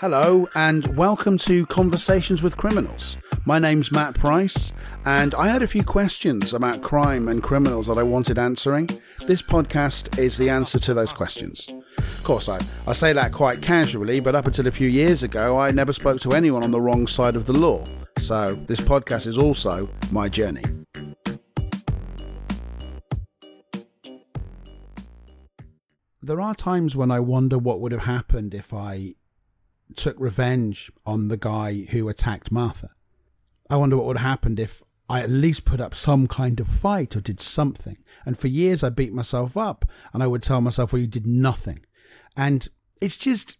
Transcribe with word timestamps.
Hello, 0.00 0.48
and 0.54 0.96
welcome 0.96 1.36
to 1.38 1.66
Conversations 1.66 2.40
with 2.40 2.56
Criminals. 2.56 3.16
My 3.44 3.58
name's 3.58 3.90
Matt 3.90 4.14
Price, 4.14 4.72
and 5.04 5.34
I 5.34 5.48
had 5.48 5.60
a 5.60 5.66
few 5.66 5.82
questions 5.82 6.54
about 6.54 6.82
crime 6.82 7.26
and 7.26 7.42
criminals 7.42 7.88
that 7.88 7.98
I 7.98 8.04
wanted 8.04 8.38
answering. 8.38 8.88
This 9.26 9.42
podcast 9.42 10.16
is 10.16 10.38
the 10.38 10.50
answer 10.50 10.78
to 10.78 10.94
those 10.94 11.12
questions. 11.12 11.66
Of 11.98 12.22
course, 12.22 12.48
I, 12.48 12.60
I 12.86 12.92
say 12.92 13.12
that 13.12 13.32
quite 13.32 13.60
casually, 13.60 14.20
but 14.20 14.36
up 14.36 14.46
until 14.46 14.68
a 14.68 14.70
few 14.70 14.86
years 14.86 15.24
ago, 15.24 15.58
I 15.58 15.72
never 15.72 15.92
spoke 15.92 16.20
to 16.20 16.30
anyone 16.30 16.62
on 16.62 16.70
the 16.70 16.80
wrong 16.80 17.08
side 17.08 17.34
of 17.34 17.46
the 17.46 17.58
law. 17.58 17.82
So, 18.20 18.54
this 18.68 18.80
podcast 18.80 19.26
is 19.26 19.36
also 19.36 19.90
my 20.12 20.28
journey. 20.28 20.62
There 26.22 26.40
are 26.40 26.54
times 26.54 26.94
when 26.94 27.10
I 27.10 27.18
wonder 27.18 27.58
what 27.58 27.80
would 27.80 27.90
have 27.90 28.02
happened 28.02 28.54
if 28.54 28.72
I 28.72 29.16
took 29.96 30.18
revenge 30.18 30.90
on 31.06 31.28
the 31.28 31.36
guy 31.36 31.86
who 31.90 32.08
attacked 32.08 32.52
Martha. 32.52 32.90
I 33.70 33.76
wonder 33.76 33.96
what 33.96 34.06
would 34.06 34.18
have 34.18 34.28
happened 34.28 34.58
if 34.58 34.82
I 35.08 35.20
at 35.20 35.30
least 35.30 35.64
put 35.64 35.80
up 35.80 35.94
some 35.94 36.26
kind 36.26 36.60
of 36.60 36.68
fight 36.68 37.16
or 37.16 37.20
did 37.20 37.40
something. 37.40 37.98
And 38.26 38.38
for 38.38 38.48
years 38.48 38.82
I 38.82 38.90
beat 38.90 39.12
myself 39.12 39.56
up 39.56 39.84
and 40.12 40.22
I 40.22 40.26
would 40.26 40.42
tell 40.42 40.60
myself, 40.60 40.92
well, 40.92 41.00
you 41.00 41.06
did 41.06 41.26
nothing. 41.26 41.80
And 42.36 42.68
it's 43.00 43.16
just, 43.16 43.56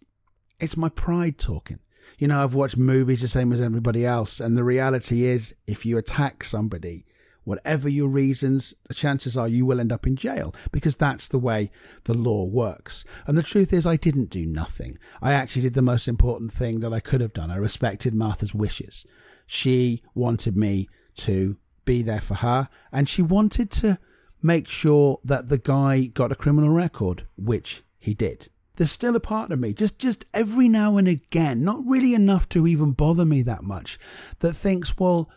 it's 0.59 0.77
my 0.77 0.89
pride 0.89 1.37
talking. 1.37 1.79
You 2.17 2.27
know, 2.27 2.43
I've 2.43 2.53
watched 2.53 2.77
movies 2.77 3.21
the 3.21 3.27
same 3.27 3.53
as 3.53 3.61
everybody 3.61 4.05
else. 4.05 4.39
And 4.39 4.57
the 4.57 4.63
reality 4.63 5.25
is, 5.25 5.55
if 5.67 5.85
you 5.85 5.97
attack 5.97 6.43
somebody, 6.43 7.05
whatever 7.49 7.89
your 7.89 8.07
reasons, 8.07 8.75
the 8.87 8.93
chances 8.93 9.35
are 9.35 9.47
you 9.47 9.65
will 9.65 9.79
end 9.79 9.91
up 9.91 10.05
in 10.05 10.15
jail 10.15 10.53
because 10.71 10.95
that's 10.95 11.27
the 11.27 11.39
way 11.39 11.71
the 12.03 12.13
law 12.13 12.45
works. 12.45 13.03
And 13.25 13.35
the 13.37 13.43
truth 13.43 13.73
is, 13.73 13.87
I 13.87 13.95
didn't 13.95 14.29
do 14.29 14.45
nothing. 14.45 14.99
I 15.21 15.33
actually 15.33 15.63
did 15.63 15.73
the 15.73 15.81
most 15.81 16.07
important 16.07 16.53
thing 16.53 16.79
that 16.81 16.93
I 16.93 16.99
could 16.99 17.21
have 17.21 17.33
done. 17.33 17.49
I 17.49 17.57
respected 17.57 18.13
Martha's 18.13 18.53
wishes. 18.53 19.05
She 19.47 20.03
wanted 20.13 20.55
me 20.55 20.87
to 21.17 21.57
be 21.85 22.03
there 22.03 22.21
for 22.21 22.35
her, 22.35 22.69
and 22.91 23.09
she 23.09 23.23
wanted 23.23 23.71
to 23.71 23.97
make 24.43 24.67
sure 24.67 25.19
that 25.23 25.49
the 25.49 25.57
guy 25.57 26.05
got 26.05 26.31
a 26.31 26.35
criminal 26.35 26.69
record, 26.69 27.27
which 27.35 27.83
he 27.97 28.13
did. 28.13 28.49
There's 28.75 28.91
still 28.91 29.15
a 29.15 29.19
part 29.19 29.51
of 29.51 29.59
me, 29.59 29.73
just 29.73 29.97
just 29.97 30.25
every 30.35 30.69
now 30.69 30.97
and 30.97 31.07
again, 31.07 31.63
not 31.63 31.85
really 31.85 32.13
enough 32.13 32.47
to 32.49 32.67
even 32.67 32.91
bother 32.91 33.25
me 33.25 33.41
that 33.41 33.63
much, 33.63 33.97
that 34.37 34.53
thinks, 34.53 34.97
well, 34.97 35.29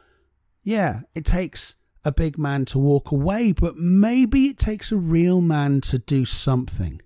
yeah, 0.62 1.00
it 1.14 1.24
takes 1.24 1.74
a 2.04 2.12
big 2.12 2.38
man 2.38 2.64
to 2.66 2.78
walk 2.78 3.10
away, 3.12 3.52
but 3.52 3.76
maybe 3.76 4.46
it 4.46 4.58
takes 4.58 4.90
a 4.90 4.96
real 4.96 5.40
man 5.40 5.80
to 5.82 5.98
do 5.98 6.24
something. 6.24 7.00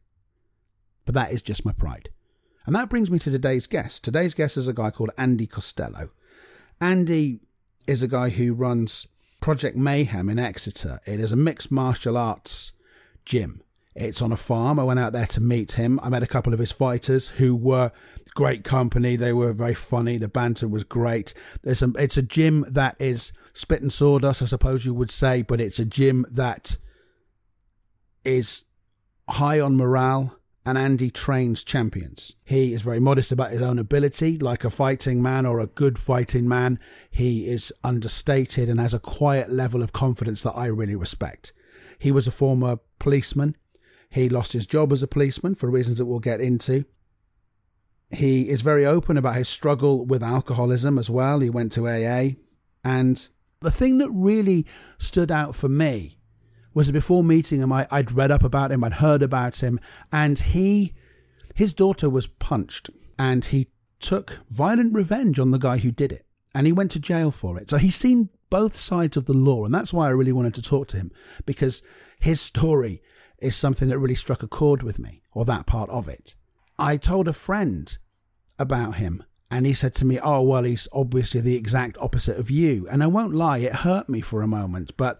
But 1.04 1.14
that 1.14 1.32
is 1.32 1.42
just 1.42 1.64
my 1.64 1.72
pride. 1.72 2.08
And 2.64 2.74
that 2.74 2.88
brings 2.88 3.10
me 3.10 3.18
to 3.20 3.30
today's 3.30 3.66
guest. 3.66 4.02
Today's 4.02 4.34
guest 4.34 4.56
is 4.56 4.66
a 4.66 4.72
guy 4.72 4.90
called 4.90 5.10
Andy 5.16 5.46
Costello. 5.46 6.10
Andy 6.80 7.40
is 7.86 8.02
a 8.02 8.08
guy 8.08 8.30
who 8.30 8.54
runs 8.54 9.06
Project 9.40 9.76
Mayhem 9.76 10.28
in 10.28 10.38
Exeter. 10.38 11.00
It 11.06 11.20
is 11.20 11.30
a 11.30 11.36
mixed 11.36 11.70
martial 11.70 12.16
arts 12.16 12.72
gym. 13.24 13.62
It's 13.94 14.20
on 14.20 14.32
a 14.32 14.36
farm. 14.36 14.78
I 14.78 14.84
went 14.84 15.00
out 15.00 15.12
there 15.12 15.26
to 15.26 15.40
meet 15.40 15.72
him. 15.72 16.00
I 16.02 16.08
met 16.08 16.22
a 16.22 16.26
couple 16.26 16.52
of 16.52 16.58
his 16.58 16.72
fighters 16.72 17.28
who 17.28 17.54
were 17.54 17.92
great 18.34 18.64
company. 18.64 19.16
They 19.16 19.32
were 19.32 19.52
very 19.52 19.74
funny. 19.74 20.18
The 20.18 20.28
banter 20.28 20.68
was 20.68 20.84
great. 20.84 21.32
There's 21.62 21.82
a, 21.82 21.92
it's 21.96 22.16
a 22.16 22.22
gym 22.22 22.66
that 22.68 22.96
is 22.98 23.32
spit 23.56 23.82
and 23.82 23.92
sawdust, 23.92 24.42
I 24.42 24.46
suppose 24.46 24.84
you 24.84 24.92
would 24.94 25.10
say, 25.10 25.42
but 25.42 25.60
it's 25.60 25.78
a 25.78 25.84
gym 25.84 26.26
that 26.30 26.76
is 28.24 28.64
high 29.28 29.60
on 29.60 29.76
morale. 29.76 30.36
And 30.64 30.76
Andy 30.76 31.12
trains 31.12 31.62
champions. 31.62 32.34
He 32.42 32.72
is 32.72 32.82
very 32.82 32.98
modest 32.98 33.30
about 33.30 33.52
his 33.52 33.62
own 33.62 33.78
ability. 33.78 34.36
Like 34.36 34.64
a 34.64 34.70
fighting 34.70 35.22
man 35.22 35.46
or 35.46 35.60
a 35.60 35.68
good 35.68 35.96
fighting 35.96 36.48
man, 36.48 36.80
he 37.08 37.48
is 37.48 37.72
understated 37.84 38.68
and 38.68 38.80
has 38.80 38.92
a 38.92 38.98
quiet 38.98 39.48
level 39.48 39.80
of 39.80 39.92
confidence 39.92 40.42
that 40.42 40.56
I 40.56 40.66
really 40.66 40.96
respect. 40.96 41.52
He 42.00 42.10
was 42.10 42.26
a 42.26 42.32
former 42.32 42.80
policeman. 42.98 43.56
He 44.10 44.28
lost 44.28 44.54
his 44.54 44.66
job 44.66 44.92
as 44.92 45.04
a 45.04 45.06
policeman 45.06 45.54
for 45.54 45.70
reasons 45.70 45.98
that 45.98 46.06
we'll 46.06 46.18
get 46.18 46.40
into. 46.40 46.84
He 48.10 48.48
is 48.48 48.60
very 48.60 48.84
open 48.84 49.16
about 49.16 49.36
his 49.36 49.48
struggle 49.48 50.04
with 50.04 50.22
alcoholism 50.22 50.98
as 50.98 51.08
well. 51.08 51.38
He 51.38 51.48
went 51.48 51.70
to 51.72 51.86
AA. 51.86 52.30
And 52.84 53.28
the 53.66 53.70
thing 53.72 53.98
that 53.98 54.10
really 54.10 54.64
stood 54.96 55.32
out 55.32 55.56
for 55.56 55.68
me 55.68 56.18
was 56.72 56.92
before 56.92 57.24
meeting 57.24 57.60
him, 57.60 57.72
I, 57.72 57.88
I'd 57.90 58.12
read 58.12 58.30
up 58.30 58.44
about 58.44 58.70
him, 58.70 58.84
I'd 58.84 58.94
heard 58.94 59.24
about 59.24 59.56
him, 59.56 59.80
and 60.12 60.38
he, 60.38 60.94
his 61.52 61.74
daughter 61.74 62.08
was 62.08 62.28
punched, 62.28 62.90
and 63.18 63.44
he 63.44 63.66
took 63.98 64.38
violent 64.50 64.94
revenge 64.94 65.40
on 65.40 65.50
the 65.50 65.58
guy 65.58 65.78
who 65.78 65.90
did 65.90 66.12
it, 66.12 66.24
and 66.54 66.64
he 66.64 66.72
went 66.72 66.92
to 66.92 67.00
jail 67.00 67.32
for 67.32 67.58
it. 67.58 67.68
So 67.68 67.76
he's 67.76 67.96
seen 67.96 68.28
both 68.50 68.78
sides 68.78 69.16
of 69.16 69.24
the 69.24 69.34
law, 69.34 69.64
and 69.64 69.74
that's 69.74 69.92
why 69.92 70.06
I 70.06 70.10
really 70.10 70.32
wanted 70.32 70.54
to 70.54 70.62
talk 70.62 70.86
to 70.88 70.96
him 70.96 71.10
because 71.44 71.82
his 72.20 72.40
story 72.40 73.02
is 73.38 73.56
something 73.56 73.88
that 73.88 73.98
really 73.98 74.14
struck 74.14 74.44
a 74.44 74.48
chord 74.48 74.84
with 74.84 75.00
me, 75.00 75.22
or 75.32 75.44
that 75.44 75.66
part 75.66 75.90
of 75.90 76.08
it. 76.08 76.36
I 76.78 76.98
told 76.98 77.26
a 77.26 77.32
friend 77.32 77.98
about 78.60 78.94
him, 78.94 79.24
and 79.50 79.66
he 79.66 79.74
said 79.74 79.94
to 79.96 80.04
me, 80.04 80.18
Oh, 80.22 80.42
well, 80.42 80.64
he's 80.64 80.88
obviously 80.92 81.40
the 81.40 81.56
exact 81.56 81.96
opposite 81.98 82.38
of 82.38 82.50
you. 82.50 82.86
And 82.90 83.02
I 83.02 83.06
won't 83.06 83.34
lie, 83.34 83.58
it 83.58 83.76
hurt 83.76 84.08
me 84.08 84.20
for 84.20 84.42
a 84.42 84.48
moment, 84.48 84.96
but 84.96 85.18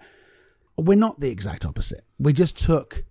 we're 0.77 0.97
not 0.97 1.21
the 1.21 1.31
exact 1.31 1.65
opposite. 1.65 2.05
We 2.19 2.33
just 2.33 2.59
took 2.59 3.05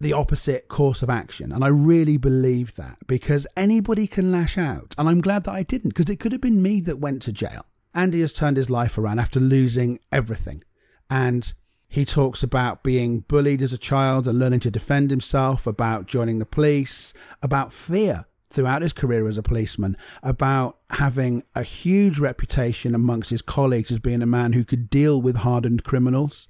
the 0.00 0.12
opposite 0.12 0.68
course 0.68 1.02
of 1.02 1.08
action. 1.08 1.52
And 1.52 1.64
I 1.64 1.68
really 1.68 2.16
believe 2.16 2.74
that 2.74 2.98
because 3.06 3.46
anybody 3.56 4.06
can 4.06 4.30
lash 4.30 4.58
out. 4.58 4.94
And 4.98 5.08
I'm 5.08 5.20
glad 5.20 5.44
that 5.44 5.54
I 5.54 5.62
didn't 5.62 5.90
because 5.90 6.10
it 6.10 6.20
could 6.20 6.32
have 6.32 6.40
been 6.40 6.62
me 6.62 6.80
that 6.82 6.98
went 6.98 7.22
to 7.22 7.32
jail. 7.32 7.64
Andy 7.94 8.20
has 8.20 8.32
turned 8.32 8.58
his 8.58 8.68
life 8.68 8.98
around 8.98 9.20
after 9.20 9.40
losing 9.40 9.98
everything. 10.12 10.62
And 11.08 11.54
he 11.88 12.04
talks 12.04 12.42
about 12.42 12.82
being 12.82 13.20
bullied 13.20 13.62
as 13.62 13.72
a 13.72 13.78
child 13.78 14.26
and 14.26 14.38
learning 14.38 14.60
to 14.60 14.70
defend 14.70 15.10
himself, 15.10 15.66
about 15.66 16.06
joining 16.06 16.40
the 16.40 16.44
police, 16.44 17.14
about 17.42 17.72
fear 17.72 18.26
throughout 18.50 18.82
his 18.82 18.92
career 18.92 19.26
as 19.26 19.38
a 19.38 19.42
policeman, 19.42 19.96
about 20.22 20.78
having 20.90 21.42
a 21.54 21.62
huge 21.62 22.18
reputation 22.18 22.94
amongst 22.94 23.30
his 23.30 23.42
colleagues 23.42 23.90
as 23.90 23.98
being 23.98 24.22
a 24.22 24.26
man 24.26 24.52
who 24.52 24.64
could 24.64 24.88
deal 24.88 25.20
with 25.20 25.36
hardened 25.36 25.84
criminals, 25.84 26.48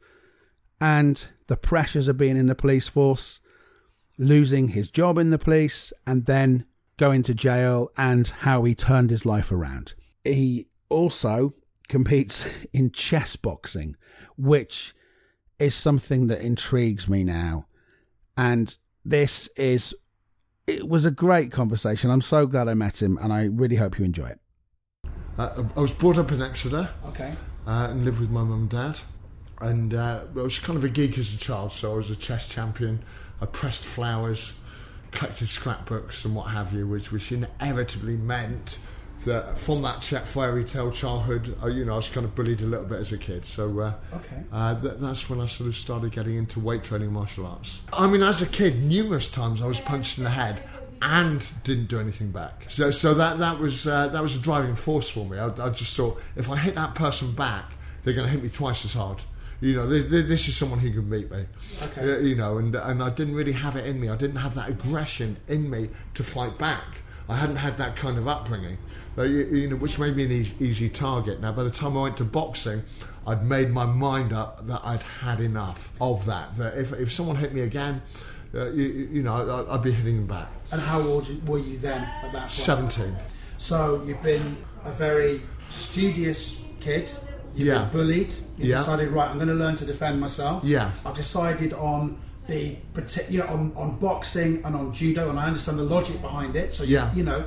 and 0.80 1.28
the 1.46 1.56
pressures 1.56 2.08
of 2.08 2.16
being 2.16 2.36
in 2.36 2.46
the 2.46 2.54
police 2.54 2.88
force, 2.88 3.40
losing 4.18 4.68
his 4.68 4.88
job 4.88 5.18
in 5.18 5.30
the 5.30 5.38
police, 5.38 5.92
and 6.06 6.26
then 6.26 6.66
going 6.96 7.22
to 7.22 7.34
jail, 7.34 7.90
and 7.96 8.28
how 8.28 8.64
he 8.64 8.74
turned 8.74 9.10
his 9.10 9.26
life 9.26 9.52
around. 9.52 9.94
He 10.24 10.68
also 10.88 11.54
competes 11.88 12.44
in 12.72 12.90
chess 12.90 13.36
boxing, 13.36 13.96
which 14.36 14.94
is 15.58 15.74
something 15.74 16.26
that 16.26 16.40
intrigues 16.40 17.08
me 17.08 17.24
now. 17.24 17.66
And 18.36 18.76
this 19.04 19.48
is, 19.56 19.94
it 20.66 20.88
was 20.88 21.04
a 21.04 21.10
great 21.10 21.52
conversation. 21.52 22.10
I'm 22.10 22.20
so 22.20 22.46
glad 22.46 22.68
I 22.68 22.74
met 22.74 23.00
him, 23.02 23.18
and 23.20 23.32
I 23.32 23.44
really 23.44 23.76
hope 23.76 23.98
you 23.98 24.04
enjoy 24.04 24.26
it. 24.26 24.40
Uh, 25.38 25.64
I 25.76 25.80
was 25.80 25.92
brought 25.92 26.18
up 26.18 26.32
in 26.32 26.42
Exeter 26.42 26.88
Okay. 27.04 27.32
uh, 27.66 27.88
and 27.90 28.04
lived 28.04 28.20
with 28.20 28.30
my 28.30 28.40
mum 28.42 28.52
and 28.60 28.70
dad. 28.70 28.98
And 29.60 29.94
uh, 29.94 30.24
I 30.36 30.40
was 30.40 30.58
kind 30.58 30.76
of 30.76 30.84
a 30.84 30.88
geek 30.88 31.18
as 31.18 31.32
a 31.32 31.36
child, 31.38 31.72
so 31.72 31.92
I 31.92 31.96
was 31.96 32.10
a 32.10 32.16
chess 32.16 32.48
champion. 32.48 33.02
I 33.40 33.46
pressed 33.46 33.84
flowers, 33.84 34.54
collected 35.12 35.48
scrapbooks, 35.48 36.24
and 36.24 36.34
what 36.34 36.48
have 36.50 36.72
you, 36.72 36.86
which, 36.86 37.12
which 37.12 37.32
inevitably 37.32 38.16
meant 38.16 38.78
that 39.24 39.58
from 39.58 39.82
that 39.82 40.00
ch- 40.00 40.14
fairy 40.14 40.64
tale 40.64 40.90
childhood, 40.92 41.56
uh, 41.62 41.66
you 41.66 41.84
know, 41.84 41.94
I 41.94 41.96
was 41.96 42.08
kind 42.08 42.24
of 42.24 42.34
bullied 42.34 42.60
a 42.60 42.64
little 42.66 42.86
bit 42.86 43.00
as 43.00 43.12
a 43.12 43.18
kid. 43.18 43.44
So 43.44 43.80
uh, 43.80 43.92
Okay. 44.14 44.42
uh, 44.52 44.80
th- 44.80 44.94
that's 44.98 45.28
when 45.28 45.40
I 45.40 45.46
sort 45.46 45.68
of 45.68 45.76
started 45.76 46.12
getting 46.12 46.36
into 46.36 46.60
weight 46.60 46.84
training 46.84 47.12
martial 47.12 47.46
arts. 47.46 47.80
I 47.92 48.06
mean, 48.06 48.22
as 48.22 48.42
a 48.42 48.46
kid, 48.46 48.82
numerous 48.84 49.30
times 49.30 49.60
I 49.62 49.66
was 49.66 49.80
punched 49.80 50.18
in 50.18 50.24
the 50.24 50.30
head 50.30 50.62
and 51.02 51.44
didn't 51.64 51.86
do 51.88 51.98
anything 51.98 52.30
back. 52.30 52.66
So, 52.68 52.90
so 52.90 53.14
that 53.14 53.38
that 53.38 53.58
was 53.58 53.86
uh, 53.86 54.08
that 54.08 54.22
was 54.22 54.36
a 54.36 54.38
driving 54.38 54.76
force 54.76 55.08
for 55.08 55.24
me. 55.26 55.38
I, 55.38 55.48
I 55.48 55.70
just 55.70 55.96
thought 55.96 56.20
if 56.36 56.48
I 56.50 56.56
hit 56.56 56.74
that 56.76 56.94
person 56.94 57.32
back, 57.32 57.72
they're 58.02 58.14
going 58.14 58.26
to 58.26 58.32
hit 58.32 58.42
me 58.42 58.48
twice 58.48 58.84
as 58.84 58.94
hard. 58.94 59.22
You 59.60 59.74
know, 59.76 59.88
th 59.88 60.10
th 60.10 60.26
this 60.26 60.48
is 60.48 60.56
someone 60.56 60.78
who 60.78 60.90
can 60.92 61.08
beat 61.08 61.30
me. 61.30 61.46
Okay. 61.82 62.22
You 62.22 62.34
know, 62.36 62.58
and 62.58 62.74
and 62.76 63.02
I 63.02 63.10
didn't 63.10 63.34
really 63.34 63.52
have 63.52 63.74
it 63.76 63.86
in 63.86 63.98
me. 64.00 64.08
I 64.08 64.16
didn't 64.16 64.36
have 64.36 64.54
that 64.54 64.68
aggression 64.68 65.38
in 65.48 65.68
me 65.70 65.88
to 66.14 66.22
fight 66.22 66.58
back. 66.58 66.84
I 67.28 67.36
hadn't 67.36 67.56
had 67.56 67.76
that 67.78 67.96
kind 67.96 68.18
of 68.18 68.28
upbringing, 68.28 68.78
you, 69.22 69.44
you 69.46 69.68
know, 69.68 69.76
which 69.76 69.98
made 69.98 70.14
me 70.16 70.24
an 70.24 70.32
easy, 70.32 70.54
easy 70.60 70.88
target. 70.88 71.40
Now, 71.40 71.52
by 71.52 71.64
the 71.64 71.70
time 71.70 71.96
I 71.96 72.02
went 72.02 72.16
to 72.18 72.24
boxing, 72.24 72.82
I'd 73.26 73.44
made 73.44 73.70
my 73.70 73.84
mind 73.86 74.32
up 74.32 74.66
that 74.66 74.82
I'd 74.84 75.02
had 75.02 75.40
enough 75.40 75.90
of 76.00 76.26
that. 76.26 76.54
That 76.54 76.76
if 76.78 76.92
if 76.92 77.12
someone 77.12 77.36
hit 77.36 77.52
me 77.54 77.62
again, 77.62 78.02
uh, 78.54 78.70
you, 78.70 78.84
you 79.12 79.22
know, 79.22 79.34
I'd, 79.68 79.68
I'd 79.78 79.82
be 79.82 79.90
hitting 79.92 80.16
them 80.16 80.26
back. 80.26 80.48
And 80.70 80.80
how 80.80 81.00
old 81.00 81.48
were 81.48 81.58
you 81.58 81.78
then 81.78 82.02
at 82.02 82.32
that 82.32 82.42
point? 82.48 82.52
Seventeen. 82.52 83.16
So 83.58 84.02
you've 84.04 84.22
been 84.22 84.56
a 84.84 84.92
very 84.92 85.42
studious 85.68 86.60
kid. 86.80 87.10
You've 87.54 87.68
Yeah. 87.68 87.78
been 87.84 87.88
bullied. 87.92 88.32
You 88.58 88.70
Yeah. 88.70 88.76
decided, 88.78 89.08
right, 89.10 89.30
I'm 89.30 89.36
going 89.36 89.48
to 89.48 89.54
learn 89.54 89.76
to 89.76 89.86
defend 89.86 90.20
myself. 90.20 90.62
Yeah. 90.64 90.90
I've 91.06 91.14
decided 91.14 91.72
on 91.72 92.18
the 92.48 92.76
you 93.28 93.38
know 93.40 93.46
on, 93.46 93.72
on 93.76 93.96
boxing 93.98 94.64
and 94.64 94.76
on 94.76 94.92
judo, 94.92 95.30
and 95.30 95.38
I 95.38 95.46
understand 95.46 95.78
the 95.78 95.82
logic 95.84 96.20
behind 96.22 96.54
it. 96.54 96.74
So 96.74 96.84
you, 96.84 96.94
Yeah. 96.96 97.14
you 97.14 97.22
know, 97.24 97.44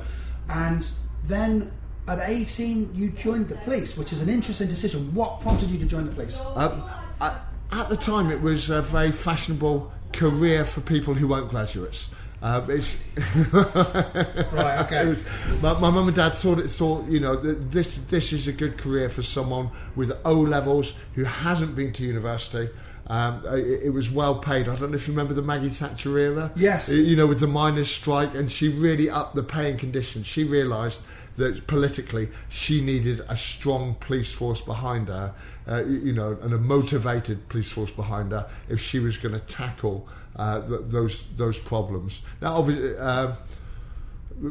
And 0.52 0.84
then 1.30 1.70
at 2.08 2.18
18, 2.28 2.94
you 2.94 3.10
joined 3.10 3.48
the 3.48 3.56
police, 3.56 3.96
which 3.96 4.12
is 4.12 4.20
an 4.20 4.28
interesting 4.28 4.68
decision. 4.68 5.14
What 5.14 5.40
prompted 5.40 5.70
you 5.70 5.78
to 5.78 5.86
join 5.86 6.06
the 6.06 6.12
police? 6.12 6.40
Um, 6.54 6.82
I, 7.20 7.38
at 7.72 7.88
the 7.88 7.96
time, 7.96 8.30
it 8.30 8.40
was 8.40 8.70
a 8.70 8.82
very 8.82 9.12
fashionable 9.12 9.92
career 10.12 10.64
for 10.64 10.80
people 10.80 11.14
who 11.14 11.28
weren't 11.28 11.50
graduates. 11.50 12.08
Uh, 12.42 12.64
it's 12.68 13.02
right. 13.52 14.80
Okay. 14.86 15.06
was, 15.06 15.24
my, 15.60 15.74
my 15.74 15.90
mum 15.90 16.08
and 16.08 16.16
dad 16.16 16.30
thought 16.30 16.58
it 16.58 16.68
thought 16.68 17.06
you 17.06 17.20
know 17.20 17.36
this 17.36 17.96
this 18.08 18.32
is 18.32 18.48
a 18.48 18.52
good 18.52 18.78
career 18.78 19.10
for 19.10 19.22
someone 19.22 19.70
with 19.94 20.10
O 20.24 20.32
levels 20.32 20.94
who 21.14 21.24
hasn't 21.24 21.76
been 21.76 21.92
to 21.92 22.02
university. 22.02 22.70
Um, 23.08 23.42
it, 23.46 23.84
it, 23.84 23.90
was 23.90 24.08
well 24.08 24.36
paid. 24.36 24.68
I 24.68 24.76
don't 24.76 24.92
know 24.92 24.96
if 24.96 25.08
you 25.08 25.12
remember 25.12 25.34
the 25.34 25.42
Maggie 25.42 25.68
Thatcher 25.68 26.16
era. 26.16 26.52
Yes. 26.54 26.88
You 26.88 27.16
know, 27.16 27.26
with 27.26 27.40
the 27.40 27.48
miners' 27.48 27.90
strike, 27.90 28.34
and 28.36 28.50
she 28.50 28.68
really 28.68 29.10
upped 29.10 29.34
the 29.34 29.42
paying 29.42 29.76
conditions. 29.76 30.28
She 30.28 30.44
realised 30.44 31.00
that 31.40 31.66
politically 31.66 32.28
she 32.48 32.80
needed 32.80 33.20
a 33.28 33.36
strong 33.36 33.94
police 34.00 34.32
force 34.32 34.60
behind 34.60 35.08
her, 35.08 35.34
uh, 35.66 35.82
you 35.84 36.12
know, 36.12 36.38
and 36.42 36.54
a 36.54 36.58
motivated 36.58 37.48
police 37.48 37.70
force 37.70 37.90
behind 37.90 38.32
her 38.32 38.48
if 38.68 38.80
she 38.80 38.98
was 38.98 39.16
going 39.16 39.34
to 39.34 39.40
tackle 39.40 40.06
uh, 40.36 40.60
th- 40.66 40.82
those 40.84 41.28
those 41.36 41.58
problems. 41.58 42.22
Now, 42.40 42.58
obviously. 42.58 42.96
Uh, 42.96 43.34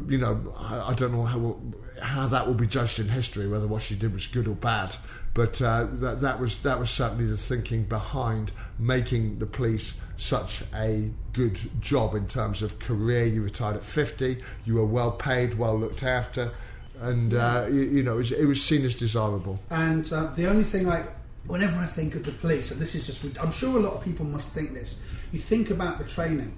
you 0.06 0.18
know, 0.18 0.54
I, 0.56 0.90
I, 0.90 0.94
don't 0.94 1.10
know 1.10 1.24
how 1.24 1.56
how 2.00 2.28
that 2.28 2.46
will 2.46 2.54
be 2.54 2.66
judged 2.66 3.00
in 3.00 3.08
history, 3.08 3.48
whether 3.48 3.66
what 3.66 3.82
she 3.82 3.96
did 3.96 4.12
was 4.12 4.28
good 4.28 4.46
or 4.46 4.54
bad. 4.54 4.94
But 5.34 5.60
uh, 5.62 5.86
that 5.94 6.20
that 6.20 6.40
was 6.40 6.60
that 6.62 6.78
was 6.78 6.90
certainly 6.90 7.26
the 7.26 7.36
thinking 7.36 7.84
behind 7.84 8.52
making 8.78 9.38
the 9.38 9.46
police 9.46 9.98
such 10.16 10.62
a 10.74 11.10
good 11.32 11.58
job 11.80 12.14
in 12.14 12.26
terms 12.26 12.62
of 12.62 12.78
career. 12.78 13.26
You 13.26 13.42
retired 13.42 13.76
at 13.76 13.84
fifty. 13.84 14.42
You 14.64 14.74
were 14.74 14.86
well 14.86 15.12
paid, 15.12 15.54
well 15.54 15.78
looked 15.78 16.02
after, 16.02 16.52
and 17.00 17.34
uh, 17.34 17.66
you, 17.68 17.82
you, 17.82 18.02
know 18.02 18.14
it 18.14 18.18
was, 18.18 18.32
it 18.32 18.44
was, 18.44 18.62
seen 18.62 18.84
as 18.84 18.94
desirable. 18.94 19.58
And 19.70 20.10
uh, 20.12 20.26
the 20.34 20.46
only 20.48 20.64
thing 20.64 20.88
I, 20.88 21.04
whenever 21.46 21.78
I 21.78 21.86
think 21.86 22.14
of 22.14 22.24
the 22.24 22.32
police, 22.32 22.70
and 22.70 22.80
this 22.80 22.94
is 22.94 23.06
just, 23.06 23.24
I'm 23.40 23.52
sure 23.52 23.76
a 23.78 23.80
lot 23.80 23.94
of 23.94 24.04
people 24.04 24.26
must 24.26 24.54
think 24.54 24.74
this. 24.74 25.00
You 25.32 25.38
think 25.38 25.70
about 25.70 25.98
the 25.98 26.04
training 26.04 26.56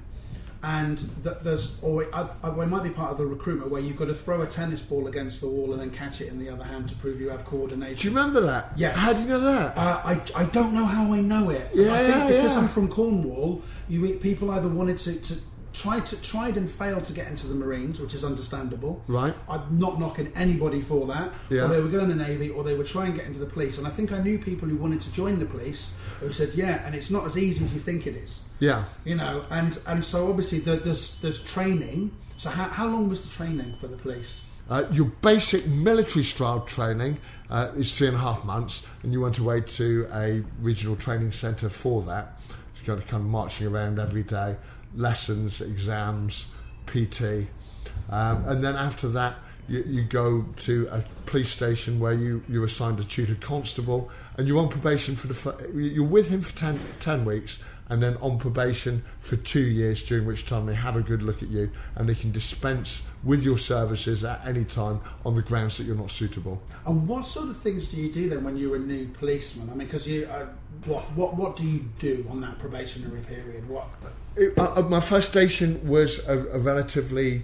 and 0.64 0.98
that 1.22 1.42
there's 1.42 1.80
or 1.82 2.04
it, 2.04 2.08
it 2.14 2.68
might 2.68 2.84
be 2.84 2.90
part 2.90 3.10
of 3.10 3.18
the 3.18 3.26
recruitment 3.26 3.70
where 3.70 3.80
you've 3.80 3.96
got 3.96 4.04
to 4.04 4.14
throw 4.14 4.42
a 4.42 4.46
tennis 4.46 4.80
ball 4.80 5.08
against 5.08 5.40
the 5.40 5.48
wall 5.48 5.72
and 5.72 5.80
then 5.80 5.90
catch 5.90 6.20
it 6.20 6.28
in 6.28 6.38
the 6.38 6.48
other 6.48 6.62
hand 6.62 6.88
to 6.88 6.94
prove 6.96 7.20
you 7.20 7.30
have 7.30 7.44
coordination. 7.44 7.96
Do 7.96 8.08
you 8.08 8.16
remember 8.16 8.40
that? 8.42 8.72
Yes. 8.76 8.96
How 8.96 9.12
do 9.12 9.20
you 9.20 9.26
know 9.26 9.40
that? 9.40 9.76
Uh, 9.76 10.00
I, 10.04 10.20
I 10.36 10.44
don't 10.46 10.72
know 10.72 10.84
how 10.84 11.12
I 11.12 11.20
know 11.20 11.50
it. 11.50 11.68
Yeah, 11.74 11.92
I 11.92 11.98
think 11.98 12.28
because 12.28 12.54
yeah. 12.54 12.62
I'm 12.62 12.68
from 12.68 12.88
Cornwall, 12.88 13.62
you 13.88 14.14
people 14.16 14.52
either 14.52 14.68
wanted 14.68 14.98
to, 14.98 15.16
to 15.16 15.34
tried 15.72 16.06
to 16.06 16.20
tried 16.22 16.56
and 16.56 16.70
failed 16.70 17.04
to 17.04 17.12
get 17.12 17.28
into 17.28 17.46
the 17.46 17.54
Marines, 17.54 18.00
which 18.00 18.14
is 18.14 18.24
understandable. 18.24 19.02
Right. 19.06 19.34
I'm 19.48 19.78
not 19.78 19.98
knocking 19.98 20.32
anybody 20.34 20.80
for 20.80 21.06
that. 21.08 21.32
Yeah. 21.50 21.62
Or 21.62 21.68
they 21.68 21.80
were 21.80 21.88
going 21.88 22.08
to 22.08 22.14
the 22.14 22.22
Navy, 22.22 22.50
or 22.50 22.64
they 22.64 22.76
were 22.76 22.84
trying 22.84 23.12
to 23.12 23.18
get 23.18 23.26
into 23.26 23.38
the 23.38 23.46
police. 23.46 23.78
And 23.78 23.86
I 23.86 23.90
think 23.90 24.12
I 24.12 24.20
knew 24.20 24.38
people 24.38 24.68
who 24.68 24.76
wanted 24.76 25.00
to 25.02 25.12
join 25.12 25.38
the 25.38 25.46
police 25.46 25.92
who 26.20 26.32
said, 26.32 26.50
"Yeah, 26.54 26.84
and 26.84 26.94
it's 26.94 27.10
not 27.10 27.24
as 27.24 27.38
easy 27.38 27.64
as 27.64 27.72
you 27.72 27.80
think 27.80 28.06
it 28.06 28.16
is." 28.16 28.42
Yeah. 28.58 28.84
You 29.04 29.16
know, 29.16 29.44
and 29.50 29.78
and 29.86 30.04
so 30.04 30.28
obviously 30.28 30.58
there's 30.58 31.20
there's 31.20 31.42
training. 31.44 32.12
So 32.36 32.50
how 32.50 32.68
how 32.68 32.86
long 32.86 33.08
was 33.08 33.26
the 33.26 33.34
training 33.34 33.74
for 33.76 33.88
the 33.88 33.96
police? 33.96 34.44
Uh, 34.70 34.84
your 34.92 35.06
basic 35.06 35.66
military 35.66 36.24
style 36.24 36.60
training 36.60 37.18
uh, 37.50 37.72
is 37.76 37.96
three 37.96 38.06
and 38.06 38.16
a 38.16 38.20
half 38.20 38.44
months, 38.44 38.82
and 39.02 39.12
you 39.12 39.20
went 39.20 39.38
away 39.38 39.60
to 39.60 40.08
a 40.14 40.42
regional 40.60 40.96
training 40.96 41.32
centre 41.32 41.68
for 41.68 42.02
that. 42.02 42.40
So 42.48 42.80
you 42.80 42.86
got 42.86 43.00
to 43.02 43.06
kind 43.06 43.22
of 43.22 43.28
marching 43.28 43.66
around 43.66 43.98
every 43.98 44.22
day 44.22 44.56
lessons, 44.94 45.60
exams, 45.60 46.46
PT, 46.86 47.48
um, 48.10 48.44
and 48.46 48.62
then 48.62 48.76
after 48.76 49.08
that 49.08 49.36
you, 49.68 49.84
you, 49.86 50.02
go 50.02 50.44
to 50.56 50.88
a 50.90 51.04
police 51.26 51.50
station 51.50 52.00
where 52.00 52.12
you 52.12 52.42
you're 52.48 52.64
assigned 52.64 52.98
a 53.00 53.04
tutor 53.04 53.36
constable, 53.36 54.10
and 54.36 54.46
you're 54.46 54.58
on 54.58 54.68
probation 54.68 55.16
for 55.16 55.28
the 55.28 55.70
you're 55.74 56.04
with 56.04 56.28
him 56.28 56.40
for 56.42 56.54
10, 56.56 56.80
10 57.00 57.24
weeks, 57.24 57.58
and 57.92 58.02
then 58.02 58.16
on 58.22 58.38
probation 58.38 59.04
for 59.20 59.36
two 59.36 59.60
years, 59.60 60.02
during 60.02 60.24
which 60.24 60.46
time 60.46 60.64
they 60.64 60.74
have 60.74 60.96
a 60.96 61.02
good 61.02 61.22
look 61.22 61.42
at 61.42 61.50
you 61.50 61.70
and 61.94 62.08
they 62.08 62.14
can 62.14 62.32
dispense 62.32 63.02
with 63.22 63.44
your 63.44 63.58
services 63.58 64.24
at 64.24 64.40
any 64.46 64.64
time 64.64 64.98
on 65.26 65.34
the 65.34 65.42
grounds 65.42 65.76
that 65.76 65.84
you're 65.84 65.94
not 65.94 66.10
suitable. 66.10 66.62
And 66.86 67.06
what 67.06 67.26
sort 67.26 67.50
of 67.50 67.58
things 67.58 67.88
do 67.88 67.98
you 67.98 68.10
do 68.10 68.30
then 68.30 68.44
when 68.44 68.56
you're 68.56 68.76
a 68.76 68.78
new 68.78 69.08
policeman? 69.08 69.68
I 69.68 69.74
mean, 69.74 69.86
because 69.86 70.08
you, 70.08 70.24
uh, 70.24 70.46
what, 70.86 71.02
what, 71.12 71.36
what 71.36 71.54
do 71.54 71.66
you 71.66 71.84
do 71.98 72.26
on 72.30 72.40
that 72.40 72.58
probationary 72.58 73.20
period? 73.20 73.68
What? 73.68 73.88
It, 74.36 74.56
uh, 74.56 74.72
uh 74.76 74.82
my 74.88 75.00
first 75.00 75.28
station 75.28 75.86
was 75.86 76.26
a, 76.26 76.38
a, 76.38 76.58
relatively 76.60 77.42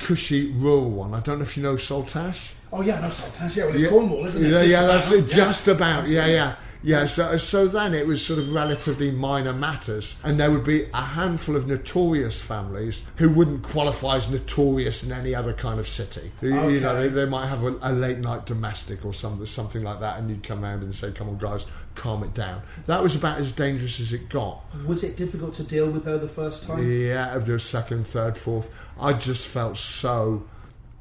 cushy 0.00 0.50
rural 0.50 0.90
one. 0.90 1.14
I 1.14 1.20
don't 1.20 1.38
know 1.38 1.44
if 1.44 1.56
you 1.56 1.62
know 1.62 1.74
Saltash. 1.74 2.50
Oh 2.72 2.82
yeah, 2.82 2.98
no 2.98 3.06
Saltash. 3.10 3.54
Yeah, 3.54 3.66
well 3.66 3.74
it's 3.74 3.84
yeah. 3.84 3.88
Cornwall, 3.90 4.26
isn't 4.26 4.44
it? 4.44 4.48
Yeah, 4.48 4.58
just 4.58 4.68
yeah, 4.68 4.82
about, 4.82 5.10
that's 5.10 5.32
just 5.32 5.68
about. 5.68 6.08
Yeah, 6.08 6.26
yeah. 6.26 6.56
Yeah, 6.82 7.06
so, 7.06 7.36
so 7.36 7.66
then 7.66 7.94
it 7.94 8.06
was 8.06 8.24
sort 8.24 8.38
of 8.38 8.52
relatively 8.52 9.10
minor 9.10 9.52
matters, 9.52 10.16
and 10.22 10.38
there 10.38 10.50
would 10.50 10.64
be 10.64 10.84
a 10.94 11.02
handful 11.02 11.56
of 11.56 11.66
notorious 11.66 12.40
families 12.40 13.02
who 13.16 13.28
wouldn't 13.28 13.62
qualify 13.62 14.16
as 14.16 14.30
notorious 14.30 15.02
in 15.02 15.12
any 15.12 15.34
other 15.34 15.52
kind 15.52 15.80
of 15.80 15.88
city. 15.88 16.32
Okay. 16.42 16.74
You 16.74 16.80
know, 16.80 16.94
they, 16.94 17.08
they 17.08 17.26
might 17.26 17.46
have 17.46 17.64
a, 17.64 17.78
a, 17.82 17.92
late 17.92 18.18
night 18.18 18.46
domestic 18.46 19.04
or 19.04 19.12
some, 19.12 19.44
something 19.46 19.82
like 19.82 20.00
that, 20.00 20.18
and 20.18 20.28
you'd 20.28 20.42
come 20.42 20.64
around 20.64 20.82
and 20.82 20.94
say, 20.94 21.12
"Come 21.12 21.28
on, 21.28 21.38
guys, 21.38 21.66
calm 21.94 22.22
it 22.22 22.34
down." 22.34 22.62
That 22.86 23.02
was 23.02 23.14
about 23.14 23.38
as 23.38 23.52
dangerous 23.52 24.00
as 24.00 24.12
it 24.12 24.28
got. 24.28 24.62
Was 24.86 25.02
it 25.02 25.16
difficult 25.16 25.54
to 25.54 25.62
deal 25.62 25.90
with 25.90 26.04
though 26.04 26.18
the 26.18 26.28
first 26.28 26.64
time? 26.64 26.78
Yeah, 26.88 27.38
the 27.38 27.58
second, 27.58 28.06
third, 28.06 28.36
fourth. 28.36 28.70
I 28.98 29.12
just 29.12 29.46
felt 29.46 29.76
so 29.76 30.44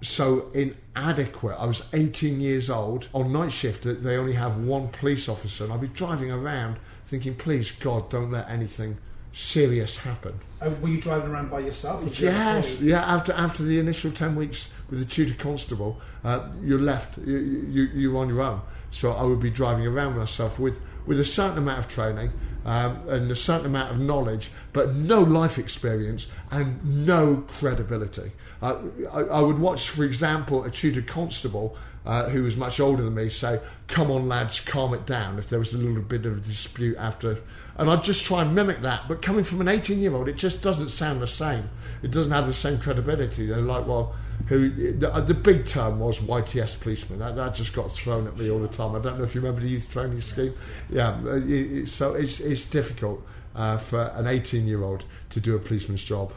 so 0.01 0.51
inadequate. 0.53 1.57
I 1.59 1.65
was 1.65 1.83
18 1.93 2.39
years 2.39 2.69
old 2.69 3.07
on 3.13 3.31
night 3.31 3.51
shift. 3.51 3.83
They 3.83 4.17
only 4.17 4.33
have 4.33 4.57
one 4.57 4.89
police 4.89 5.27
officer, 5.29 5.63
and 5.63 5.73
I'd 5.73 5.81
be 5.81 5.87
driving 5.87 6.31
around 6.31 6.77
thinking, 7.05 7.35
"Please 7.35 7.71
God, 7.71 8.09
don't 8.09 8.31
let 8.31 8.49
anything 8.49 8.97
serious 9.31 9.97
happen." 9.97 10.39
Uh, 10.61 10.71
were 10.81 10.89
you 10.89 11.01
driving 11.01 11.29
around 11.29 11.49
by 11.49 11.59
yourself? 11.59 12.19
yes, 12.19 12.79
yeah. 12.81 13.01
After 13.01 13.33
after 13.33 13.63
the 13.63 13.79
initial 13.79 14.11
10 14.11 14.35
weeks 14.35 14.69
with 14.89 14.99
the 14.99 15.05
tutor 15.05 15.35
constable, 15.35 15.99
uh, 16.23 16.47
you're 16.63 16.79
left. 16.79 17.17
You, 17.17 17.37
you 17.37 17.83
you're 17.93 18.17
on 18.17 18.29
your 18.29 18.41
own. 18.41 18.61
So 18.91 19.11
I 19.11 19.23
would 19.23 19.41
be 19.41 19.49
driving 19.49 19.85
around 19.85 20.17
myself 20.17 20.59
with 20.59 20.79
with 21.05 21.19
a 21.19 21.25
certain 21.25 21.57
amount 21.57 21.79
of 21.79 21.87
training 21.87 22.31
um, 22.65 23.07
and 23.07 23.31
a 23.31 23.35
certain 23.35 23.67
amount 23.67 23.91
of 23.91 23.99
knowledge, 23.99 24.49
but 24.73 24.95
no 24.95 25.21
life 25.21 25.57
experience 25.57 26.27
and 26.51 27.05
no 27.05 27.43
credibility. 27.47 28.31
Uh, 28.61 28.77
I, 29.11 29.21
I, 29.21 29.41
would 29.41 29.59
watch, 29.59 29.89
for 29.89 30.03
example, 30.03 30.63
a 30.63 30.71
tutor 30.71 31.01
constable 31.01 31.77
uh, 32.05 32.29
who 32.29 32.43
was 32.43 32.55
much 32.55 32.79
older 32.79 33.03
than 33.03 33.15
me 33.15 33.29
say, 33.29 33.59
"Come 33.87 34.11
on, 34.11 34.27
lads, 34.27 34.59
calm 34.59 34.93
it 34.93 35.05
down." 35.05 35.37
If 35.37 35.49
there 35.49 35.59
was 35.59 35.73
a 35.73 35.77
little 35.77 36.01
bit 36.01 36.25
of 36.25 36.37
a 36.37 36.41
dispute 36.41 36.97
after, 36.97 37.39
and 37.77 37.89
I'd 37.89 38.03
just 38.03 38.25
try 38.25 38.41
and 38.41 38.55
mimic 38.55 38.81
that. 38.81 39.07
But 39.07 39.21
coming 39.21 39.43
from 39.43 39.61
an 39.61 39.67
18-year-old, 39.67 40.29
it 40.29 40.37
just 40.37 40.61
doesn't 40.61 40.89
sound 40.89 41.21
the 41.21 41.27
same. 41.27 41.69
It 42.03 42.11
doesn't 42.11 42.31
have 42.31 42.47
the 42.47 42.53
same 42.53 42.79
credibility. 42.79 43.47
They're 43.47 43.61
like, 43.61 43.87
well 43.87 44.15
who 44.47 44.69
the, 44.69 45.11
uh, 45.11 45.21
the, 45.21 45.33
big 45.33 45.65
term 45.65 45.99
was 45.99 46.19
YTS 46.19 46.79
policeman. 46.79 47.19
That, 47.19 47.35
that, 47.35 47.55
just 47.55 47.73
got 47.73 47.91
thrown 47.91 48.27
at 48.27 48.37
me 48.37 48.51
all 48.51 48.59
the 48.59 48.67
time. 48.67 48.95
I 48.95 48.99
don't 48.99 49.17
know 49.17 49.23
if 49.23 49.33
you 49.33 49.41
remember 49.41 49.61
the 49.61 49.69
youth 49.69 49.89
training 49.91 50.21
scheme. 50.21 50.53
Yeah, 50.89 51.09
uh, 51.27 51.85
so 51.85 52.13
it's 52.13 52.39
it's 52.39 52.65
difficult 52.65 53.25
uh, 53.55 53.77
for 53.77 54.01
an 54.15 54.27
18 54.27 54.67
year 54.67 54.83
old 54.83 55.05
to 55.31 55.39
do 55.39 55.55
a 55.55 55.59
policeman's 55.59 56.03
job. 56.03 56.31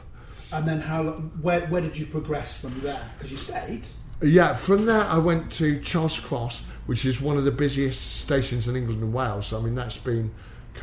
And 0.52 0.66
then 0.66 0.80
how? 0.80 1.04
Where 1.42 1.66
where 1.66 1.80
did 1.80 1.96
you 1.96 2.06
progress 2.06 2.58
from 2.58 2.80
there? 2.80 3.10
Because 3.16 3.30
you 3.30 3.36
stayed. 3.36 3.86
Yeah, 4.22 4.54
from 4.54 4.86
there 4.86 5.04
I 5.04 5.18
went 5.18 5.52
to 5.52 5.80
Charles 5.80 6.18
Cross, 6.18 6.62
which 6.86 7.04
is 7.04 7.20
one 7.20 7.36
of 7.36 7.44
the 7.44 7.52
busiest 7.52 8.20
stations 8.20 8.66
in 8.66 8.74
England 8.74 9.02
and 9.02 9.12
Wales. 9.12 9.52
I 9.52 9.60
mean, 9.60 9.74
that's 9.74 9.98
been 9.98 10.32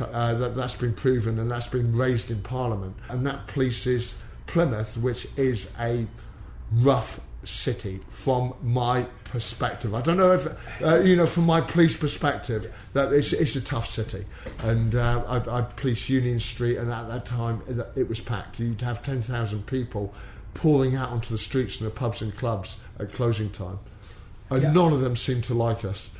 uh, 0.00 0.34
that, 0.34 0.54
that's 0.54 0.74
been 0.74 0.94
proven 0.94 1.38
and 1.38 1.50
that's 1.50 1.68
been 1.68 1.96
raised 1.96 2.30
in 2.30 2.42
Parliament. 2.42 2.96
And 3.08 3.26
that 3.26 3.46
polices 3.46 4.14
Plymouth, 4.46 4.96
which 4.96 5.26
is 5.36 5.70
a 5.78 6.06
rough 6.72 7.20
city 7.44 8.00
from 8.08 8.54
my 8.62 9.06
perspective. 9.30 9.94
I 9.94 10.00
don't 10.00 10.16
know 10.16 10.32
if, 10.32 10.82
uh, 10.82 10.96
you 11.00 11.16
know, 11.16 11.26
from 11.26 11.44
my 11.44 11.60
police 11.60 11.96
perspective, 11.96 12.72
that 12.92 13.12
it's, 13.12 13.32
it's 13.32 13.56
a 13.56 13.60
tough 13.60 13.86
city. 13.88 14.24
And 14.60 14.94
uh, 14.94 15.24
I'd, 15.28 15.48
I'd, 15.48 15.76
police 15.76 16.08
Union 16.08 16.40
Street, 16.40 16.78
and 16.78 16.92
at 16.92 17.08
that 17.08 17.26
time 17.26 17.62
it 17.96 18.08
was 18.08 18.20
packed. 18.20 18.58
You'd 18.58 18.80
have 18.82 19.02
10,000 19.02 19.66
people 19.66 20.14
pouring 20.54 20.96
out 20.96 21.10
onto 21.10 21.28
the 21.30 21.38
streets 21.38 21.78
and 21.80 21.86
the 21.86 21.90
pubs 21.90 22.22
and 22.22 22.34
clubs 22.36 22.78
at 22.98 23.12
closing 23.12 23.50
time. 23.50 23.78
And 24.50 24.62
yeah. 24.62 24.72
none 24.72 24.92
of 24.92 25.00
them 25.00 25.16
seemed 25.16 25.44
to 25.44 25.54
like 25.54 25.84
us. 25.84 26.10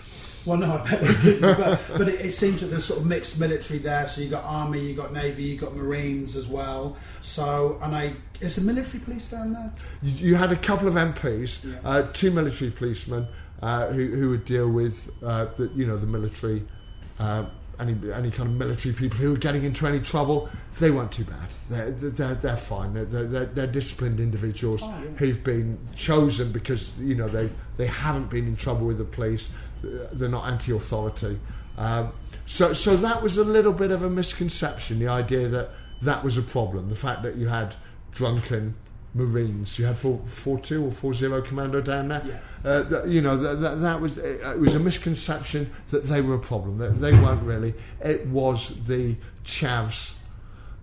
Well, 0.46 0.58
no, 0.58 0.72
I 0.74 0.90
bet 0.90 1.00
they 1.00 1.14
didn't. 1.14 1.56
but, 1.58 1.80
but 1.98 2.08
it, 2.08 2.20
it, 2.26 2.32
seems 2.32 2.60
that 2.60 2.68
there's 2.68 2.84
sort 2.84 3.00
of 3.00 3.06
mixed 3.06 3.38
military 3.40 3.80
there. 3.80 4.06
So 4.06 4.20
you 4.20 4.28
got 4.28 4.44
army, 4.44 4.80
you 4.80 4.94
got 4.94 5.12
navy, 5.12 5.42
you 5.42 5.58
got 5.58 5.74
marines 5.74 6.36
as 6.36 6.46
well. 6.46 6.96
So, 7.20 7.78
and 7.82 7.94
I 7.94 8.14
is 8.40 8.56
the 8.56 8.62
military 8.62 9.02
police 9.02 9.28
down 9.28 9.52
there? 9.52 9.72
You 10.02 10.36
had 10.36 10.52
a 10.52 10.56
couple 10.56 10.86
of 10.88 10.94
MPs, 10.94 11.64
yeah. 11.64 11.88
uh, 11.88 12.08
two 12.12 12.30
military 12.30 12.70
policemen 12.70 13.26
uh, 13.60 13.88
who 13.88 14.06
who 14.06 14.30
would 14.30 14.44
deal 14.44 14.70
with 14.70 15.10
uh, 15.22 15.46
the 15.56 15.70
you 15.74 15.86
know 15.86 15.96
the 15.96 16.06
military. 16.06 16.66
Uh, 17.18 17.46
any 17.78 17.92
any 18.12 18.30
kind 18.30 18.48
of 18.48 18.54
military 18.56 18.94
people 18.94 19.18
who 19.18 19.30
were 19.32 19.36
getting 19.36 19.62
into 19.64 19.86
any 19.86 20.00
trouble, 20.00 20.48
they 20.78 20.90
weren't 20.90 21.12
too 21.12 21.24
bad. 21.24 21.48
They're 21.68 21.90
they're, 21.90 22.34
they're 22.34 22.56
fine. 22.56 22.94
They're, 22.94 23.04
they're, 23.04 23.44
they're 23.46 23.66
disciplined 23.66 24.18
individuals 24.20 24.80
Oh, 24.82 24.88
yeah. 24.88 25.10
who've 25.18 25.42
been 25.44 25.78
chosen 25.94 26.52
because 26.52 26.98
you 26.98 27.14
know 27.14 27.28
they 27.28 27.50
they 27.76 27.86
haven't 27.86 28.30
been 28.30 28.46
in 28.46 28.56
trouble 28.56 28.86
with 28.86 28.98
the 28.98 29.04
police. 29.04 29.50
They're 29.82 30.28
not 30.28 30.48
anti-authority. 30.48 31.38
Um, 31.78 32.12
so 32.46 32.72
so 32.72 32.96
that 32.96 33.22
was 33.22 33.36
a 33.36 33.44
little 33.44 33.72
bit 33.72 33.90
of 33.90 34.02
a 34.02 34.10
misconception. 34.10 34.98
The 34.98 35.08
idea 35.08 35.48
that 35.48 35.70
that 36.02 36.24
was 36.24 36.36
a 36.36 36.42
problem. 36.42 36.88
The 36.88 36.96
fact 36.96 37.22
that 37.22 37.36
you 37.36 37.48
had 37.48 37.76
drunken 38.12 38.74
Marines, 39.14 39.78
you 39.78 39.86
had 39.86 39.98
four 39.98 40.20
four 40.26 40.58
two 40.58 40.84
or 40.84 40.92
four 40.92 41.14
zero 41.14 41.40
commando 41.42 41.80
down 41.80 42.08
there. 42.08 42.22
Yeah. 42.24 42.70
Uh, 42.70 42.82
that, 42.82 43.08
you 43.08 43.20
know 43.20 43.36
that, 43.36 43.60
that, 43.60 43.80
that 43.80 44.00
was 44.00 44.18
it 44.18 44.58
was 44.58 44.74
a 44.74 44.78
misconception 44.78 45.70
that 45.90 46.04
they 46.04 46.20
were 46.20 46.34
a 46.34 46.38
problem. 46.38 46.78
That 46.78 47.00
they 47.00 47.12
weren't 47.12 47.42
really. 47.42 47.74
It 48.00 48.26
was 48.26 48.86
the 48.86 49.16
chavs, 49.44 50.14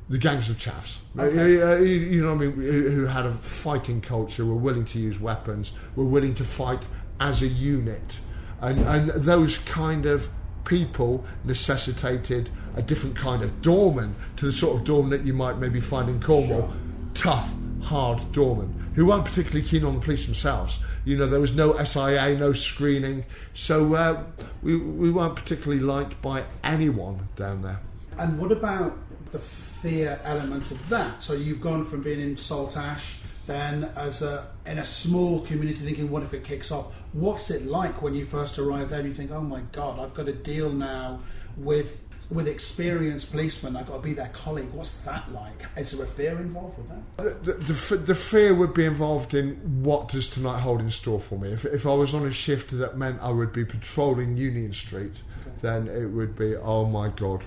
the 0.10 0.18
gangs 0.18 0.50
of 0.50 0.58
chavs. 0.58 0.98
Okay. 1.18 1.62
Uh, 1.62 1.76
you, 1.78 1.86
you 1.86 2.22
know 2.24 2.34
what 2.34 2.44
I 2.44 2.46
mean? 2.48 2.54
Who 2.54 3.06
had 3.06 3.26
a 3.26 3.34
fighting 3.34 4.02
culture, 4.02 4.46
were 4.46 4.56
willing 4.56 4.86
to 4.86 5.00
use 5.00 5.20
weapons, 5.20 5.72
were 5.96 6.06
willing 6.06 6.34
to 6.36 6.44
fight 6.44 6.86
as 7.20 7.42
a 7.42 7.48
unit, 7.48 8.20
and 8.64 8.80
and 8.80 9.10
those 9.10 9.58
kind 9.60 10.06
of 10.06 10.30
people 10.66 11.26
necessitated 11.44 12.50
a 12.76 12.82
different 12.82 13.16
kind 13.16 13.44
of 13.44 13.62
doorman 13.62 14.16
to 14.38 14.46
the 14.46 14.52
sort 14.52 14.78
of 14.78 14.86
doorman 14.86 15.12
that 15.12 15.26
you 15.26 15.34
might 15.34 15.58
maybe 15.58 15.80
find 15.82 16.10
in 16.10 16.22
Cornwall. 16.22 16.62
Sure. 16.62 16.74
Tough, 17.14 17.54
hard 17.82 18.32
doorman 18.32 18.84
who 18.96 19.08
weren't 19.08 19.26
particularly 19.26 19.66
keen 19.66 19.84
on 19.84 19.96
the 19.96 20.02
police 20.02 20.26
themselves. 20.26 20.80
You 21.06 21.18
know, 21.18 21.26
there 21.26 21.40
was 21.40 21.56
no 21.56 21.84
SIA, 21.84 22.36
no 22.38 22.54
screening, 22.54 23.26
so 23.54 23.94
uh, 23.94 24.24
we 24.62 24.78
we 24.78 25.12
weren't 25.12 25.36
particularly 25.36 25.82
liked 25.82 26.22
by 26.22 26.44
anyone 26.64 27.28
down 27.36 27.62
there. 27.62 27.80
And 28.18 28.40
what 28.40 28.52
about 28.52 28.98
the 29.32 29.40
fear 29.40 30.20
elements 30.24 30.72
of 30.72 30.88
that? 30.90 31.24
So 31.24 31.34
you've 31.34 31.62
gone 31.62 31.84
from 31.84 32.04
being 32.04 32.22
in 32.22 32.36
Saltash, 32.36 33.18
then 33.46 33.86
as 33.96 34.22
a 34.22 34.48
in 34.66 34.78
a 34.78 34.86
small 34.86 35.42
community, 35.42 35.80
thinking, 35.86 36.10
what 36.10 36.24
if 36.24 36.34
it 36.34 36.44
kicks 36.44 36.72
off? 36.72 36.88
What's 37.12 37.50
it 37.52 37.66
like 37.66 38.02
when 38.02 38.16
you 38.16 38.26
first 38.26 38.58
arrive 38.58 38.90
there? 38.90 39.00
and 39.00 39.08
You 39.08 39.14
think, 39.14 39.32
oh 39.32 39.42
my 39.42 39.62
god, 39.72 40.00
I've 40.00 40.14
got 40.14 40.28
to 40.28 40.34
deal 40.34 40.72
now 40.72 41.20
with 41.58 42.02
with 42.30 42.48
experienced 42.48 43.32
policemen. 43.32 43.76
I've 43.76 43.88
got 43.88 43.98
to 43.98 44.02
be 44.02 44.14
their 44.14 44.30
colleague. 44.30 44.72
What's 44.72 44.94
that 45.00 45.32
like? 45.32 45.66
Is 45.78 45.92
there 45.92 46.06
a 46.06 46.08
fear 46.08 46.40
involved 46.40 46.78
with 46.78 46.90
that? 46.90 47.44
The, 47.44 47.54
the, 47.54 47.74
f- 47.74 48.06
the 48.06 48.16
fear 48.16 48.56
would 48.56 48.74
be 48.74 48.86
involved 48.86 49.34
in 49.34 49.56
what 49.84 50.08
does 50.08 50.30
tonight 50.30 50.60
hold 50.62 50.82
in 50.82 50.90
store 50.90 51.20
for 51.20 51.38
me. 51.38 51.50
If, 51.50 51.66
if 51.66 51.86
I 51.86 51.94
was 51.94 52.16
on 52.16 52.26
a 52.26 52.32
shift 52.32 52.72
that 52.78 52.98
meant 52.98 53.22
I 53.22 53.30
would 53.30 53.54
be 53.54 53.66
patrolling 53.66 54.38
Union 54.38 54.74
Street, 54.74 55.22
then 55.64 55.88
it 55.88 56.08
would 56.08 56.36
be, 56.38 56.58
oh 56.58 56.86
my 56.86 57.08
God, 57.08 57.42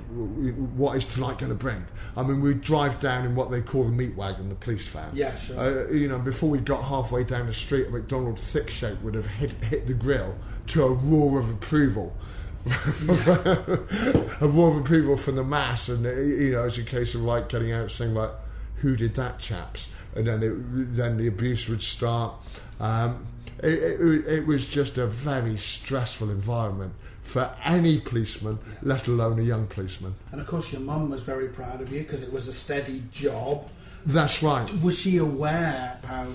what 0.74 0.96
is 0.96 1.06
tonight 1.06 1.38
going 1.38 1.50
to 1.50 1.54
bring? 1.54 1.84
I 2.16 2.22
mean, 2.22 2.40
we'd 2.40 2.62
drive 2.62 2.98
down 2.98 3.26
in 3.26 3.34
what 3.34 3.50
they 3.50 3.60
call 3.60 3.84
the 3.84 3.92
meat 3.92 4.16
wagon, 4.16 4.48
the 4.48 4.54
police 4.54 4.88
van. 4.88 5.10
Yeah, 5.12 5.36
sure. 5.36 5.58
Uh, 5.58 5.90
you 5.90 6.08
know, 6.08 6.18
before 6.18 6.48
we 6.48 6.58
got 6.58 6.84
halfway 6.84 7.24
down 7.24 7.46
the 7.46 7.52
street, 7.52 7.88
a 7.88 7.90
McDonald's 7.90 8.50
thick 8.50 8.70
shape 8.70 9.02
would 9.02 9.14
have 9.14 9.26
hit, 9.26 9.52
hit 9.64 9.86
the 9.86 9.92
grill 9.92 10.34
to 10.68 10.84
a 10.84 10.92
roar 10.92 11.38
of 11.38 11.50
approval. 11.50 12.16
a 12.66 14.48
roar 14.48 14.70
of 14.70 14.78
approval 14.78 15.18
from 15.18 15.36
the 15.36 15.44
mass, 15.44 15.90
and 15.90 16.06
uh, 16.06 16.10
you 16.14 16.52
know, 16.52 16.64
it's 16.64 16.78
a 16.78 16.84
case 16.84 17.14
of 17.14 17.20
like 17.20 17.50
getting 17.50 17.70
out 17.70 17.90
saying 17.90 18.14
like, 18.14 18.32
"Who 18.76 18.96
did 18.96 19.14
that, 19.16 19.38
chaps?" 19.38 19.88
And 20.16 20.26
then 20.26 20.42
it, 20.42 20.96
then 20.96 21.18
the 21.18 21.28
abuse 21.28 21.68
would 21.68 21.82
start. 21.82 22.34
Um, 22.80 23.26
it, 23.66 24.00
it, 24.00 24.26
it 24.26 24.46
was 24.46 24.66
just 24.66 24.98
a 24.98 25.06
very 25.06 25.56
stressful 25.56 26.30
environment 26.30 26.94
for 27.22 27.52
any 27.64 27.98
policeman, 27.98 28.58
let 28.82 29.08
alone 29.08 29.38
a 29.40 29.42
young 29.42 29.66
policeman. 29.66 30.14
And 30.30 30.40
of 30.40 30.46
course, 30.46 30.72
your 30.72 30.80
mum 30.80 31.10
was 31.10 31.22
very 31.22 31.48
proud 31.48 31.80
of 31.80 31.90
you 31.90 32.00
because 32.00 32.22
it 32.22 32.32
was 32.32 32.46
a 32.46 32.52
steady 32.52 33.02
job. 33.10 33.68
That's 34.06 34.42
right. 34.42 34.70
Was 34.80 35.00
she 35.00 35.16
aware 35.16 35.98
how 36.04 36.28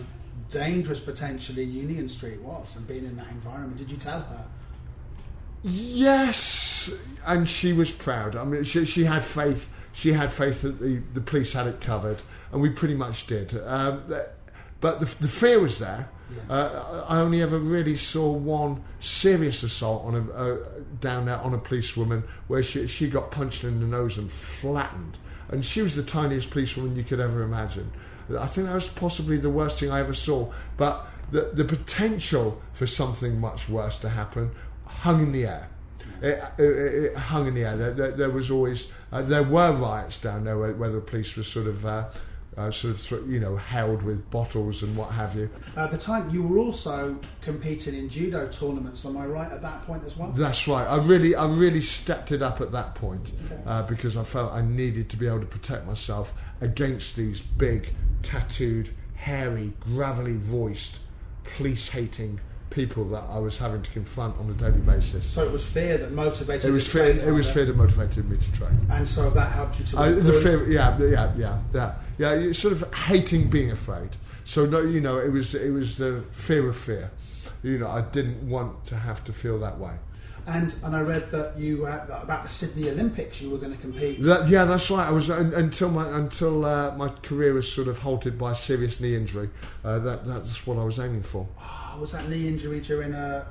dangerous 0.50 1.00
potentially 1.00 1.64
Union 1.64 2.10
Street 2.10 2.42
was 2.42 2.76
and 2.76 2.86
being 2.86 3.06
in 3.06 3.16
that 3.16 3.30
environment? 3.30 3.78
Did 3.78 3.90
you 3.90 3.98
tell 3.98 4.20
her? 4.20 4.46
Yes, 5.64 6.94
and 7.26 7.48
she 7.48 7.72
was 7.72 7.92
proud. 7.92 8.36
I 8.36 8.44
mean, 8.44 8.64
she, 8.64 8.84
she 8.84 9.06
had 9.06 9.24
faith. 9.24 9.70
She 9.94 10.12
had 10.14 10.34
faith 10.34 10.64
that 10.64 10.80
the, 10.80 11.02
the 11.14 11.22
police 11.22 11.54
had 11.54 11.68
it 11.68 11.80
covered, 11.80 12.22
and 12.52 12.62
we 12.62 12.70
pretty 12.70 12.96
much 12.96 13.28
did. 13.28 13.56
Um, 13.66 14.04
but 14.82 15.00
the, 15.00 15.06
the 15.06 15.28
fear 15.28 15.60
was 15.60 15.80
there. 15.80 16.10
Yeah. 16.34 16.56
Uh, 16.56 17.06
I 17.08 17.20
only 17.20 17.42
ever 17.42 17.60
really 17.60 17.96
saw 17.96 18.32
one 18.32 18.84
serious 19.00 19.64
assault 19.64 20.06
on 20.06 20.16
a 20.16 20.34
uh, 20.34 20.58
down 21.00 21.26
there 21.26 21.38
on 21.40 21.54
a 21.54 21.58
policewoman 21.58 22.24
where 22.48 22.64
she 22.64 22.88
she 22.88 23.10
got 23.10 23.32
punched 23.32 23.64
in 23.64 23.80
the 23.80 23.88
nose 23.88 24.18
and 24.18 24.32
flattened, 24.32 25.18
and 25.50 25.66
she 25.66 25.82
was 25.82 25.96
the 25.96 26.04
tiniest 26.04 26.50
policewoman 26.52 26.96
you 26.96 27.04
could 27.04 27.20
ever 27.20 27.44
imagine. 27.44 27.92
I 28.40 28.48
think 28.48 28.68
that 28.68 28.74
was 28.74 28.88
possibly 28.88 29.38
the 29.38 29.50
worst 29.50 29.80
thing 29.80 29.92
I 29.92 30.00
ever 30.00 30.14
saw. 30.14 30.52
But 30.78 31.06
the 31.32 31.52
the 31.54 31.66
potential 31.66 32.62
for 32.74 32.88
something 32.88 33.40
much 33.40 33.68
worse 33.68 34.00
to 34.00 34.10
happen 34.10 34.52
hung 34.86 35.22
in 35.22 35.32
the 35.32 35.46
air. 35.46 35.70
It, 36.22 36.44
it, 36.60 36.64
it 36.64 37.18
hung 37.18 37.48
in 37.48 37.56
the 37.56 37.64
air. 37.64 37.76
There, 37.78 37.94
there, 37.94 38.12
there 38.12 38.30
was 38.30 38.52
always 38.52 38.88
uh, 39.12 39.22
there 39.22 39.44
were 39.44 39.72
riots 39.72 40.20
down 40.20 40.44
there 40.44 40.58
where, 40.58 40.74
where 40.74 40.90
the 40.90 41.02
police 41.02 41.36
were 41.36 41.44
sort 41.44 41.68
of 41.68 41.86
uh, 41.86 42.10
uh, 42.58 42.70
sort 42.70 42.96
of 43.12 43.30
you 43.32 43.40
know 43.40 43.56
held 43.56 44.04
with 44.04 44.30
bottles 44.30 44.84
and 44.84 44.96
what 44.96 45.10
have 45.12 45.36
you. 45.36 45.50
At 45.78 45.92
the 45.92 45.98
time, 45.98 46.30
you 46.30 46.44
were 46.44 46.58
also 46.58 47.18
competing 47.42 47.96
in 47.96 48.10
judo 48.10 48.48
tournaments. 48.50 49.06
Am 49.06 49.18
I 49.18 49.26
right 49.26 49.52
at 49.52 49.62
that 49.62 49.84
point 49.84 50.04
as 50.04 50.18
well? 50.18 50.32
That's 50.32 50.68
right. 50.68 50.86
I 50.86 50.98
really 51.04 51.36
I 51.36 51.48
really 51.52 51.82
stepped 51.82 52.32
it 52.32 52.42
up 52.42 52.60
at 52.62 52.72
that 52.74 52.96
point 52.96 53.32
Okay. 53.46 53.62
uh, 53.66 53.84
because 53.84 54.18
I 54.18 54.24
felt 54.24 54.52
I 54.52 54.62
needed 54.62 55.10
to 55.12 55.18
be 55.18 55.28
able 55.28 55.40
to 55.40 55.46
protect 55.46 55.86
myself 55.88 56.34
against 56.60 57.16
these 57.16 57.40
big, 57.42 57.94
tattooed, 58.22 58.90
hairy, 59.16 59.74
gravelly 59.80 60.38
voiced, 60.38 61.00
police 61.56 61.90
hating 61.90 62.40
people 62.72 63.06
that 63.10 63.24
I 63.30 63.38
was 63.38 63.58
having 63.58 63.84
to 63.84 63.92
confront 63.92 64.40
on 64.40 64.50
a 64.50 64.54
daily 64.54 64.80
basis. 64.80 65.26
So 65.26 65.46
it 65.46 65.52
was 65.52 65.64
fear 65.66 65.98
that 65.98 66.12
motivated. 66.14 66.66
It 66.66 66.72
was 66.72 66.88
fear. 66.88 67.14
train 67.14 67.28
It 67.28 67.32
was 67.32 67.52
fear 67.52 67.66
that 67.66 67.76
motivated 67.76 68.28
me 68.30 68.38
to 68.38 68.52
train. 68.54 68.80
and 68.90 69.08
so 69.08 69.30
that 69.30 69.52
helped 69.52 69.80
you 69.80 69.86
to. 69.86 70.00
Uh, 70.00 70.12
the 70.12 70.34
fear, 70.34 70.70
yeah, 70.72 70.98
yeah, 70.98 71.34
yeah, 71.38 71.60
yeah, 71.74 71.96
yeah. 72.18 72.34
You 72.34 72.54
sort 72.54 72.74
of 72.74 72.92
hating 72.94 73.50
being 73.50 73.72
afraid. 73.72 74.10
So 74.46 74.66
no, 74.66 74.82
you 74.82 75.02
know, 75.02 75.20
it 75.20 75.32
was 75.32 75.54
it 75.54 75.72
was 75.72 75.98
the 75.98 76.24
fear 76.32 76.68
of 76.68 76.76
fear. 76.76 77.12
You 77.62 77.78
know, 77.78 77.88
I 77.88 78.02
didn't 78.02 78.50
want 78.50 78.86
to 78.88 78.96
have 78.96 79.24
to 79.26 79.34
feel 79.34 79.60
that 79.60 79.78
way. 79.78 79.94
And 80.48 80.74
and 80.84 80.96
I 80.96 81.02
read 81.02 81.30
that 81.32 81.58
you 81.60 81.86
uh, 81.86 82.06
that 82.08 82.24
about 82.24 82.44
the 82.44 82.50
Sydney 82.50 82.90
Olympics 82.90 83.42
you 83.42 83.52
were 83.52 83.60
going 83.60 83.74
to 83.74 83.78
compete. 83.78 84.24
That, 84.24 84.50
yeah, 84.50 84.66
that's 84.66 84.90
right. 84.90 85.08
I 85.08 85.12
was 85.12 85.30
un, 85.30 85.54
until 85.54 85.92
my 85.92 86.08
until 86.18 86.66
uh, 86.66 86.96
my 86.96 87.10
career 87.10 87.54
was 87.54 87.72
sort 87.72 87.88
of 87.88 88.00
halted 88.00 88.40
by 88.40 88.54
a 88.54 88.56
serious 88.56 89.00
knee 89.00 89.16
injury. 89.16 89.50
Uh, 89.84 90.00
that 90.00 90.26
that's 90.26 90.66
what 90.66 90.78
I 90.80 90.84
was 90.84 90.98
aiming 91.00 91.22
for. 91.22 91.48
Oh, 91.60 91.81
was 92.00 92.12
that 92.14 92.30
knee 92.30 92.48
injury 92.48 92.80
during 92.80 93.14
a, 93.14 93.48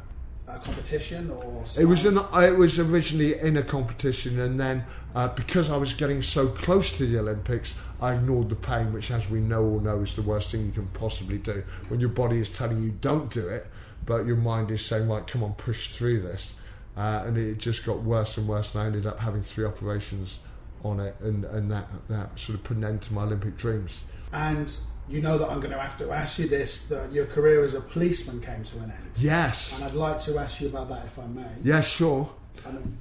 a 0.48 0.58
competition 0.58 1.30
or? 1.30 1.64
It 1.78 1.84
was 1.84 2.04
an, 2.04 2.18
it 2.34 2.56
was 2.56 2.78
originally 2.78 3.38
in 3.38 3.56
a 3.56 3.62
competition, 3.62 4.40
and 4.40 4.58
then 4.58 4.84
uh, 5.14 5.28
because 5.28 5.70
I 5.70 5.76
was 5.76 5.92
getting 5.92 6.22
so 6.22 6.48
close 6.48 6.96
to 6.98 7.06
the 7.06 7.18
Olympics, 7.18 7.74
I 8.00 8.14
ignored 8.14 8.48
the 8.48 8.56
pain, 8.56 8.92
which, 8.92 9.10
as 9.10 9.28
we 9.28 9.40
know 9.40 9.64
all 9.64 9.80
know, 9.80 10.00
is 10.00 10.16
the 10.16 10.22
worst 10.22 10.50
thing 10.52 10.64
you 10.66 10.72
can 10.72 10.86
possibly 10.88 11.38
do. 11.38 11.62
When 11.88 12.00
your 12.00 12.08
body 12.08 12.38
is 12.38 12.50
telling 12.50 12.82
you 12.82 12.90
don't 13.00 13.30
do 13.30 13.48
it, 13.48 13.66
but 14.06 14.26
your 14.26 14.36
mind 14.36 14.70
is 14.70 14.84
saying, 14.84 15.08
"Right, 15.08 15.26
come 15.26 15.42
on, 15.42 15.54
push 15.54 15.90
through 15.90 16.20
this," 16.20 16.54
uh, 16.96 17.24
and 17.26 17.36
it 17.36 17.58
just 17.58 17.84
got 17.84 18.02
worse 18.02 18.36
and 18.36 18.48
worse. 18.48 18.74
And 18.74 18.82
I 18.82 18.86
ended 18.86 19.06
up 19.06 19.20
having 19.20 19.42
three 19.42 19.64
operations 19.64 20.38
on 20.82 21.00
it, 21.00 21.16
and, 21.20 21.44
and 21.44 21.70
that 21.70 21.88
that 22.08 22.38
sort 22.38 22.58
of 22.58 22.64
put 22.64 22.76
an 22.76 22.84
end 22.84 23.02
to 23.02 23.12
my 23.12 23.22
Olympic 23.22 23.56
dreams. 23.56 24.02
And 24.32 24.72
you 25.08 25.20
know 25.20 25.38
that 25.38 25.48
I'm 25.48 25.58
going 25.60 25.72
to 25.72 25.78
have 25.80 25.98
to 25.98 26.10
ask 26.12 26.38
you 26.38 26.48
this: 26.48 26.86
that 26.88 27.12
your 27.12 27.26
career 27.26 27.64
as 27.64 27.74
a 27.74 27.80
policeman 27.80 28.40
came 28.40 28.62
to 28.64 28.76
an 28.78 28.90
end. 28.90 29.10
Yes, 29.16 29.74
And 29.76 29.84
I'd 29.84 29.94
like 29.94 30.18
to 30.20 30.38
ask 30.38 30.60
you 30.60 30.68
about 30.68 30.88
that, 30.90 31.04
if 31.06 31.18
I 31.18 31.26
may. 31.26 31.46
yes, 31.62 31.86
sure. 31.88 32.30
And, 32.64 32.78
um, 32.78 32.98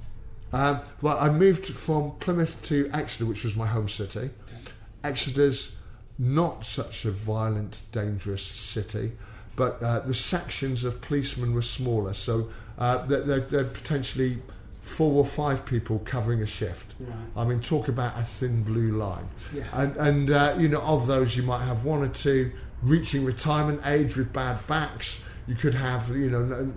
Um, 0.52 0.80
well, 1.00 1.16
I 1.18 1.28
moved 1.30 1.66
from 1.66 2.12
Plymouth 2.18 2.60
to 2.64 2.90
Exeter, 2.92 3.26
which 3.26 3.44
was 3.44 3.54
my 3.54 3.66
home 3.68 3.88
city. 3.88 4.18
okay. 4.48 4.72
Exeter's 5.04 5.72
not 6.18 6.64
such 6.66 7.04
a 7.04 7.10
violent, 7.12 7.80
dangerous 7.92 8.42
city, 8.42 9.12
but 9.56 9.80
uh, 9.82 10.00
the 10.00 10.14
sections 10.14 10.84
of 10.84 11.00
policemen 11.00 11.54
were 11.54 11.62
smaller, 11.62 12.12
so 12.14 12.50
uh, 12.78 12.98
there 13.06 13.60
are 13.60 13.64
potentially 13.64 14.42
four 14.90 15.14
or 15.14 15.24
five 15.24 15.64
people 15.64 16.00
covering 16.04 16.42
a 16.42 16.46
shift. 16.46 16.94
Right. 16.98 17.14
I 17.36 17.44
mean, 17.44 17.60
talk 17.60 17.88
about 17.88 18.18
a 18.18 18.24
thin 18.24 18.64
blue 18.64 18.90
line. 18.96 19.28
Yeah. 19.54 19.64
And, 19.72 19.96
and 19.96 20.30
uh, 20.30 20.56
you 20.58 20.68
know, 20.68 20.80
of 20.80 21.06
those, 21.06 21.36
you 21.36 21.44
might 21.44 21.64
have 21.64 21.84
one 21.84 22.02
or 22.02 22.08
two 22.08 22.50
reaching 22.82 23.24
retirement 23.24 23.80
age 23.86 24.16
with 24.16 24.32
bad 24.32 24.66
backs. 24.66 25.22
You 25.46 25.54
could 25.54 25.74
have, 25.74 26.08
you 26.10 26.28
know, 26.28 26.72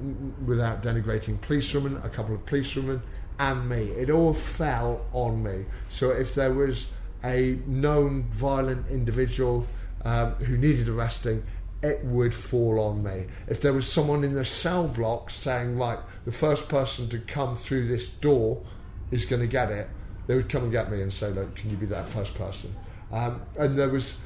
without 0.45 0.83
denigrating 0.83 1.41
policewomen, 1.41 1.97
a 2.03 2.09
couple 2.09 2.35
of 2.35 2.45
policewomen, 2.45 3.01
and 3.39 3.67
me. 3.67 3.81
It 3.81 4.09
all 4.09 4.33
fell 4.33 5.05
on 5.11 5.41
me. 5.41 5.65
So 5.89 6.11
if 6.11 6.35
there 6.35 6.53
was 6.53 6.91
a 7.23 7.59
known 7.65 8.23
violent 8.29 8.87
individual 8.89 9.67
um, 10.05 10.33
who 10.35 10.57
needed 10.57 10.87
arresting, 10.87 11.43
it 11.83 12.03
would 12.05 12.33
fall 12.33 12.79
on 12.79 13.03
me. 13.03 13.25
If 13.47 13.61
there 13.61 13.73
was 13.73 13.91
someone 13.91 14.23
in 14.23 14.33
the 14.33 14.45
cell 14.45 14.87
block 14.87 15.29
saying, 15.29 15.77
like, 15.77 15.99
the 16.25 16.31
first 16.31 16.69
person 16.69 17.09
to 17.09 17.19
come 17.19 17.55
through 17.55 17.87
this 17.87 18.09
door 18.09 18.63
is 19.11 19.25
going 19.25 19.41
to 19.41 19.47
get 19.47 19.69
it, 19.69 19.89
they 20.25 20.35
would 20.35 20.49
come 20.49 20.63
and 20.63 20.71
get 20.71 20.89
me 20.89 21.01
and 21.01 21.13
say, 21.13 21.29
"Look, 21.29 21.55
can 21.55 21.69
you 21.69 21.75
be 21.75 21.85
that 21.87 22.07
first 22.07 22.33
person?" 22.35 22.73
Um, 23.11 23.41
and 23.57 23.77
there 23.77 23.89
was 23.89 24.19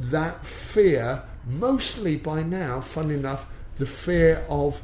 that 0.00 0.44
fear, 0.44 1.22
mostly 1.46 2.16
by 2.16 2.42
now, 2.42 2.80
funny 2.80 3.14
enough, 3.14 3.46
the 3.76 3.86
fear 3.86 4.44
of 4.48 4.82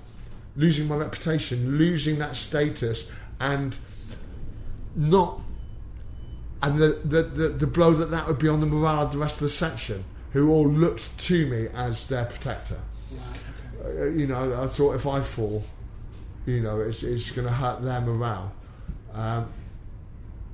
losing 0.54 0.86
my 0.86 0.96
reputation, 0.96 1.76
losing 1.76 2.18
that 2.20 2.36
status, 2.36 3.10
and 3.40 3.76
not 4.94 5.40
and 6.62 6.78
the, 6.78 7.00
the, 7.04 7.22
the, 7.22 7.48
the 7.48 7.66
blow 7.66 7.92
that 7.92 8.10
that 8.10 8.26
would 8.26 8.38
be 8.38 8.48
on 8.48 8.60
the 8.60 8.66
morale 8.66 9.02
of 9.02 9.12
the 9.12 9.18
rest 9.18 9.36
of 9.36 9.42
the 9.42 9.48
section, 9.48 10.04
who 10.37 10.50
all 10.50 10.69
looked 10.69 11.16
to 11.19 11.47
me 11.47 11.69
as 11.75 12.07
their 12.09 12.25
protector. 12.26 12.78
Right, 13.11 13.88
okay. 13.88 14.00
Uh, 14.02 14.05
you 14.11 14.26
know, 14.26 14.62
I 14.62 14.66
thought 14.66 14.95
if 14.95 15.07
I 15.07 15.21
fall, 15.21 15.64
you 16.47 16.61
know, 16.61 16.81
it's, 16.81 17.02
it's 17.02 17.31
going 17.31 17.47
to 17.47 17.52
hurt 17.55 17.83
their 17.83 18.00
morale. 18.00 18.52
Um, 19.14 19.49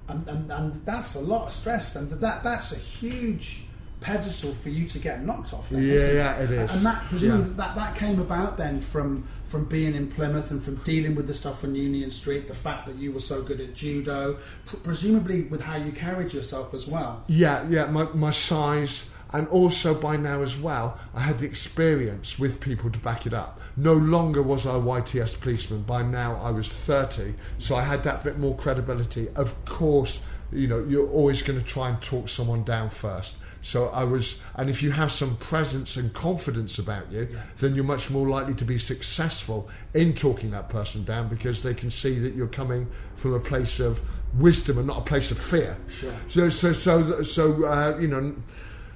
and, 0.09 0.29
and, 0.29 0.51
and 0.53 0.87
that's 0.87 1.15
a 1.15 1.21
lot 1.21 1.47
of 1.47 1.53
stress, 1.53 1.97
and 1.97 2.11
that 2.11 2.43
that's 2.43 2.73
a 2.73 2.77
huge 2.77 3.65
pedestal 4.01 4.53
for 4.55 4.69
you 4.69 4.87
to 4.89 4.99
get 4.99 5.25
knocked 5.25 5.55
off. 5.55 5.71
Then, 5.71 5.83
Yeah, 5.85 5.93
isn't 5.95 6.17
yeah, 6.17 6.37
it 6.39 6.51
is. 6.51 6.75
And 6.77 6.87
that 6.87 7.05
presumably 7.09 7.51
Yeah. 7.51 7.57
that 7.57 7.75
that 7.77 7.97
came 7.97 8.21
about 8.21 8.57
then 8.59 8.81
from 8.81 9.27
from 9.45 9.65
being 9.67 9.95
in 9.95 10.09
Plymouth 10.09 10.51
and 10.51 10.63
from 10.63 10.77
dealing 10.77 11.15
with 11.15 11.27
the 11.29 11.35
stuff 11.35 11.63
on 11.63 11.75
Union 11.75 12.11
Street. 12.11 12.49
The 12.49 12.55
fact 12.55 12.87
that 12.87 12.97
you 12.97 13.13
were 13.13 13.21
so 13.21 13.43
good 13.43 13.61
at 13.61 13.75
judo, 13.75 14.39
pr- 14.67 14.77
presumably 14.79 15.43
with 15.43 15.61
how 15.63 15.77
you 15.77 15.93
carried 15.93 16.33
yourself 16.33 16.75
as 16.75 16.87
well. 16.89 17.23
Yeah, 17.29 17.65
yeah, 17.69 17.87
my, 17.87 18.05
my 18.13 18.31
size, 18.33 19.09
and 19.33 19.49
also 19.49 19.95
by 19.95 20.17
now 20.17 20.43
as 20.43 20.59
well, 20.59 20.99
I 21.15 21.21
had 21.21 21.39
the 21.39 21.47
experience 21.47 22.39
with 22.39 22.61
people 22.61 22.91
to 22.91 22.99
back 22.99 23.27
it 23.27 23.33
up. 23.35 23.61
No 23.77 23.95
longer 23.95 24.43
was 24.43 24.67
I 24.67 24.75
a 24.75 24.81
YTS 24.81 25.41
policeman. 25.41 25.83
By 25.83 26.03
now 26.03 26.37
I 26.43 26.51
was 26.51 26.69
30, 26.71 27.35
so 27.59 27.77
I 27.77 27.83
had 27.83 28.03
that 28.05 28.23
bit 28.25 28.39
more 28.39 28.57
credibility. 28.57 29.29
Of 29.35 29.65
course, 29.65 30.21
you 30.53 30.69
know, 30.69 30.85
you're 30.87 31.09
always 31.09 31.43
going 31.43 31.59
to 31.59 31.65
try 31.65 31.89
and 31.89 32.01
talk 32.03 32.29
someone 32.29 32.63
down 32.65 32.91
first. 32.91 33.37
So 33.65 33.89
I 33.91 34.03
was, 34.03 34.43
and 34.57 34.69
if 34.69 34.83
you 34.83 34.91
have 34.91 35.13
some 35.13 35.37
presence 35.37 35.97
and 35.97 36.13
confidence 36.13 36.79
about 36.79 37.11
you, 37.13 37.29
Yeah. 37.33 37.39
then 37.59 37.77
you're 37.77 37.85
much 37.85 38.11
more 38.11 38.29
likely 38.29 38.55
to 38.55 38.65
be 38.65 38.77
successful 38.77 39.71
in 39.95 40.15
talking 40.15 40.51
that 40.51 40.69
person 40.69 41.05
down 41.05 41.29
because 41.29 41.63
they 41.63 41.73
can 41.73 41.89
see 41.91 42.19
that 42.19 42.35
you're 42.35 42.49
coming 42.49 42.89
from 43.15 43.35
a 43.35 43.41
place 43.41 43.79
of 43.79 44.03
wisdom 44.37 44.79
and 44.79 44.89
not 44.89 44.99
a 44.99 45.03
place 45.03 45.31
of 45.31 45.39
fear. 45.39 45.77
Sure. 45.89 46.13
So, 46.29 46.49
so, 46.49 46.73
so, 46.73 47.23
so, 47.23 47.65
uh, 47.65 47.97
you 48.01 48.09
know, 48.09 48.35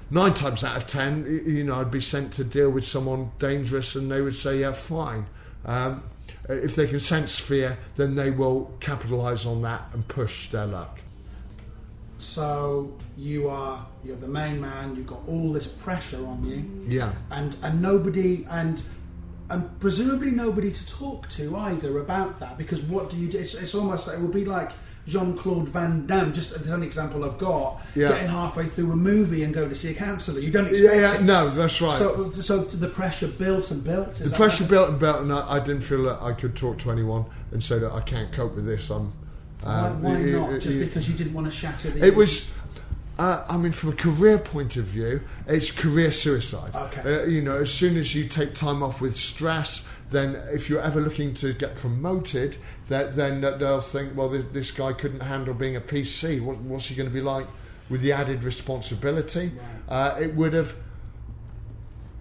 nine 0.09 0.33
times 0.33 0.63
out 0.63 0.77
of 0.77 0.87
ten, 0.87 1.43
you 1.45 1.63
know, 1.63 1.75
I'd 1.75 1.91
be 1.91 2.01
sent 2.01 2.33
to 2.33 2.43
deal 2.43 2.69
with 2.69 2.85
someone 2.85 3.31
dangerous, 3.39 3.95
and 3.95 4.09
they 4.11 4.21
would 4.21 4.35
say, 4.35 4.61
"Yeah, 4.61 4.73
fine." 4.73 5.27
Um, 5.65 6.03
if 6.49 6.75
they 6.75 6.87
can 6.87 6.99
sense 6.99 7.37
fear, 7.37 7.77
then 7.95 8.15
they 8.15 8.31
will 8.31 8.71
capitalise 8.79 9.45
on 9.45 9.61
that 9.63 9.89
and 9.93 10.07
push 10.07 10.49
their 10.49 10.65
luck. 10.65 10.99
So 12.19 12.97
you 13.15 13.47
are 13.49 13.85
you're 14.03 14.15
the 14.15 14.27
main 14.27 14.59
man. 14.59 14.95
You've 14.95 15.07
got 15.07 15.21
all 15.27 15.51
this 15.51 15.67
pressure 15.67 16.25
on 16.25 16.43
you. 16.45 16.65
Yeah. 16.87 17.13
and 17.31 17.55
and 17.61 17.81
nobody 17.81 18.45
and 18.49 18.81
and 19.49 19.79
presumably 19.79 20.31
nobody 20.31 20.71
to 20.71 20.87
talk 20.87 21.29
to 21.29 21.55
either 21.55 21.99
about 21.99 22.39
that 22.39 22.57
because 22.57 22.81
what 22.81 23.09
do 23.09 23.17
you 23.17 23.27
do? 23.27 23.37
It's, 23.37 23.53
it's 23.53 23.75
almost 23.75 24.07
like 24.07 24.17
it 24.17 24.21
would 24.21 24.33
be 24.33 24.45
like 24.45 24.71
Jean 25.07 25.35
Claude 25.37 25.69
Van 25.69 26.05
Damme. 26.05 26.33
Just 26.33 26.51
as 26.51 26.69
an 26.69 26.83
example 26.83 27.23
I've 27.23 27.37
got, 27.37 27.81
Yeah. 27.95 28.09
getting 28.09 28.27
halfway 28.27 28.65
through 28.65 28.91
a 28.91 28.95
movie 28.95 29.43
and 29.43 29.53
going 29.53 29.69
to 29.69 29.75
see 29.75 29.89
a 29.89 29.93
counsellor. 29.93 30.39
You 30.41 30.51
don't 30.51 30.67
expect 30.67 30.93
Yeah, 30.95 30.99
yeah, 31.01 31.15
it. 31.15 31.23
no, 31.23 31.49
that's 31.49 31.81
right. 31.81 31.97
So 31.97 32.31
so 32.33 32.59
the 32.63 32.89
pressure 32.89 33.27
built 33.27 33.71
and 33.71 33.83
built. 33.83 34.19
Is 34.19 34.31
the 34.31 34.35
pressure 34.37 34.65
right? 34.65 34.69
built 34.71 34.89
and 34.89 34.99
built, 34.99 35.21
and 35.21 35.31
I, 35.31 35.53
I 35.53 35.59
didn't 35.59 35.81
feel 35.83 36.03
that 36.03 36.21
I 36.21 36.33
could 36.33 36.55
talk 36.55 36.77
to 36.79 36.91
anyone 36.91 37.25
and 37.51 37.63
say 37.63 37.79
that 37.79 37.91
I 37.93 38.01
can't 38.01 38.31
cope 38.33 38.53
with 38.55 38.65
this. 38.65 38.89
I'm. 38.89 39.13
Why, 39.61 39.73
um, 39.87 40.01
why 40.03 40.17
it- 40.17 40.33
not? 40.33 40.51
it- 40.53 40.59
Just 40.59 40.77
because 40.79 41.07
you 41.09 41.15
didn't 41.15 41.33
want 41.33 41.47
to 41.47 41.51
shatter 41.51 41.89
the. 41.89 42.05
It 42.05 42.15
was. 42.15 42.49
Uh, 43.17 43.43
I 43.49 43.57
mean, 43.57 43.71
from 43.71 43.89
a 43.89 43.95
career 43.95 44.37
point 44.37 44.75
of 44.75 44.85
view, 44.85 45.21
it's 45.47 45.71
career 45.71 46.11
suicide. 46.11 46.75
Okay. 46.75 47.01
Uh, 47.01 47.25
you 47.25 47.41
know, 47.41 47.55
as 47.57 47.71
soon 47.73 47.97
as 47.97 48.13
you 48.13 48.25
take 48.27 48.53
time 48.53 48.83
off 48.83 49.01
with 49.01 49.17
stress, 49.17 49.83
then 50.09 50.35
if 50.51 50.69
you're 50.69 50.81
ever 50.81 51.01
looking 51.01 51.33
to 51.35 51.53
get 51.53 51.75
promoted, 51.75 52.57
that 52.87 53.15
then 53.15 53.41
they'll 53.41 53.81
think, 53.81 54.15
well, 54.15 54.29
this, 54.29 54.45
this 54.53 54.71
guy 54.71 54.93
couldn't 54.93 55.19
handle 55.21 55.53
being 55.53 55.75
a 55.75 55.81
PC. 55.81 56.41
What, 56.41 56.57
what's 56.57 56.85
he 56.85 56.95
going 56.95 57.09
to 57.09 57.13
be 57.13 57.21
like 57.21 57.47
with 57.89 58.01
the 58.01 58.13
added 58.13 58.43
responsibility? 58.43 59.51
Uh, 59.87 60.17
it 60.19 60.33
would 60.35 60.53
have 60.53 60.75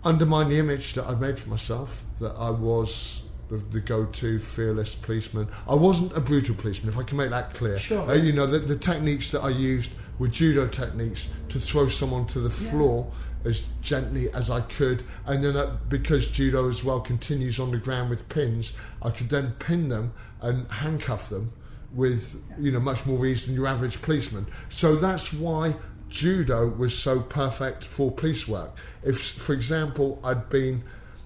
undermined 0.05 0.51
the 0.51 0.59
image 0.59 0.95
that 0.95 1.07
I 1.07 1.15
made 1.15 1.39
for 1.39 1.51
myself 1.51 2.05
that 2.21 2.35
I 2.37 2.51
was 2.51 3.23
the, 3.49 3.57
the 3.57 3.81
go-to 3.81 4.39
fearless 4.39 4.95
policeman. 4.95 5.49
I 5.69 5.75
wasn't 5.75 6.17
a 6.17 6.21
brutal 6.21 6.55
policeman, 6.55 6.89
if 6.89 6.99
I 6.99 7.03
can 7.03 7.17
make 7.19 7.31
that 7.31 7.55
clear. 7.55 7.79
Sure. 7.79 8.09
Uh, 8.09 8.15
you 8.15 8.33
know, 8.33 8.47
the, 8.47 8.59
the 8.59 8.77
techniques 8.77 9.31
that 9.31 9.43
I 9.43 9.51
used 9.51 9.93
were 10.19 10.29
judo 10.29 10.67
techniques 10.67 11.29
to 11.51 11.61
throw 11.61 11.89
someone 11.89 12.27
to 12.27 12.41
the 12.41 12.51
floor 12.51 13.13
as 13.47 13.69
gently 13.81 14.31
as 14.33 14.51
I 14.51 14.61
could, 14.61 15.03
and 15.25 15.43
then 15.45 15.57
uh, 15.57 15.77
because 15.89 16.29
judo 16.29 16.69
as 16.69 16.83
well 16.85 17.01
continues 17.01 17.59
on 17.61 17.71
the 17.71 17.79
ground 17.79 18.11
with 18.11 18.29
pins, 18.29 18.73
I 19.03 19.11
could 19.11 19.29
then 19.29 19.53
pin 19.59 19.89
them 19.89 20.13
and 20.41 20.71
handcuff 20.71 21.29
them 21.29 21.53
with 21.93 22.43
you 22.59 22.71
know 22.73 22.81
much 22.81 23.07
more 23.07 23.25
ease 23.25 23.47
than 23.47 23.55
your 23.55 23.67
average 23.67 24.03
policeman. 24.03 24.47
So 24.69 24.97
that's 24.97 25.33
why 25.33 25.75
judo 26.09 26.69
was 26.69 26.97
so 26.97 27.21
perfect 27.21 27.85
for 27.85 28.11
police 28.11 28.47
work. 28.49 28.77
If, 29.03 29.21
for 29.21 29.53
example, 29.53 30.21
I'd 30.23 30.49
been 30.51 30.83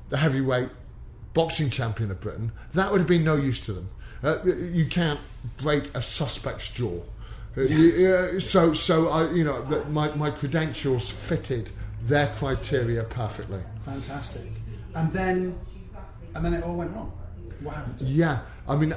the 0.08 0.18
heavyweight 0.18 0.68
boxing 1.34 1.70
champion 1.70 2.10
of 2.10 2.20
Britain, 2.20 2.52
that 2.74 2.90
would 2.90 2.98
have 3.00 3.08
been 3.08 3.24
no 3.24 3.36
use 3.36 3.60
to 3.62 3.72
them. 3.72 3.88
Uh, 4.22 4.42
you 4.44 4.86
can't 4.86 5.20
break 5.56 5.94
a 5.94 6.02
suspect's 6.02 6.68
jaw. 6.68 7.00
Uh, 7.56 7.62
you- 7.62 8.06
uh, 8.06 8.40
so, 8.40 8.72
so 8.72 9.08
I, 9.08 9.30
you 9.32 9.44
know, 9.44 9.62
my, 9.90 10.14
my 10.14 10.30
credentials 10.30 11.08
fitted 11.10 11.70
their 12.02 12.28
criteria 12.36 13.04
perfectly. 13.04 13.60
fantastic, 13.84 14.46
and 14.94 15.12
then 15.12 15.58
and 16.34 16.44
then 16.44 16.54
it 16.54 16.62
all 16.64 16.76
went 16.76 16.94
wrong. 16.94 17.12
What 17.60 17.74
happened? 17.74 18.00
Yeah, 18.00 18.40
I 18.68 18.76
mean, 18.76 18.94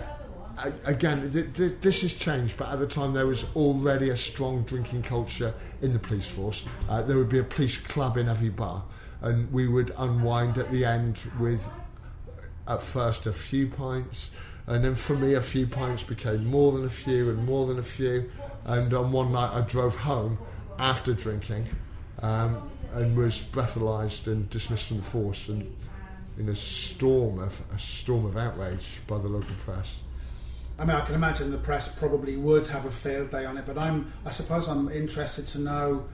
I, 0.58 0.72
again, 0.86 1.30
th- 1.32 1.54
th- 1.54 1.74
this 1.82 2.02
has 2.02 2.14
changed, 2.14 2.58
but 2.58 2.70
at 2.70 2.80
the 2.80 2.88
time 2.88 3.14
there 3.14 3.28
was 3.28 3.46
already 3.56 4.10
a 4.10 4.16
strong 4.16 4.64
drinking 4.64 5.04
culture 5.04 5.54
in 5.82 5.94
the 5.94 6.00
police 6.00 6.30
force. 6.30 6.64
Uh, 6.88 7.02
there 7.02 7.18
would 7.18 7.30
be 7.30 7.40
a 7.40 7.44
police 7.44 7.78
club 7.78 8.18
in 8.18 8.30
every 8.30 8.50
bar, 8.50 8.84
and 9.22 9.52
we 9.52 9.68
would 9.68 9.94
unwind 9.98 10.58
at 10.58 10.72
the 10.72 10.86
end 10.86 11.20
with, 11.40 11.68
at 12.68 12.82
first, 12.82 13.26
a 13.26 13.34
few 13.34 13.68
pints, 13.68 14.32
and 14.68 14.86
then 14.86 14.96
for 14.96 15.16
me, 15.16 15.34
a 15.34 15.42
few 15.42 15.68
pints 15.68 16.04
became 16.04 16.46
more 16.46 16.72
than 16.72 16.86
a 16.86 16.90
few 16.90 17.30
and 17.30 17.46
more 17.46 17.68
than 17.68 17.80
a 17.80 17.84
few. 17.84 18.30
And 18.66 18.94
on 18.94 19.12
one 19.12 19.34
night, 19.34 19.52
I 19.54 19.60
drove 19.62 19.98
home 19.98 20.38
after 20.80 21.14
drinking. 21.14 21.68
Um, 22.22 22.70
and 22.94 23.18
was 23.18 23.40
breathalyzed 23.40 24.28
and 24.28 24.50
dismissed 24.50 24.88
from 24.88 24.98
the 24.98 25.04
force, 25.04 25.50
and 25.50 25.76
in 26.38 26.50
a 26.50 26.56
storm 26.56 27.40
of 27.40 27.60
a 27.74 27.80
storm 27.80 28.26
of 28.26 28.38
outrage 28.38 29.00
by 29.08 29.18
the 29.18 29.28
local 29.28 29.56
press. 29.60 30.00
I 30.80 30.86
mean, 30.86 30.96
I 30.96 31.02
can 31.02 31.16
imagine 31.16 31.52
the 31.52 31.58
press 31.58 31.94
probably 31.94 32.36
would 32.36 32.68
have 32.70 32.86
a 32.86 32.92
field 32.92 33.30
day 33.30 33.46
on 33.46 33.58
it, 33.58 33.66
but 33.66 33.78
I'm, 33.78 34.12
I 34.26 34.32
suppose, 34.32 34.68
I'm 34.68 34.90
interested 34.90 35.46
to 35.50 35.60
know 35.60 36.06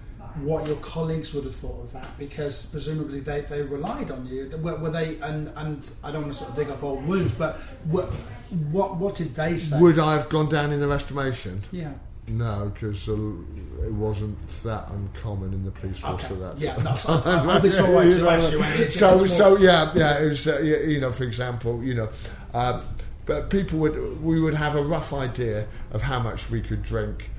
what 0.42 0.68
your 0.68 0.76
colleagues 0.78 1.34
would 1.34 1.46
have 1.46 1.56
thought 1.56 1.82
of 1.82 1.94
that 1.94 2.18
because 2.20 2.66
presumably 2.66 3.20
they, 3.20 3.42
they 3.42 3.62
relied 3.62 4.12
on 4.12 4.28
you. 4.28 4.50
Were, 4.62 4.76
were 4.76 4.92
they? 4.92 5.18
And 5.20 5.52
and 5.56 5.90
I 6.04 6.12
don't 6.12 6.22
want 6.22 6.34
to 6.34 6.40
sort 6.40 6.52
of 6.52 6.56
dig 6.56 6.70
up 6.70 6.84
old 6.84 7.06
wounds, 7.06 7.34
but 7.34 7.58
what 7.86 8.06
what 8.72 8.98
what 8.98 9.16
did 9.16 9.36
they 9.36 9.58
say? 9.58 9.80
Would 9.80 9.98
I 9.98 10.14
have 10.14 10.30
gone 10.30 10.50
down 10.50 10.72
in 10.72 10.80
their 10.80 10.92
estimation? 10.92 11.64
yeah. 11.72 11.94
No, 12.30 12.72
because 12.74 13.10
uh, 13.10 13.14
it 13.14 13.92
wasn't 13.94 14.38
that 14.64 14.90
uncommon 14.92 15.54
in 15.54 15.66
the 15.66 15.72
police 15.72 16.00
force 16.00 16.24
Okay. 16.26 16.34
at 16.36 16.40
that 16.40 16.60
Yeah, 16.60 16.76
time. 16.76 16.96
so 16.96 17.14
I'll 17.26 17.60
be 17.62 17.70
so 17.70 17.92
right 17.94 18.12
to 18.12 18.30
ask 18.30 18.52
you. 18.52 18.62
Andy. 18.62 18.84
It's 18.84 19.00
so 19.00 19.26
so 19.28 19.58
yeah 19.58 19.92
yeah 19.96 20.20
it 20.20 20.28
was 20.30 20.48
uh, 20.48 20.60
you 20.60 21.00
know 21.00 21.12
for 21.12 21.24
example 21.24 21.84
you 21.84 21.96
know 21.96 22.10
um, 22.54 22.84
but 23.26 23.50
people 23.50 23.80
would 23.80 24.24
we 24.24 24.40
would 24.40 24.54
have 24.54 24.76
a 24.76 24.82
rough 24.82 25.12
idea 25.14 25.68
of 25.92 26.02
how 26.04 26.20
much 26.20 26.50
we 26.50 26.62
could 26.62 26.84
drink 26.84 27.30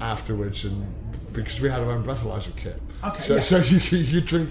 afterwards 0.00 0.64
and 0.64 0.84
because 1.32 1.60
we 1.60 1.68
had 1.68 1.80
our 1.80 1.90
own 1.90 2.04
breathalyzer 2.04 2.54
kit 2.56 2.80
Okay, 3.04 3.22
so, 3.22 3.34
yeah. 3.36 3.40
so 3.40 3.58
you 3.58 3.78
you 3.98 4.20
drink 4.20 4.50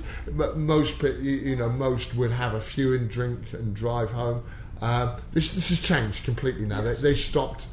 most 0.56 1.02
you, 1.04 1.56
know 1.56 1.70
most 1.70 2.16
would 2.16 2.32
have 2.32 2.54
a 2.54 2.62
few 2.62 2.94
and 2.96 3.10
drink 3.10 3.40
and 3.54 3.76
drive 3.76 4.12
home 4.12 4.44
um, 4.82 5.16
this 5.34 5.54
this 5.54 5.70
has 5.70 5.80
changed 5.80 6.24
completely 6.24 6.66
now 6.66 6.82
they, 6.82 6.94
they 6.96 7.14
stopped 7.14 7.68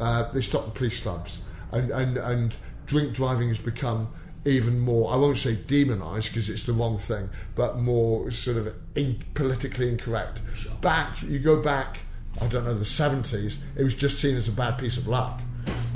uh, 0.00 0.30
they 0.32 0.40
stopped 0.40 0.66
the 0.66 0.72
police 0.72 1.00
clubs 1.00 1.40
and 1.72 1.90
and 1.90 2.16
and 2.16 2.56
drink 2.86 3.14
driving 3.14 3.48
has 3.48 3.58
become 3.58 4.08
even 4.44 4.78
more 4.80 5.12
I 5.12 5.16
won't 5.16 5.38
say 5.38 5.54
demonized 5.54 6.28
because 6.28 6.48
it's 6.48 6.64
the 6.64 6.72
wrong 6.72 6.98
thing 6.98 7.28
but 7.54 7.78
more 7.78 8.30
sort 8.30 8.56
of 8.56 8.74
in, 8.94 9.22
politically 9.34 9.88
incorrect. 9.88 10.40
Back 10.80 11.22
you 11.22 11.38
go 11.38 11.60
back 11.60 11.98
I 12.40 12.46
don't 12.46 12.64
know 12.64 12.74
the 12.74 12.84
70s 12.84 13.56
it 13.76 13.82
was 13.82 13.94
just 13.94 14.18
seen 14.18 14.36
as 14.36 14.48
a 14.48 14.52
bad 14.52 14.78
piece 14.78 14.96
of 14.96 15.06
luck. 15.06 15.40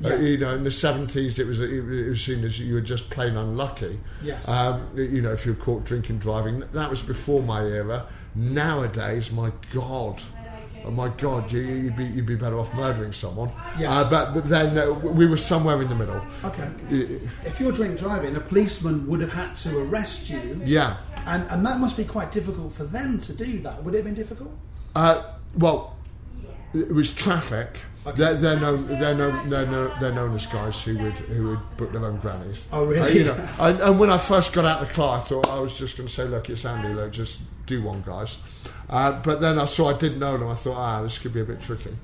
Uh, 0.05 0.17
you 0.17 0.37
know 0.37 0.55
in 0.55 0.65
the 0.65 0.71
70s 0.71 1.39
it 1.39 1.47
was 1.47 1.61
it 1.61 2.09
was 2.09 2.23
seen 2.23 2.45
as 2.45 2.59
you 2.59 2.75
were 2.75 2.81
just 2.81 3.09
plain 3.11 3.37
unlucky. 3.37 3.99
Yes. 4.23 4.47
um, 4.49 4.91
you 4.97 5.23
know 5.23 5.33
if 5.33 5.47
you 5.47 5.53
were 5.53 5.61
caught 5.61 5.85
drinking 5.85 6.19
driving 6.19 6.65
that 6.73 6.91
was 6.91 7.03
before 7.03 7.43
my 7.43 7.63
era. 7.63 8.07
Nowadays 8.35 9.31
my 9.31 9.53
god 9.73 10.23
oh 10.85 10.91
my 10.91 11.09
God, 11.09 11.51
you, 11.53 11.61
you'd 11.61 11.97
be 11.97 12.05
you'd 12.07 12.27
be 12.27 12.35
better 12.37 12.59
off 12.59 12.73
murdering 12.75 13.13
someone. 13.13 13.51
Yes. 13.79 13.91
Uh, 13.91 14.11
but, 14.11 14.35
but 14.35 14.49
then 14.49 14.77
uh, 14.77 14.93
we 14.93 15.27
were 15.27 15.37
somewhere 15.37 15.81
in 15.83 15.89
the 15.89 15.95
middle. 15.95 16.21
Okay. 16.45 16.69
If 16.91 17.61
you're 17.61 17.73
drink 17.73 17.99
driving, 17.99 18.37
a 18.37 18.41
policeman 18.41 19.07
would 19.07 19.21
have 19.21 19.33
had 19.33 19.55
to 19.57 19.79
arrest 19.81 20.31
you, 20.31 20.61
Yeah. 20.65 20.97
and, 21.27 21.49
and 21.51 21.65
that 21.67 21.79
must 21.81 21.97
be 21.97 22.05
quite 22.05 22.31
difficult 22.33 22.73
for 22.73 22.85
them 22.85 23.21
to 23.21 23.33
do 23.33 23.61
that. 23.61 23.83
Would 23.85 23.95
it 23.95 23.99
have 23.99 24.05
been 24.07 24.15
difficult? 24.15 24.51
Uh, 24.95 25.23
well, 25.57 25.97
it 26.75 26.93
was 26.93 27.13
traffic. 27.13 27.69
Okay. 28.05 28.17
They're, 28.19 28.35
they're 28.35 28.61
known. 28.61 28.87
They're 28.89 29.15
known. 29.15 29.49
They're 29.49 29.67
known. 29.67 30.01
They're 30.01 30.13
known 30.13 30.35
as 30.35 30.45
guys 30.47 30.83
who 30.83 30.99
would 30.99 31.13
who 31.13 31.49
would 31.51 31.77
book 31.77 31.93
their 31.93 32.05
own 32.05 32.17
grannies. 32.19 32.67
Oh, 32.73 32.85
really? 32.85 33.01
Uh, 33.01 33.09
you 33.15 33.25
know, 33.25 33.49
and, 33.61 33.81
and 33.81 34.01
when 34.01 34.11
I 34.11 34.19
first 34.19 34.53
got 34.53 34.65
out 34.65 34.83
of 34.83 34.89
the 34.89 34.95
car, 34.95 35.19
I 35.19 35.21
thought 35.21 35.49
I 35.49 35.61
was 35.61 35.79
just 35.79 35.97
going 35.97 36.09
to 36.09 36.13
say, 36.13 36.25
"Look, 36.25 36.51
it's 36.51 36.65
Andy. 36.65 36.93
Look, 36.93 37.13
just 37.13 37.39
do 37.67 37.83
one, 37.83 38.03
guys." 38.07 38.39
Uh, 38.89 39.21
but 39.23 39.41
then 39.41 39.59
I 39.59 39.65
saw 39.65 39.91
I 39.91 39.99
didn't 39.99 40.19
know 40.19 40.37
them. 40.37 40.49
I 40.49 40.55
thought, 40.55 40.77
"Ah, 40.77 41.03
this 41.03 41.19
could 41.19 41.33
be 41.33 41.41
a 41.41 41.45
bit 41.45 41.61
tricky." 41.61 41.97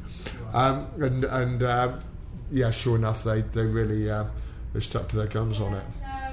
Um, 0.53 0.87
and 1.01 1.25
and 1.25 1.63
uh, 1.63 1.93
yeah, 2.51 2.71
sure 2.71 2.97
enough, 2.97 3.25
they 3.25 3.43
they 3.43 3.67
really 3.67 4.11
uh, 4.11 4.25
they 4.73 4.81
stuck 4.81 5.09
to 5.09 5.17
their 5.17 5.27
guns 5.27 5.61
on 5.61 5.75
it, 5.75 5.85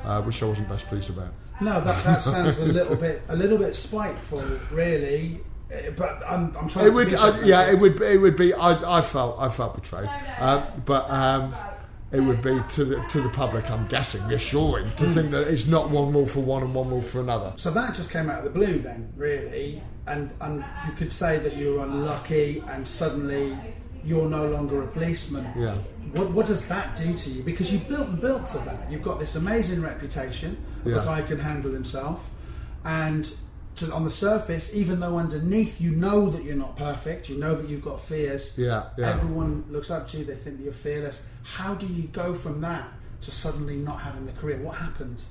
uh, 0.05 0.21
which 0.21 0.41
I 0.41 0.45
wasn't 0.45 0.69
best 0.69 0.87
pleased 0.87 1.09
about. 1.09 1.33
No, 1.61 1.79
that, 1.81 2.03
that 2.03 2.21
sounds 2.21 2.59
a 2.59 2.65
little 2.65 2.95
bit 2.95 3.21
a 3.29 3.35
little 3.35 3.57
bit 3.57 3.75
spiteful, 3.75 4.43
really. 4.71 5.39
Eh, 5.71 5.89
But 5.95 6.19
I'm, 6.29 6.55
I'm 6.57 6.67
trying 6.67 6.85
It 6.85 6.89
to 6.89 6.95
would, 6.95 7.09
be 7.09 7.15
uh, 7.15 7.37
yeah, 7.43 7.71
it 7.71 7.79
would, 7.79 7.99
it 8.01 8.17
would 8.17 8.35
be. 8.35 8.53
I, 8.53 8.99
I 8.99 9.01
felt, 9.01 9.37
I 9.39 9.49
felt 9.49 9.73
betrayed, 9.75 10.09
uh, 10.39 10.65
but 10.85 11.09
um, 11.09 11.53
it 12.15 12.21
would 12.21 12.41
be 12.41 12.59
to 12.69 12.85
the 12.85 13.03
to 13.09 13.21
the 13.21 13.29
public. 13.29 13.69
I'm 13.69 13.87
guessing 13.87 14.25
reassuring 14.27 14.91
to 14.95 15.05
hmm. 15.05 15.11
think 15.11 15.31
that 15.31 15.47
it's 15.47 15.67
not 15.67 15.89
one 15.89 16.13
rule 16.13 16.25
for 16.25 16.39
one 16.39 16.63
and 16.63 16.73
one 16.73 16.89
rule 16.89 17.01
for 17.01 17.19
another. 17.19 17.53
So 17.57 17.71
that 17.71 17.93
just 17.93 18.09
came 18.11 18.29
out 18.29 18.39
of 18.39 18.45
the 18.45 18.51
blue, 18.51 18.79
then, 18.79 19.11
really, 19.15 19.81
and 20.07 20.33
and 20.41 20.63
you 20.87 20.93
could 20.93 21.11
say 21.11 21.37
that 21.39 21.57
you 21.57 21.75
were 21.75 21.83
unlucky, 21.83 22.63
and 22.69 22.87
suddenly 22.87 23.57
you're 24.03 24.29
no 24.29 24.47
longer 24.47 24.83
a 24.83 24.87
policeman. 24.87 25.47
Yeah. 25.57 25.75
What, 26.13 26.31
what 26.31 26.45
does 26.45 26.67
that 26.67 26.95
do 26.95 27.17
to 27.17 27.29
you? 27.29 27.43
Because 27.43 27.73
you 27.73 27.79
built 27.79 28.07
and 28.07 28.21
built 28.21 28.45
to 28.47 28.59
that. 28.59 28.89
You've 28.89 29.01
got 29.01 29.19
this 29.19 29.35
amazing 29.35 29.81
reputation 29.81 30.57
of 30.85 30.91
Yeah. 30.91 31.01
a 31.01 31.05
guy 31.05 31.21
who 31.21 31.35
can 31.35 31.39
handle 31.39 31.71
himself, 31.71 32.29
and 32.85 33.29
to, 33.75 33.91
on 33.93 34.03
the 34.03 34.11
surface, 34.11 34.73
even 34.73 34.99
though 34.99 35.17
underneath 35.17 35.81
you 35.81 35.91
know 35.91 36.29
that 36.29 36.43
you're 36.43 36.55
not 36.55 36.75
perfect, 36.77 37.29
you 37.29 37.37
know 37.37 37.55
that 37.55 37.69
you've 37.69 37.83
got 37.83 38.01
fears. 38.01 38.57
Yeah, 38.57 38.89
yeah. 38.97 39.09
Everyone 39.09 39.65
looks 39.69 39.91
up 39.91 40.07
to 40.09 40.17
you. 40.17 40.25
They 40.25 40.35
think 40.35 40.57
that 40.57 40.63
you're 40.63 40.73
fearless. 40.73 41.25
How 41.43 41.75
do 41.75 41.85
you 41.87 42.03
go 42.07 42.33
from 42.33 42.61
that 42.61 42.89
to 43.21 43.31
suddenly 43.31 43.77
not 43.77 44.01
having 44.01 44.25
the 44.25 44.31
career? 44.33 44.57
What 44.59 44.77
happened? 44.77 45.23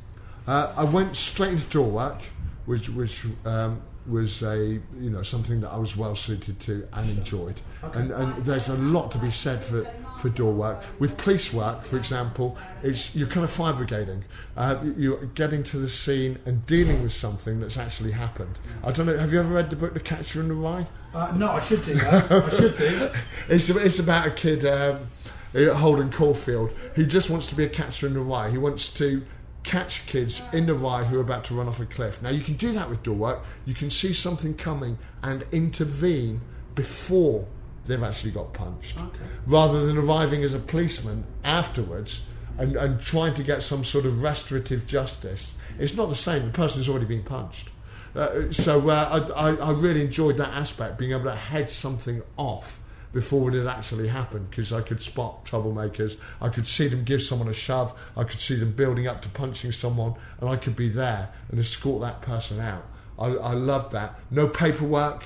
Uh, 0.47 0.73
I 0.77 0.85
went 0.85 1.17
straight 1.17 1.53
into 1.53 1.67
door 1.71 1.91
work, 1.91 2.21
which 2.67 2.89
which 2.91 3.25
um, 3.45 3.81
was 4.07 4.43
a 4.43 4.59
you 4.59 5.11
know 5.11 5.23
something 5.23 5.61
that 5.61 5.71
I 5.71 5.79
was 5.79 5.97
well 5.97 6.15
suited 6.15 6.61
to 6.61 6.87
and 6.93 7.11
enjoyed. 7.11 7.61
Okay. 7.83 8.01
And, 8.01 8.11
and 8.11 8.45
there's 8.45 8.69
a 8.69 8.75
lot 8.75 9.11
to 9.13 9.19
be 9.19 9.31
said 9.31 9.63
for 9.63 9.91
for 10.19 10.29
door 10.29 10.53
work. 10.53 10.83
With 10.99 11.17
police 11.17 11.53
work, 11.53 11.85
for 11.85 11.97
example, 11.97 12.57
it's 12.83 13.15
you're 13.15 13.29
kind 13.29 13.45
of 13.45 13.51
fire 13.51 13.73
brigading. 13.73 14.23
Uh, 14.57 14.79
you're 14.97 15.25
getting 15.27 15.63
to 15.65 15.79
the 15.79 15.89
scene 15.89 16.39
and 16.47 16.65
dealing 16.67 17.03
with 17.03 17.13
something 17.13 17.61
that's 17.61 17.77
actually 17.77 18.13
happened. 18.13 18.59
I 18.83 18.93
don't 18.93 19.07
know. 19.07 19.17
Have 19.17 19.33
you 19.33 19.41
ever 19.41 19.53
read 19.53 19.71
the 19.71 19.77
book 19.77 19.95
The 19.95 20.01
Catcher 20.01 20.41
in 20.41 20.49
the 20.49 20.55
Rye? 20.55 20.87
Uh, 21.15 21.33
no, 21.37 21.51
I 21.53 21.61
should 21.61 21.85
do 21.85 21.95
that. 21.95 22.31
I 22.31 22.49
should 22.49 22.77
do. 22.77 23.11
It's, 23.49 23.69
it's 23.69 23.99
about 23.99 24.27
a 24.27 24.31
kid, 24.31 24.65
um, 24.65 25.09
uh, 25.55 25.75
Holden 25.75 26.11
Caulfield, 26.11 26.73
who 26.95 27.07
just 27.07 27.31
wants 27.31 27.47
to 27.49 27.55
be 27.55 27.65
a 27.65 27.69
catcher 27.69 28.07
in 28.07 28.15
the 28.15 28.21
rye. 28.21 28.51
He 28.51 28.59
wants 28.59 28.93
to 28.95 29.23
catch 29.65 30.07
kids 30.07 30.43
in 30.53 30.67
the 30.67 30.75
rye 30.75 31.05
who 31.05 31.19
are 31.19 31.23
about 31.23 31.45
to 31.45 31.55
run 31.55 31.67
off 31.69 31.81
a 31.81 31.87
cliff. 31.87 32.23
Now, 32.23 32.29
you 32.31 32.43
can 32.43 32.55
do 32.55 32.73
that 32.73 32.89
with 32.89 33.03
door 33.03 33.17
work. 33.17 33.45
You 33.65 33.75
can 33.75 33.91
see 33.91 34.13
something 34.13 34.55
coming 34.55 34.99
and 35.23 35.45
intervene 35.53 36.43
before 36.75 37.47
they've 37.87 38.03
actually 38.03 38.31
got 38.31 38.53
punched. 38.53 38.97
Okay. 38.99 39.25
Rather 39.47 39.85
than 39.87 39.99
arriving 39.99 40.45
as 40.45 40.55
a 40.55 40.59
policeman 40.59 41.25
afterwards 41.43 42.23
and, 42.59 42.77
and 42.77 43.01
trying 43.01 43.35
to 43.35 43.43
get 43.43 43.63
some 43.63 43.85
sort 43.85 44.07
of 44.07 44.23
restorative 44.23 44.87
justice. 44.87 45.57
It's 45.79 45.95
not 45.95 46.09
the 46.09 46.15
same. 46.15 46.45
The 46.45 46.51
person's 46.53 46.89
already 46.89 47.07
been 47.07 47.25
punched. 47.25 47.69
Uh, 48.15 48.53
so 48.53 48.89
uh, 48.91 49.27
I, 49.37 49.51
I, 49.51 49.55
I 49.57 49.71
really 49.73 50.01
enjoyed 50.01 50.37
that 50.37 50.51
aspect, 50.51 50.99
being 50.99 51.11
able 51.11 51.25
to 51.25 51.35
head 51.35 51.69
something 51.69 52.23
off 52.37 52.81
before 53.15 53.49
it 53.49 53.55
had 53.55 53.69
actually 53.69 54.09
happened, 54.09 54.51
because 54.51 54.73
I 54.73 54.81
could 54.81 55.01
spot 55.01 55.45
troublemakers, 55.47 56.17
I 56.43 56.49
could 56.49 56.67
see 56.67 56.89
them 56.89 57.05
give 57.05 57.23
someone 57.23 57.49
a 57.49 57.55
shove, 57.55 57.99
I 58.17 58.25
could 58.25 58.41
see 58.41 58.57
them 58.57 58.73
building 58.73 59.07
up 59.07 59.23
to 59.23 59.29
punching 59.29 59.73
someone, 59.73 60.15
and 60.41 60.51
I 60.51 60.57
could 60.57 60.75
be 60.75 60.89
there 60.89 61.31
and 61.49 61.59
escort 61.61 62.03
that 62.03 62.21
person 62.21 62.61
out. 62.61 62.85
I, 63.19 63.27
I 63.27 63.53
loved 63.53 63.93
that. 63.93 64.19
No 64.33 64.49
paperwork, 64.49 65.23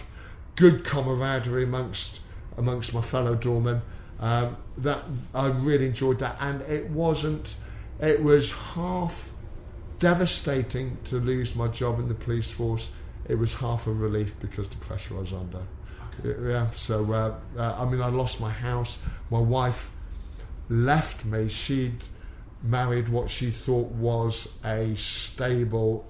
good 0.55 0.85
camaraderie 0.85 1.65
amongst 1.65 2.21
amongst 2.59 2.93
my 2.93 3.01
fellow 3.01 3.35
doormen. 3.35 3.81
Um, 4.21 4.57
that 4.77 5.05
I 5.33 5.47
really 5.47 5.87
enjoyed 5.87 6.19
that, 6.19 6.37
and 6.41 6.61
it 6.63 6.91
wasn't. 6.91 7.55
It 8.01 8.23
was 8.23 8.53
half 8.53 9.31
devastating 9.99 10.99
to 11.05 11.19
lose 11.19 11.55
my 11.55 11.69
job 11.69 11.99
in 11.99 12.09
the 12.09 12.15
police 12.15 12.51
force. 12.51 12.91
It 13.29 13.37
was 13.37 13.55
half 13.55 13.87
a 13.87 13.93
relief 13.93 14.39
because 14.41 14.69
the 14.69 14.77
pressure 14.77 15.17
I 15.17 15.21
was 15.21 15.33
under. 15.33 15.63
Yeah, 16.25 16.71
so 16.73 17.13
uh, 17.13 17.35
uh, 17.57 17.77
I 17.79 17.85
mean, 17.85 18.01
I 18.01 18.09
lost 18.09 18.41
my 18.41 18.51
house. 18.51 18.99
My 19.31 19.39
wife 19.39 19.91
left 20.69 21.25
me. 21.25 21.49
She'd 21.49 22.03
married 22.63 23.09
what 23.09 23.31
she 23.31 23.51
thought 23.51 23.91
was 23.93 24.49
a 24.65 24.95
stable 24.97 26.07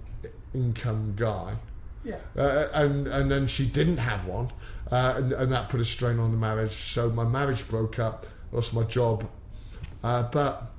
income 0.54 1.14
guy, 1.16 1.56
Yeah. 2.04 2.16
uh, 2.36 2.68
and 2.72 3.06
and 3.06 3.30
then 3.30 3.46
she 3.46 3.66
didn't 3.66 3.98
have 3.98 4.24
one, 4.26 4.50
uh, 4.90 5.14
and, 5.18 5.32
and 5.32 5.52
that 5.52 5.68
put 5.68 5.80
a 5.80 5.84
strain 5.84 6.18
on 6.18 6.30
the 6.30 6.38
marriage. 6.38 6.72
So 6.92 7.10
my 7.10 7.24
marriage 7.24 7.68
broke 7.68 7.98
up. 7.98 8.26
Lost 8.50 8.72
my 8.72 8.84
job, 8.84 9.28
uh, 10.02 10.22
but 10.32 10.72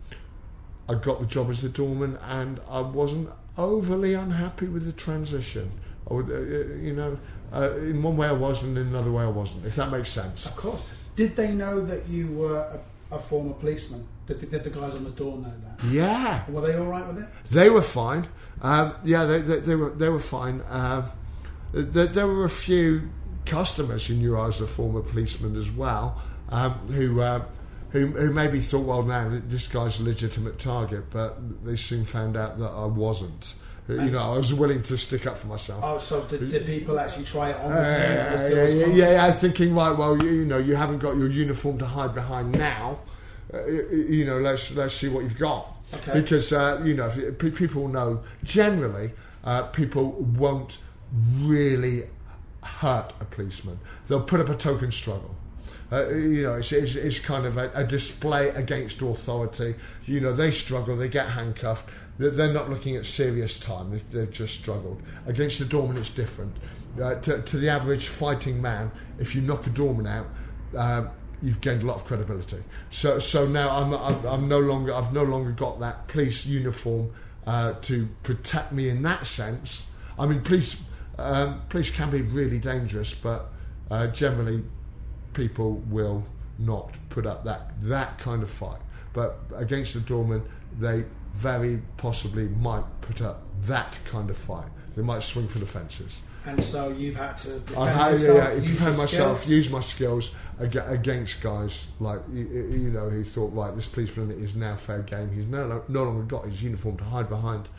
I 0.89 0.96
got 0.96 1.20
the 1.20 1.28
job 1.28 1.52
as 1.52 1.62
the 1.62 1.70
doorman, 1.70 2.18
and 2.28 2.60
I 2.68 2.82
wasn't 2.82 3.30
overly 3.60 4.15
unhappy 4.15 4.65
with 4.65 4.86
the 4.86 4.92
transition. 4.92 5.72
I 6.10 6.13
would, 6.15 6.32
uh, 6.32 6.39
you 6.82 6.94
know, 6.94 7.20
uh, 7.54 7.72
in 7.78 8.02
one 8.04 8.18
way 8.18 8.28
I 8.28 8.32
was, 8.34 8.64
and 8.64 8.78
in 8.78 8.88
another 8.88 9.12
way 9.12 9.24
I 9.24 9.28
wasn't. 9.30 9.66
If 9.66 9.76
that 9.76 9.92
makes 9.92 10.10
sense. 10.10 10.46
Of 10.46 10.56
course. 10.56 10.84
Did 11.16 11.36
they 11.36 11.52
know 11.54 11.82
that 11.82 12.08
you 12.08 12.28
were 12.28 12.58
a, 13.12 13.16
a 13.16 13.20
former 13.20 13.54
policeman? 13.54 14.08
Did, 14.28 14.40
the- 14.40 14.46
did 14.46 14.64
the 14.64 14.70
guys 14.70 14.96
on 14.96 15.04
the 15.04 15.10
door 15.12 15.38
know 15.38 15.52
that? 15.66 15.86
Yeah. 15.90 16.50
Were 16.50 16.62
they 16.62 16.76
all 16.78 16.86
right 16.86 17.06
with 17.08 17.20
it? 17.24 17.30
They 17.52 17.70
were 17.70 17.82
fine. 17.82 18.28
Um, 18.62 18.94
yeah, 19.04 19.26
they, 19.26 19.40
they, 19.40 19.60
they 19.60 19.76
were 19.76 19.90
they 19.92 20.10
were 20.10 20.20
fine. 20.20 20.62
Um 20.70 21.06
there, 21.72 22.08
there 22.08 22.28
were 22.28 22.46
a 22.46 22.50
few 22.50 23.10
customers 23.46 24.08
who 24.08 24.16
knew 24.16 24.38
I 24.38 24.48
was 24.48 24.60
a 24.60 24.68
former 24.68 25.02
policeman 25.02 25.56
as 25.56 25.70
well, 25.72 26.22
um, 26.50 26.74
who, 26.90 27.22
uh, 27.22 27.44
who 27.92 28.08
who 28.08 28.32
maybe 28.34 28.60
thought, 28.60 28.86
well, 28.86 29.04
now 29.04 29.30
this 29.48 29.68
guy's 29.68 30.00
a 30.00 30.04
legitimate 30.04 30.58
target, 30.60 31.10
but 31.12 31.64
they 31.66 31.76
soon 31.76 32.06
found 32.06 32.36
out 32.38 32.60
that 32.60 32.70
I 32.72 32.86
wasn't. 32.86 33.54
You 33.89 34.12
know, 34.12 34.19
I 34.19 34.38
was 34.38 34.54
willing 34.54 34.84
to 34.84 34.97
stick 34.97 35.25
up 35.25 35.38
for 35.38 35.47
myself. 35.47 35.84
Oh, 35.84 35.97
so 35.97 36.23
did, 36.25 36.47
did 36.49 36.65
people 36.65 36.99
actually 36.99 37.25
try 37.25 37.49
it 37.49 37.58
on 37.58 37.71
Uh, 37.71 37.75
yeah, 37.75 38.47
yeah, 38.47 38.86
yeah, 38.86 39.12
yeah, 39.12 39.32
thinking 39.32 39.73
right. 39.73 39.97
Well, 39.97 40.21
you, 40.21 40.30
you 40.30 40.45
know, 40.45 40.60
you 40.60 40.75
haven't 40.75 40.99
got 40.99 41.17
your 41.17 41.30
uniform 41.30 41.80
to 41.80 41.86
hide 41.86 42.13
behind 42.13 42.52
now. 42.52 42.99
Uh, 43.52 43.65
you 43.65 44.06
you 44.10 44.25
know, 44.25 44.38
let's 44.38 44.75
let's 44.75 44.93
see 44.93 45.10
what 45.10 45.23
you've 45.23 45.39
got. 45.39 45.75
Okay. 45.95 46.21
Because 46.21 46.54
uh, 46.54 46.82
you 46.86 46.93
know, 46.93 47.10
people 47.39 47.88
know 47.88 48.21
generally, 48.43 49.12
uh, 49.43 49.63
people 49.63 50.12
won't 50.12 50.78
really 51.39 52.04
hurt 52.63 53.13
a 53.19 53.25
policeman. 53.25 53.80
They'll 54.08 54.21
put 54.21 54.39
up 54.39 54.49
a 54.49 54.56
token 54.56 54.91
struggle. 54.91 55.36
Uh, 55.91 56.10
you 56.10 56.43
know, 56.43 56.56
it's, 56.56 56.71
it's, 56.71 56.95
it's 56.95 57.17
kind 57.17 57.47
of 57.47 57.58
a, 57.58 57.71
a 57.73 57.84
display 57.84 58.49
against 58.49 59.02
authority. 59.02 59.73
You 60.06 60.19
know, 60.19 60.34
they 60.34 60.52
struggle, 60.52 60.95
they 60.95 61.08
get 61.08 61.30
handcuffed. 61.30 61.89
They're, 62.20 62.52
not 62.52 62.70
looking 62.70 62.98
at 62.98 63.06
serious 63.06 63.58
time. 63.58 63.92
They've, 63.92 64.12
they've 64.12 64.32
just 64.32 64.54
struggled. 64.54 65.02
Against 65.26 65.58
the 65.58 65.66
doorman, 65.66 65.98
it's 65.98 66.10
different. 66.10 66.54
Uh, 67.02 67.16
to, 67.22 67.42
to 67.42 67.58
the 67.58 67.70
average 67.70 68.10
fighting 68.10 68.62
man, 68.62 68.92
if 69.20 69.34
you 69.34 69.42
knock 69.42 69.66
a 69.66 69.70
doorman 69.70 70.06
out, 70.06 70.28
um, 70.76 71.10
you've 71.42 71.62
gained 71.62 71.82
a 71.82 71.86
lot 71.86 71.96
of 71.96 72.06
credibility. 72.06 72.62
So, 72.90 73.20
so 73.20 73.48
now 73.48 73.70
I'm, 73.70 73.94
I'm, 73.94 74.26
I'm 74.26 74.48
no 74.50 74.60
longer, 74.60 74.94
I've 74.94 75.14
no 75.14 75.24
longer 75.24 75.52
got 75.52 75.80
that 75.80 76.10
police 76.10 76.46
uniform 76.46 77.10
uh, 77.48 77.76
to 77.84 78.10
protect 78.24 78.74
me 78.74 78.90
in 78.90 79.02
that 79.04 79.26
sense. 79.26 79.86
I 80.18 80.26
mean, 80.26 80.42
police, 80.42 80.76
um, 81.18 81.62
police 81.70 81.90
can 81.90 82.12
be 82.12 82.22
really 82.22 82.60
dangerous, 82.60 83.14
but 83.14 83.46
uh, 83.90 84.08
generally, 84.08 84.64
people 85.34 85.76
will 85.90 86.26
not 86.58 86.94
put 87.10 87.26
up 87.26 87.46
that 87.46 87.72
that 87.84 88.20
kind 88.20 88.44
of 88.44 88.50
fight. 88.50 88.82
But 89.14 89.40
against 89.56 89.94
the 89.94 90.02
doorman, 90.02 90.44
they 90.78 91.06
very 91.39 91.82
possibly 91.97 92.47
might 92.49 92.84
put 93.02 93.21
up 93.21 93.41
that 93.62 93.97
kind 94.06 94.30
of 94.30 94.38
fight. 94.38 94.67
They 94.95 95.02
might 95.02 95.23
swing 95.23 95.47
for 95.47 95.60
the 95.60 95.65
fences. 95.65 96.21
And 96.45 96.62
so 96.63 96.89
you've 96.89 97.15
had 97.15 97.38
to 97.39 97.60
defend 97.60 97.89
I've 97.89 97.95
had 97.95 98.12
yourself, 98.12 98.38
yeah, 98.38 98.54
use 98.56 98.71
defend 98.71 98.97
myself, 98.97 99.39
skills. 99.39 99.49
use 99.49 99.69
my 99.69 99.82
skills 99.82 100.32
against 100.60 101.41
guys 101.41 101.88
like 101.99 102.19
you, 102.34 102.43
you 102.71 102.89
know 102.91 103.10
who 103.10 103.23
thought 103.23 103.54
right, 103.54 103.73
this 103.75 103.88
policeman 103.88 104.32
is 104.32 104.56
now 104.56 104.75
fair 104.75 105.02
game. 105.02 105.32
He's 105.34 105.45
no, 105.47 105.84
no 105.88 106.04
longer 106.04 106.23
got 106.23 106.45
his 106.45 106.62
uniform 106.63 106.97
to 106.97 107.04
hide 107.04 107.30
behind. 107.30 107.69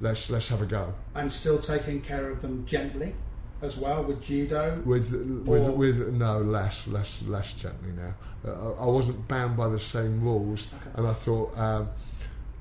Let's 0.00 0.30
let's 0.30 0.48
have 0.48 0.62
a 0.62 0.66
go. 0.66 0.94
and 1.14 1.32
still 1.32 1.58
taking 1.58 2.00
care 2.00 2.28
of 2.30 2.42
them 2.42 2.64
gently. 2.66 3.14
as 3.62 3.76
well 3.76 4.02
with 4.02 4.22
judo? 4.22 4.82
With 4.84 5.12
with 5.44 5.68
with 5.68 6.12
no 6.14 6.38
less 6.40 6.86
less 6.88 7.22
less 7.22 7.52
gently 7.54 7.92
now. 7.92 8.14
Uh, 8.46 8.74
I 8.74 8.84
I 8.84 8.86
wasn't 8.86 9.26
bound 9.28 9.56
by 9.56 9.68
the 9.68 9.78
same 9.80 10.22
rules, 10.22 10.68
Okay. 10.80 10.90
and 10.96 11.06
I 11.06 11.12
thought 11.12 11.56
um, 11.58 11.88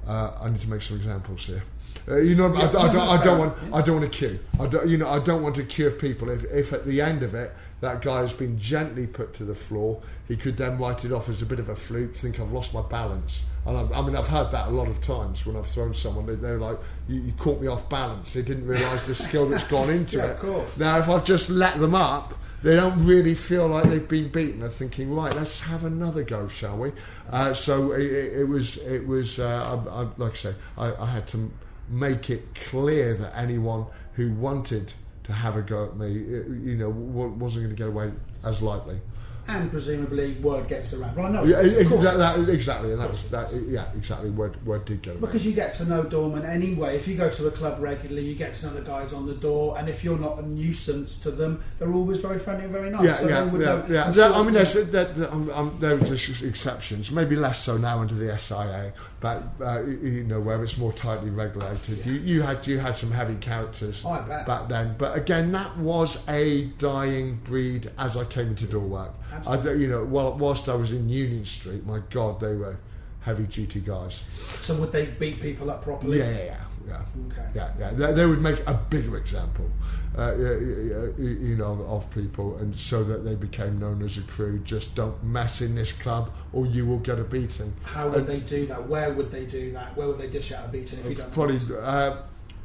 uh, 0.08 0.32
I 0.42 0.50
need 0.50 0.62
to 0.62 0.70
make 0.70 0.82
some 0.82 0.98
examples 0.98 1.46
here. 1.46 1.64
Uh, 2.08 2.18
you 2.18 2.36
know, 2.36 2.54
I, 2.54 2.60
Yeah, 2.60 2.70
I 2.70 2.72
no, 2.88 2.94
don't, 2.94 3.10
I 3.20 3.24
don't 3.24 3.40
want, 3.40 3.58
I 3.74 3.82
don't 3.82 4.00
want 4.00 4.12
to 4.12 4.18
queue. 4.18 4.40
I 4.60 4.68
don't, 4.68 4.88
you 4.88 4.98
know, 4.98 5.10
I 5.10 5.20
don't 5.20 5.42
want 5.42 5.56
to 5.56 5.64
queue 5.64 5.88
of 5.88 5.98
people. 6.00 6.30
If, 6.30 6.44
if 6.46 6.74
at 6.74 6.86
the 6.86 7.02
end 7.02 7.24
of 7.24 7.34
it, 7.34 7.54
that 7.82 8.02
guy 8.02 8.20
has 8.20 8.34
been 8.34 8.58
gently 8.60 9.08
put 9.08 9.34
to 9.36 9.44
the 9.46 9.56
floor, 9.56 10.02
he 10.28 10.36
could 10.36 10.58
then 10.58 10.78
write 10.78 11.04
it 11.06 11.12
off 11.12 11.30
as 11.30 11.42
a 11.42 11.46
bit 11.46 11.60
of 11.60 11.70
a 11.70 11.76
fluke, 11.76 12.16
think 12.16 12.40
I've 12.40 12.52
lost 12.52 12.74
my 12.74 12.82
balance. 12.82 13.46
And 13.66 13.78
I, 13.78 14.00
I 14.00 14.02
mean, 14.02 14.16
I've 14.16 14.28
had 14.28 14.50
that 14.52 14.68
a 14.68 14.72
lot 14.72 14.88
of 14.88 15.02
times 15.02 15.46
when 15.46 15.56
I've 15.56 15.68
thrown 15.68 15.94
someone. 15.94 16.26
They, 16.28 16.36
they're 16.36 16.60
like, 16.60 16.78
you, 17.08 17.22
you 17.22 17.34
caught 17.34 17.60
me 17.62 17.68
off 17.68 17.88
balance. 17.90 18.34
They 18.34 18.42
didn't 18.44 18.68
realise 18.68 19.08
the 19.08 19.16
skill 19.16 19.48
that's 19.50 19.64
gone 19.64 19.90
into 19.98 20.18
Yeah, 20.18 20.26
it. 20.26 20.32
of 20.32 20.40
course. 20.40 20.78
Now, 20.80 21.00
if 21.00 21.10
I've 21.10 21.26
just 21.26 21.50
let 21.50 21.80
them 21.80 21.96
up, 21.96 22.36
they 22.64 22.76
don't 22.76 23.06
really 23.06 23.36
feel 23.36 23.68
like 23.68 23.86
they've 23.86 24.08
been 24.08 24.30
beaten. 24.30 24.60
They're 24.62 24.70
thinking, 24.70 25.14
right, 25.14 25.34
let's 25.36 25.60
have 25.62 25.84
another 25.84 26.24
go, 26.24 26.48
shall 26.48 26.78
we? 26.78 26.92
Uh, 27.30 27.54
so 27.54 27.92
it, 27.92 28.04
it, 28.04 28.48
was, 28.48 28.78
it 28.78 29.06
was. 29.08 29.40
Uh, 29.40 29.82
I, 29.88 30.02
I, 30.02 30.08
like 30.18 30.32
I 30.32 30.36
say, 30.36 30.56
I, 30.78 30.94
I 30.96 31.06
had 31.06 31.28
to 31.30 31.52
make 31.90 32.30
it 32.30 32.56
clear 32.56 33.14
that 33.14 33.38
anyone 33.38 33.86
who 34.14 34.32
wanted 34.34 34.94
to 35.26 35.34
have 35.34 35.58
a 35.58 35.62
go 35.62 35.86
at 35.86 35.98
me, 35.98 36.08
it, 36.08 36.48
you 36.48 36.76
know, 36.76 36.90
wa- 36.90 37.28
wasn't 37.28 37.66
going 37.66 37.76
to 37.76 37.78
get 37.78 37.88
away 37.88 38.12
as 38.44 38.62
lightly. 38.62 39.00
And 39.48 39.70
presumably 39.70 40.34
word 40.42 40.68
gets 40.68 40.94
around. 40.94 41.16
Well, 41.16 41.28
I 41.28 41.30
know 41.30 41.44
Yeah, 41.44 41.60
it 41.60 41.64
does, 41.64 41.78
of 41.78 41.88
course 41.88 42.04
that, 42.04 42.18
that, 42.18 42.50
exactly, 42.50 42.94
and 42.94 43.00
that. 43.02 43.66
Yeah, 43.68 43.86
exactly. 43.96 44.32
Word, 44.32 44.66
word 44.66 44.86
did 44.86 45.04
get 45.04 45.12
away. 45.12 45.22
Because 45.22 45.46
you 45.46 45.54
get 45.54 45.72
to 45.74 45.86
know 45.86 46.02
doormen 46.04 46.44
anyway. 46.46 46.96
If 46.96 47.08
you 47.08 47.16
go 47.16 47.30
to 47.30 47.48
a 47.48 47.52
club 47.52 47.78
regularly, 47.80 48.24
you 48.28 48.34
get 48.36 48.56
to 48.56 48.66
know 48.68 48.74
the 48.74 48.82
guys 48.82 49.14
on 49.14 49.28
the 49.28 49.36
door, 49.36 49.78
and 49.78 49.88
if 49.88 50.04
you're 50.04 50.18
not 50.18 50.40
a 50.40 50.42
nuisance 50.42 51.20
to 51.20 51.32
them, 51.32 51.64
they're 51.78 51.94
always 51.94 52.20
very 52.20 52.40
friendly 52.40 52.64
and 52.64 52.74
very 52.74 52.90
nice. 52.90 53.04
Yeah, 53.04 53.14
so 53.14 53.28
yeah, 53.28 53.46
yeah, 53.46 53.52
know- 53.52 53.86
yeah. 53.88 54.12
Sure- 54.12 54.34
I 54.34 54.44
mean, 54.44 54.54
there's, 54.54 54.74
there, 54.74 55.06
there, 55.06 55.32
um, 55.32 55.50
um, 55.52 55.78
there 55.80 55.96
was 55.96 56.12
ex- 56.12 56.42
exceptions, 56.42 57.12
maybe 57.12 57.36
less 57.36 57.60
so 57.62 57.78
now 57.78 58.00
under 58.00 58.16
the 58.16 58.36
SIA, 58.38 58.94
but 59.20 59.44
uh, 59.62 59.84
you 59.84 60.24
know 60.24 60.40
where 60.40 60.64
it's 60.64 60.78
more 60.78 60.92
tightly 60.94 61.30
regulated. 61.30 62.04
You, 62.06 62.14
you 62.14 62.42
had 62.42 62.66
you 62.66 62.80
had 62.80 62.96
some 62.98 63.12
heavy 63.12 63.36
characters 63.36 64.02
Oh, 64.06 64.22
back 64.48 64.68
then, 64.70 64.96
but 64.98 65.16
again, 65.16 65.52
that 65.52 65.78
was 65.78 66.18
a 66.28 66.66
dying 66.80 67.36
breed 67.44 67.92
as 68.00 68.18
I 68.18 68.26
came 68.26 68.48
into 68.50 68.66
door 68.66 68.82
work. 68.88 69.12
I, 69.36 69.38
Absolutely. 69.38 69.70
th- 69.72 69.82
you 69.82 69.88
know, 69.90 70.06
while, 70.06 70.38
whilst 70.38 70.70
I 70.70 70.76
was 70.76 70.92
in 70.92 71.10
Union 71.10 71.46
Street, 71.46 71.86
my 71.86 72.00
God, 72.10 72.40
they 72.40 72.56
were 72.56 72.78
heavy 73.22 73.44
duty 73.46 73.82
guys. 73.82 74.24
So 74.62 74.76
would 74.76 74.92
they 74.92 75.08
beat 75.08 75.42
people 75.42 75.70
up 75.70 75.84
properly? 75.84 76.20
Yeah, 76.20 76.30
yeah, 76.30 76.58
yeah. 76.88 77.02
Okay. 77.28 77.50
yeah, 77.56 77.72
yeah. 77.80 77.92
They, 77.92 78.14
they 78.14 78.26
would 78.26 78.42
make 78.42 78.62
a 78.68 78.74
bigger 78.76 79.18
example, 79.18 79.70
uh, 80.18 80.36
you 80.36 81.56
know, 81.58 81.84
of 81.90 82.10
people, 82.12 82.58
and 82.58 82.78
so 82.78 83.04
that 83.04 83.26
they 83.26 83.34
became 83.36 83.80
known 83.80 84.04
as 84.04 84.18
a 84.18 84.22
crew. 84.22 84.60
Just 84.60 84.94
don't 84.94 85.22
mess 85.24 85.62
in 85.62 85.74
this 85.76 85.92
club, 85.92 86.30
or 86.54 86.68
you 86.68 86.86
will 86.86 87.00
get 87.00 87.20
a 87.20 87.24
beating. 87.24 87.74
How 87.84 88.08
would 88.10 88.20
And 88.20 88.28
they 88.28 88.40
do 88.42 88.68
that? 88.68 88.88
Where 88.88 89.12
would 89.12 89.32
they 89.32 89.46
do 89.46 89.72
that? 89.72 89.98
Where 89.98 90.08
would 90.08 90.20
they 90.20 90.28
dish 90.28 90.52
out 90.52 90.66
a 90.66 90.68
beating 90.68 91.00
if 91.00 91.10
you 91.10 91.16
don't? 91.16 91.34
Probably. 91.34 91.60
Uh, 91.76 92.18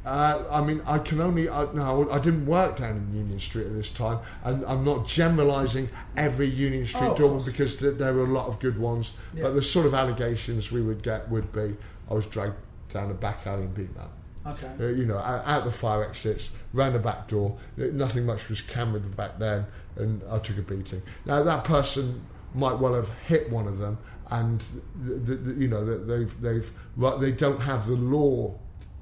uh, 0.05 0.43
I 0.49 0.61
mean, 0.61 0.81
I 0.85 0.97
can 0.99 1.21
only. 1.21 1.47
Uh, 1.47 1.71
no, 1.73 2.09
I 2.09 2.19
didn't 2.19 2.45
work 2.47 2.77
down 2.77 2.97
in 2.97 3.15
Union 3.15 3.39
Street 3.39 3.67
at 3.67 3.75
this 3.75 3.91
time, 3.91 4.19
and 4.43 4.65
I'm 4.65 4.83
not 4.83 5.07
generalising 5.07 5.89
every 6.17 6.47
Union 6.47 6.85
Street 6.85 7.01
Oh, 7.03 7.15
doorman 7.15 7.43
because 7.45 7.75
th- 7.77 7.97
there 7.97 8.13
were 8.13 8.23
a 8.23 8.27
lot 8.27 8.47
of 8.47 8.59
good 8.59 8.79
ones. 8.79 9.13
Yeah. 9.33 9.43
But 9.43 9.53
the 9.53 9.61
sort 9.61 9.85
of 9.85 9.93
allegations 9.93 10.71
we 10.71 10.81
would 10.81 11.03
get 11.03 11.29
would 11.29 11.51
be 11.51 11.75
I 12.09 12.13
was 12.15 12.25
dragged 12.25 12.55
down 12.91 13.11
a 13.11 13.13
back 13.13 13.45
alley 13.45 13.63
and 13.63 13.75
beaten 13.75 13.95
up. 13.99 14.11
Okay. 14.47 14.71
Uh, 14.79 14.87
you 14.87 15.05
know, 15.05 15.19
out, 15.19 15.45
out 15.45 15.65
the 15.65 15.71
fire 15.71 16.03
exits, 16.03 16.49
round 16.73 16.95
the 16.95 16.99
back 16.99 17.27
door. 17.27 17.57
Uh, 17.79 17.85
Nothing 17.93 18.25
much 18.25 18.49
was 18.49 18.59
cambered 18.61 19.15
back 19.15 19.37
then, 19.37 19.67
and 19.97 20.23
I 20.31 20.39
took 20.39 20.57
a 20.57 20.63
beating. 20.63 21.03
Now 21.25 21.43
that 21.43 21.63
person 21.63 22.21
might 22.55 22.79
well 22.79 22.95
have 22.95 23.09
hit 23.27 23.51
one 23.51 23.67
of 23.67 23.77
them, 23.77 23.99
and 24.31 24.63
the, 24.99 25.35
the, 25.35 25.61
you 25.61 25.67
know 25.67 25.85
that 25.85 26.07
they've 26.07 26.41
they've 26.41 26.71
they 27.19 27.31
don't 27.31 27.61
have 27.61 27.85
the 27.85 27.95
law 27.95 28.55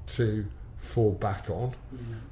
to 0.08 0.44
fall 0.90 1.12
back 1.12 1.48
on, 1.48 1.74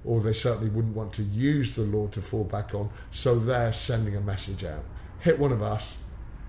or 0.04 0.20
they 0.20 0.32
certainly 0.32 0.70
wouldn't 0.70 0.96
want 0.96 1.12
to 1.14 1.22
use 1.22 1.72
the 1.72 1.82
law 1.82 2.06
to 2.08 2.20
fall 2.20 2.44
back 2.44 2.74
on. 2.74 2.90
So 3.10 3.38
they're 3.38 3.72
sending 3.72 4.16
a 4.16 4.20
message 4.20 4.64
out: 4.64 4.84
hit 5.20 5.38
one 5.38 5.52
of 5.52 5.62
us. 5.62 5.96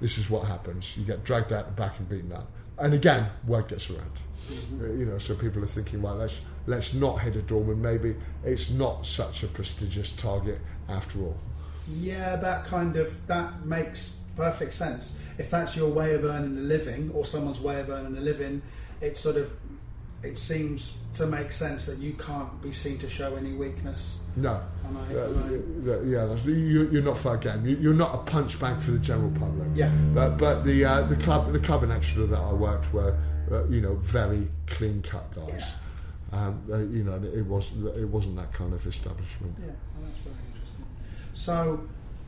This 0.02 0.18
is 0.18 0.30
what 0.30 0.48
happens. 0.48 0.98
You 0.98 1.06
get 1.06 1.24
dragged 1.24 1.52
out 1.52 1.66
the 1.66 1.82
back 1.82 2.00
and 2.00 2.08
beaten 2.08 2.32
up. 2.32 2.50
And 2.78 2.94
again, 2.94 3.28
word 3.46 3.68
gets 3.68 3.90
around. 3.90 4.12
Uh, 4.82 4.86
you 4.94 5.06
know, 5.06 5.18
so 5.18 5.36
people 5.36 5.64
are 5.64 5.68
thinking, 5.68 6.02
well, 6.02 6.16
let's 6.16 6.42
let's 6.66 6.94
not 6.94 7.20
hit 7.20 7.36
a 7.36 7.42
doorman. 7.42 7.82
Maybe 7.82 8.16
it's 8.44 8.70
not 8.70 9.06
such 9.06 9.44
a 9.44 9.48
prestigious 9.48 10.12
target 10.14 10.60
after 10.88 11.20
all. 11.20 11.38
Yeah, 11.88 12.36
that 12.38 12.66
kind 12.66 12.96
of 12.96 13.28
that 13.28 13.66
makes 13.66 14.18
perfect 14.36 14.74
sense. 14.74 15.20
If 15.38 15.50
that's 15.50 15.76
your 15.76 15.90
way 15.90 16.14
of 16.14 16.24
earning 16.24 16.58
a 16.58 16.62
living, 16.62 17.12
or 17.14 17.26
someone's 17.26 17.60
way 17.60 17.80
of 17.80 17.90
earning 17.90 18.18
a 18.18 18.22
living, 18.22 18.62
it 19.02 19.18
sort 19.18 19.36
of 19.36 19.56
it 20.24 20.38
seems 20.38 20.98
to 21.14 21.26
make 21.26 21.52
sense 21.52 21.86
that 21.86 21.98
you 22.00 22.14
can't 22.14 22.62
be 22.62 22.72
seen 22.74 22.98
to 23.00 23.10
show 23.10 23.36
any 23.36 23.54
weakness. 23.54 24.18
No, 24.36 24.62
And 24.86 24.98
I, 24.98 25.16
Uh, 25.16 25.98
I- 26.00 26.04
yeah, 26.06 26.26
that's, 26.26 26.46
you, 26.46 26.90
you're 26.92 27.02
not 27.02 27.18
fair 27.18 27.38
game. 27.38 27.66
You, 27.66 27.78
you're 27.78 27.94
not 27.94 28.14
a 28.14 28.18
punch 28.20 28.60
bag 28.60 28.80
for 28.80 28.92
the 28.92 29.00
general 29.00 29.32
public. 29.32 29.68
Yeah. 29.74 29.90
But 30.14 30.38
but 30.38 30.64
the 30.64 30.86
uh, 30.86 31.02
the 31.04 31.16
club 31.16 31.52
the 31.52 31.60
club 31.60 31.84
in 31.84 31.92
Exeter 31.92 32.28
that 32.28 32.40
I 32.40 32.54
worked 32.54 32.94
were 32.94 33.18
uh, 33.52 33.66
you 33.68 33.82
know 33.82 33.96
very 33.96 34.48
clean 34.68 35.02
cut 35.02 35.34
guys. 35.34 35.74
Um, 36.32 36.62
uh, 36.72 36.78
you 36.78 37.04
know, 37.04 37.16
it 37.16 37.46
was 37.46 37.72
it 37.98 38.08
wasn't 38.08 38.36
that 38.36 38.54
kind 38.54 38.72
of 38.74 38.86
establishment. 38.86 39.56
Yeah, 39.60 39.66
well, 39.66 40.06
that's 40.06 40.20
very 40.20 40.36
interesting. 40.54 40.86
So 41.34 41.82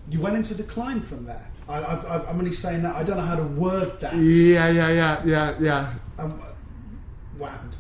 you 0.10 0.20
went 0.20 0.36
into 0.36 0.56
decline 0.56 1.02
from 1.02 1.26
there. 1.26 1.48
I, 1.70 1.78
I, 1.80 2.30
I'm 2.30 2.40
only 2.40 2.52
saying 2.52 2.82
that 2.82 2.96
I 2.96 3.04
don't 3.04 3.18
know 3.18 3.24
how 3.24 3.36
to 3.36 3.44
word 3.44 4.00
that. 4.00 4.16
Yeah, 4.16 4.70
yeah, 4.70 4.90
yeah, 4.90 5.22
yeah, 5.24 5.56
yeah. 5.60 5.94
Um, 6.18 6.42
what 7.38 7.52
happened? 7.52 7.76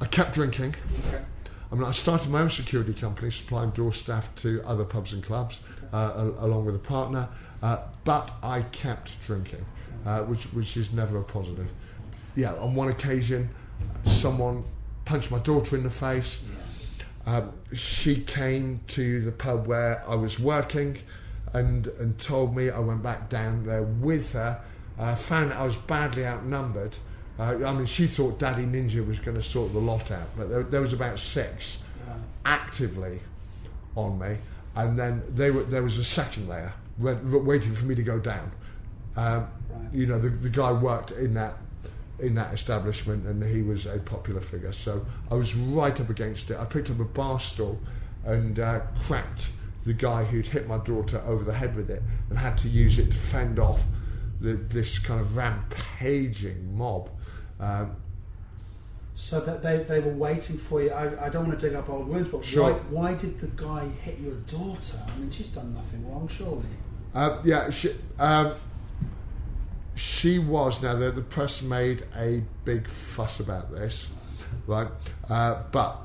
I 0.00 0.06
kept 0.06 0.34
drinking. 0.34 0.74
Okay. 1.06 1.22
I 1.70 1.74
mean, 1.74 1.84
I 1.84 1.92
started 1.92 2.30
my 2.30 2.42
own 2.42 2.50
security 2.50 2.92
company, 2.92 3.30
supplying 3.30 3.70
door 3.70 3.92
staff 3.92 4.32
to 4.36 4.62
other 4.64 4.84
pubs 4.84 5.12
and 5.12 5.22
clubs, 5.24 5.60
uh, 5.92 6.12
al- 6.16 6.46
along 6.46 6.66
with 6.66 6.76
a 6.76 6.80
partner. 6.80 7.28
Uh, 7.62 7.78
but 8.04 8.30
I 8.42 8.62
kept 8.62 9.20
drinking, 9.26 9.64
uh, 10.04 10.20
which 10.22 10.44
which 10.52 10.76
is 10.76 10.92
never 10.92 11.18
a 11.18 11.24
positive. 11.24 11.70
Yeah, 12.36 12.54
on 12.54 12.74
one 12.74 12.88
occasion, 12.88 13.48
someone 14.04 14.64
punched 15.04 15.30
my 15.30 15.38
daughter 15.38 15.76
in 15.76 15.82
the 15.82 15.90
face. 15.90 16.42
Um, 17.26 17.52
she 17.72 18.20
came 18.20 18.80
to 18.88 19.20
the 19.22 19.32
pub 19.32 19.66
where 19.66 20.04
I 20.06 20.14
was 20.14 20.38
working, 20.38 20.98
and 21.54 21.86
and 21.86 22.18
told 22.18 22.54
me 22.54 22.68
I 22.70 22.80
went 22.80 23.02
back 23.02 23.28
down 23.30 23.64
there 23.64 23.82
with 23.82 24.32
her. 24.34 24.60
Uh, 24.98 25.14
found 25.14 25.52
I 25.52 25.64
was 25.64 25.76
badly 25.76 26.26
outnumbered. 26.26 26.98
Uh, 27.38 27.42
I 27.66 27.72
mean, 27.72 27.86
she 27.86 28.06
thought 28.06 28.38
Daddy 28.38 28.64
Ninja 28.64 29.04
was 29.06 29.18
going 29.18 29.36
to 29.36 29.42
sort 29.42 29.72
the 29.72 29.78
lot 29.80 30.10
out, 30.10 30.28
but 30.36 30.48
there, 30.48 30.62
there 30.62 30.80
was 30.80 30.92
about 30.92 31.18
six 31.18 31.78
Right. 32.06 32.16
actively 32.44 33.18
on 33.96 34.18
me, 34.18 34.36
and 34.76 34.98
then 34.98 35.22
they 35.34 35.50
were, 35.50 35.64
there 35.64 35.82
was 35.82 35.96
a 35.98 36.04
second 36.04 36.48
layer 36.48 36.72
waiting 36.98 37.74
for 37.74 37.86
me 37.86 37.94
to 37.94 38.02
go 38.02 38.18
down. 38.18 38.52
Um, 39.16 39.48
Right. 39.70 39.92
You 39.92 40.06
know, 40.06 40.18
the, 40.20 40.28
the 40.28 40.48
guy 40.50 40.70
worked 40.72 41.10
in 41.12 41.34
that 41.34 41.54
in 42.20 42.34
that 42.36 42.54
establishment, 42.54 43.26
and 43.26 43.42
he 43.42 43.62
was 43.62 43.86
a 43.86 43.98
popular 43.98 44.40
figure. 44.40 44.70
So 44.70 45.04
I 45.32 45.34
was 45.34 45.56
right 45.56 45.98
up 46.00 46.10
against 46.10 46.48
it. 46.50 46.56
I 46.58 46.64
picked 46.64 46.88
up 46.90 47.00
a 47.00 47.04
bar 47.04 47.40
stool 47.40 47.80
and 48.24 48.60
uh, 48.60 48.80
cracked 49.02 49.48
the 49.84 49.92
guy 49.94 50.22
who'd 50.24 50.46
hit 50.46 50.68
my 50.68 50.78
daughter 50.78 51.20
over 51.26 51.42
the 51.42 51.52
head 51.54 51.74
with 51.74 51.90
it, 51.90 52.02
and 52.30 52.38
had 52.38 52.56
to 52.58 52.68
use 52.68 52.98
it 52.98 53.10
to 53.10 53.16
fend 53.16 53.58
off 53.58 53.82
the, 54.40 54.52
this 54.54 54.98
kind 55.00 55.20
of 55.20 55.36
rampaging 55.36 56.76
mob. 56.76 57.10
Um, 57.60 57.96
So 59.16 59.38
that 59.40 59.62
they, 59.62 59.78
they 59.84 60.00
were 60.00 60.12
waiting 60.12 60.58
for 60.58 60.82
you. 60.82 60.90
I, 60.90 61.26
I 61.26 61.28
don't 61.28 61.46
want 61.46 61.58
to 61.60 61.66
dig 61.68 61.76
up 61.76 61.88
old 61.88 62.08
wounds, 62.08 62.28
but 62.28 62.44
Sure. 62.44 62.72
why, 62.72 62.78
why 62.90 63.14
did 63.14 63.38
the 63.40 63.46
guy 63.48 63.86
hit 64.02 64.18
your 64.18 64.34
daughter? 64.48 64.98
I 65.06 65.16
mean, 65.18 65.30
she's 65.30 65.48
done 65.48 65.72
nothing 65.72 66.10
wrong, 66.10 66.26
surely. 66.28 66.64
Uh, 67.14 67.38
yeah, 67.44 67.70
she, 67.70 67.92
um, 68.18 68.54
she 69.94 70.40
was. 70.40 70.82
Now, 70.82 70.96
the, 70.96 71.12
the 71.12 71.20
press 71.22 71.62
made 71.62 72.04
a 72.16 72.42
big 72.64 72.88
fuss 72.88 73.38
about 73.38 73.70
this, 73.70 74.10
right? 74.66 74.88
Uh, 75.28 75.62
but 75.70 75.98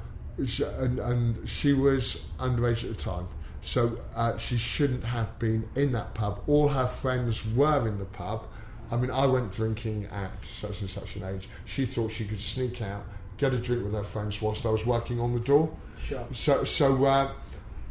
she, 0.46 0.64
and, 0.64 1.00
and 1.00 1.50
she 1.50 1.74
was 1.74 2.22
underage 2.40 2.84
at 2.84 2.96
the 2.96 3.04
time, 3.04 3.28
so 3.64 3.98
uh, 4.16 4.38
she 4.38 4.58
shouldn't 4.58 5.04
have 5.04 5.40
been 5.40 5.68
in 5.76 5.92
that 5.94 6.14
pub. 6.14 6.42
All 6.46 6.70
her 6.70 6.86
friends 6.88 7.44
were 7.56 7.88
in 7.88 7.98
the 7.98 8.06
pub. 8.06 8.46
I 8.92 8.96
mean, 8.96 9.12
I 9.12 9.26
went 9.28 9.52
drinking 9.52 10.06
at 10.06 10.44
such 10.44 10.82
and 10.82 10.90
such 10.90 11.16
an 11.16 11.24
age. 11.24 11.48
She 11.66 11.86
thought 11.86 12.12
she 12.12 12.26
could 12.26 12.42
sneak 12.42 12.82
out, 12.82 13.04
get 13.38 13.54
a 13.54 13.58
drink 13.58 13.84
with 13.84 13.94
her 13.94 14.04
friends 14.04 14.42
whilst 14.42 14.66
I 14.66 14.70
was 14.70 14.86
working 14.86 15.20
on 15.20 15.34
the 15.34 15.40
door. 15.40 15.70
Sure. 16.00 16.26
So, 16.34 16.64
so 16.64 17.06
uh, 17.06 17.32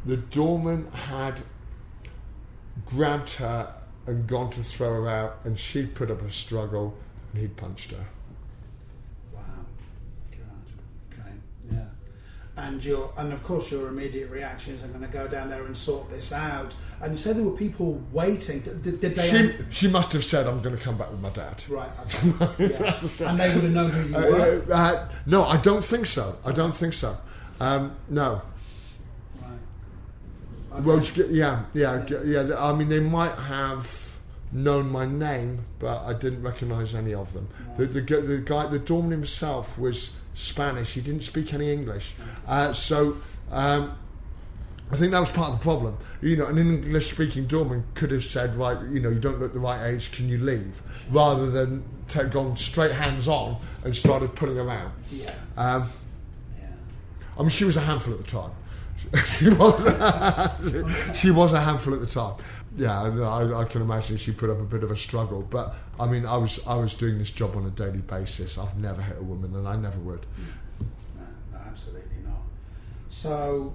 the 0.05 0.17
doorman 0.17 0.91
had 0.93 1.43
grabbed 2.87 3.35
her 3.35 3.75
and 4.07 4.27
gone 4.27 4.51
to 4.51 4.63
throw 4.63 5.03
her 5.03 5.09
out, 5.09 5.39
and 5.45 5.59
she 5.59 5.87
put 5.87 6.11
up 6.11 6.23
a 6.23 6.31
struggle, 6.31 6.95
and 7.33 7.43
he 7.43 7.49
punched 7.49 7.91
her. 7.91 8.07
Wow. 9.33 9.43
God. 10.31 11.21
Okay. 11.21 11.31
Yeah. 11.71 11.85
And 12.59 12.85
your 12.85 13.13
and 13.17 13.33
of 13.33 13.43
course 13.45 13.71
your 13.71 13.89
immediate 13.89 14.31
reaction 14.31 14.75
is 14.75 14.83
I'm 14.83 14.91
going 14.91 15.05
to 15.05 15.09
go 15.09 15.29
down 15.29 15.49
there 15.49 15.65
and 15.65 15.77
sort 15.77 16.11
this 16.11 16.33
out. 16.33 16.75
And 17.01 17.13
you 17.13 17.19
said 17.19 17.37
there 17.37 17.45
were 17.45 17.57
people 17.57 18.03
waiting. 18.13 18.61
Did, 18.61 19.01
did 19.01 19.15
they? 19.15 19.29
She, 19.31 19.55
she 19.71 19.89
must 19.89 20.13
have 20.13 20.25
said, 20.25 20.47
"I'm 20.47 20.61
going 20.61 20.77
to 20.77 20.83
come 20.83 20.99
back 20.99 21.11
with 21.11 21.21
my 21.21 21.31
dad." 21.31 21.63
right. 21.69 21.89
Okay. 22.41 22.77
Yeah. 22.81 23.29
and 23.31 23.39
they 23.41 23.55
would 23.55 23.63
have 23.65 23.73
known 23.73 23.91
who 23.91 24.09
you 24.09 24.15
were. 24.15 24.65
Uh, 24.69 24.75
uh, 24.77 25.09
no, 25.27 25.45
I 25.45 25.57
don't 25.59 25.85
think 25.85 26.07
so. 26.07 26.37
I 26.45 26.53
don't 26.53 26.75
think 26.75 26.95
so. 26.95 27.17
Um, 27.61 27.97
no. 28.09 28.43
Right. 29.41 30.83
Well, 30.83 30.97
Okay. 30.99 31.27
yeah, 31.31 31.65
yeah, 31.75 32.05
yeah. 32.25 32.57
I 32.59 32.73
mean, 32.75 32.89
they 32.89 33.01
might 33.01 33.35
have 33.35 34.13
known 34.53 34.91
my 34.91 35.05
name, 35.07 35.65
but 35.79 36.03
I 36.05 36.13
didn't 36.15 36.43
recognise 36.43 36.95
any 36.95 37.15
of 37.15 37.33
them. 37.33 37.49
The, 37.77 37.87
the, 37.87 38.01
the 38.01 38.39
guy, 38.39 38.67
the 38.67 38.79
doorman 38.79 39.11
himself, 39.11 39.79
was 39.79 40.15
Spanish. 40.35 40.93
He 40.95 41.01
didn't 41.01 41.23
speak 41.23 41.53
any 41.55 41.71
English, 41.73 42.15
uh, 42.47 42.73
so 42.73 43.17
um, 43.51 43.97
I 44.91 44.97
think 44.97 45.13
that 45.13 45.21
was 45.21 45.31
part 45.31 45.53
of 45.53 45.59
the 45.59 45.63
problem. 45.63 45.97
You 46.21 46.37
know, 46.37 46.47
an 46.47 46.59
English-speaking 46.59 47.47
doorman 47.47 47.85
could 47.95 48.11
have 48.11 48.25
said, 48.25 48.55
"Right, 48.57 48.77
you 48.91 49.01
know, 49.01 49.09
you 49.11 49.21
don't 49.21 49.39
look 49.41 49.53
the 49.53 49.59
right 49.61 49.87
age. 49.89 50.11
Can 50.13 50.29
you 50.29 50.39
leave?" 50.39 50.81
Rather 51.11 51.51
than 51.51 51.85
t- 52.09 52.25
gone 52.25 52.57
straight 52.57 52.93
hands-on 52.93 53.57
and 53.85 53.95
started 53.95 54.35
pulling 54.35 54.57
her 54.57 54.71
out. 54.71 54.93
Yeah. 55.11 55.35
Um, 55.57 55.91
Yeah. 56.59 56.67
I 57.39 57.41
mean, 57.43 57.51
she 57.51 57.65
was 57.65 57.77
a 57.77 57.81
handful 57.83 58.15
at 58.15 58.21
the 58.25 58.31
time. 58.31 58.51
she 59.39 59.49
was. 59.49 61.15
she 61.19 61.31
was 61.31 61.53
a 61.53 61.61
handful 61.61 61.95
at 61.95 62.01
the 62.01 62.07
time. 62.07 62.35
Yeah, 62.77 63.03
I, 63.03 63.09
I, 63.09 63.61
I 63.63 63.65
can 63.65 63.83
imagine 63.83 64.17
she 64.19 64.33
put 64.33 64.51
up 64.51 64.61
a 64.61 64.65
bit 64.65 64.83
of 64.83 64.91
a 64.91 64.97
struggle. 64.97 65.43
But 65.43 65.75
I 65.99 66.07
mean, 66.07 66.27
I 66.27 66.37
was 66.37 66.61
I 66.67 66.77
was 66.77 66.95
doing 66.95 67.19
this 67.19 67.31
job 67.31 67.57
on 67.57 67.65
a 67.65 67.71
daily 67.71 68.01
basis. 68.03 68.59
I've 68.59 68.77
never 68.77 69.03
hit 69.03 69.17
a 69.19 69.23
woman, 69.23 69.55
and 69.57 69.67
I 69.67 69.77
never 69.77 69.99
would. 69.99 70.27
No, 71.17 71.25
no, 71.53 71.59
absolutely 71.67 72.19
not. 72.25 72.43
So 73.09 73.73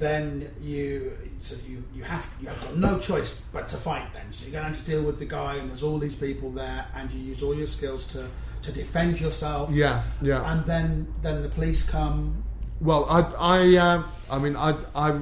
then 0.00 0.50
you, 0.60 1.12
so 1.40 1.54
you, 1.68 1.84
you 1.94 2.02
have 2.02 2.28
you 2.40 2.48
have 2.48 2.60
got 2.60 2.76
no 2.76 2.98
choice 2.98 3.42
but 3.52 3.68
to 3.68 3.76
fight. 3.76 4.12
Then, 4.12 4.32
so 4.32 4.44
you're 4.44 4.52
going 4.52 4.64
to 4.64 4.70
have 4.70 4.84
to 4.84 4.90
deal 4.90 5.02
with 5.02 5.18
the 5.18 5.26
guy, 5.26 5.56
and 5.56 5.68
there's 5.70 5.82
all 5.82 5.98
these 5.98 6.14
people 6.14 6.50
there, 6.50 6.86
and 6.94 7.12
you 7.12 7.20
use 7.20 7.42
all 7.42 7.54
your 7.54 7.66
skills 7.66 8.06
to 8.06 8.26
to 8.62 8.72
defend 8.72 9.20
yourself. 9.20 9.70
Yeah, 9.70 10.02
yeah. 10.20 10.50
And 10.50 10.64
then 10.66 11.14
then 11.22 11.42
the 11.42 11.48
police 11.48 11.82
come. 11.82 12.42
Well, 12.80 13.04
I 13.08 13.20
I 13.38 13.76
uh, 13.76 14.02
I 14.30 14.38
mean 14.38 14.56
I 14.56 14.74
I 14.94 15.20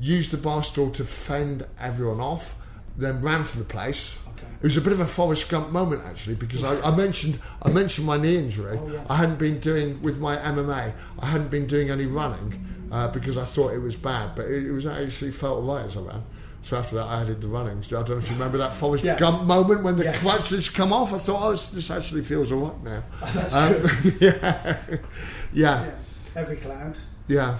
used 0.00 0.30
the 0.30 0.36
bar 0.36 0.62
stool 0.62 0.90
to 0.92 1.04
fend 1.04 1.66
everyone 1.78 2.20
off, 2.20 2.56
then 2.96 3.20
ran 3.20 3.44
for 3.44 3.58
the 3.58 3.64
place. 3.64 4.16
Okay. 4.32 4.46
It 4.60 4.64
was 4.64 4.76
a 4.76 4.80
bit 4.80 4.92
of 4.92 5.00
a 5.00 5.06
Forrest 5.06 5.48
Gump 5.48 5.70
moment 5.70 6.02
actually 6.06 6.34
because 6.36 6.64
I, 6.64 6.80
I 6.80 6.94
mentioned 6.96 7.38
I 7.62 7.70
mentioned 7.70 8.06
my 8.06 8.16
knee 8.16 8.36
injury. 8.36 8.78
Oh, 8.80 8.88
yeah. 8.90 9.04
I 9.08 9.16
hadn't 9.16 9.38
been 9.38 9.60
doing 9.60 10.00
with 10.02 10.18
my 10.18 10.36
MMA. 10.36 10.92
I 11.18 11.26
hadn't 11.26 11.50
been 11.50 11.66
doing 11.66 11.90
any 11.90 12.06
running 12.06 12.88
uh, 12.90 13.08
because 13.08 13.36
I 13.36 13.44
thought 13.44 13.72
it 13.74 13.78
was 13.78 13.96
bad, 13.96 14.34
but 14.34 14.46
it, 14.46 14.66
it 14.66 14.72
was 14.72 14.86
actually 14.86 15.30
felt 15.32 15.64
right 15.64 15.84
as 15.84 15.96
I 15.96 16.00
ran. 16.00 16.22
So 16.62 16.76
after 16.76 16.96
that, 16.96 17.04
I 17.04 17.22
added 17.22 17.40
the 17.40 17.48
running. 17.48 17.78
I 17.78 17.88
don't 17.88 18.08
know 18.10 18.16
if 18.18 18.26
you 18.28 18.34
remember 18.34 18.58
that 18.58 18.74
Forrest 18.74 19.02
Yeah. 19.02 19.18
Gump 19.18 19.44
moment 19.44 19.82
when 19.82 19.96
the 19.96 20.04
Yes. 20.04 20.20
clutches 20.20 20.68
come 20.68 20.92
off. 20.92 21.14
I 21.14 21.18
thought, 21.18 21.42
oh, 21.42 21.52
this, 21.52 21.68
this 21.68 21.90
actually 21.90 22.22
feels 22.22 22.52
all 22.52 22.66
right 22.68 22.82
now. 22.84 23.02
That's 23.34 23.56
Um, 23.56 23.72
good. 24.02 24.16
yeah. 24.20 24.76
Yeah. 25.54 25.90
Every 26.36 26.56
cloud. 26.56 26.98
Yeah. 27.28 27.56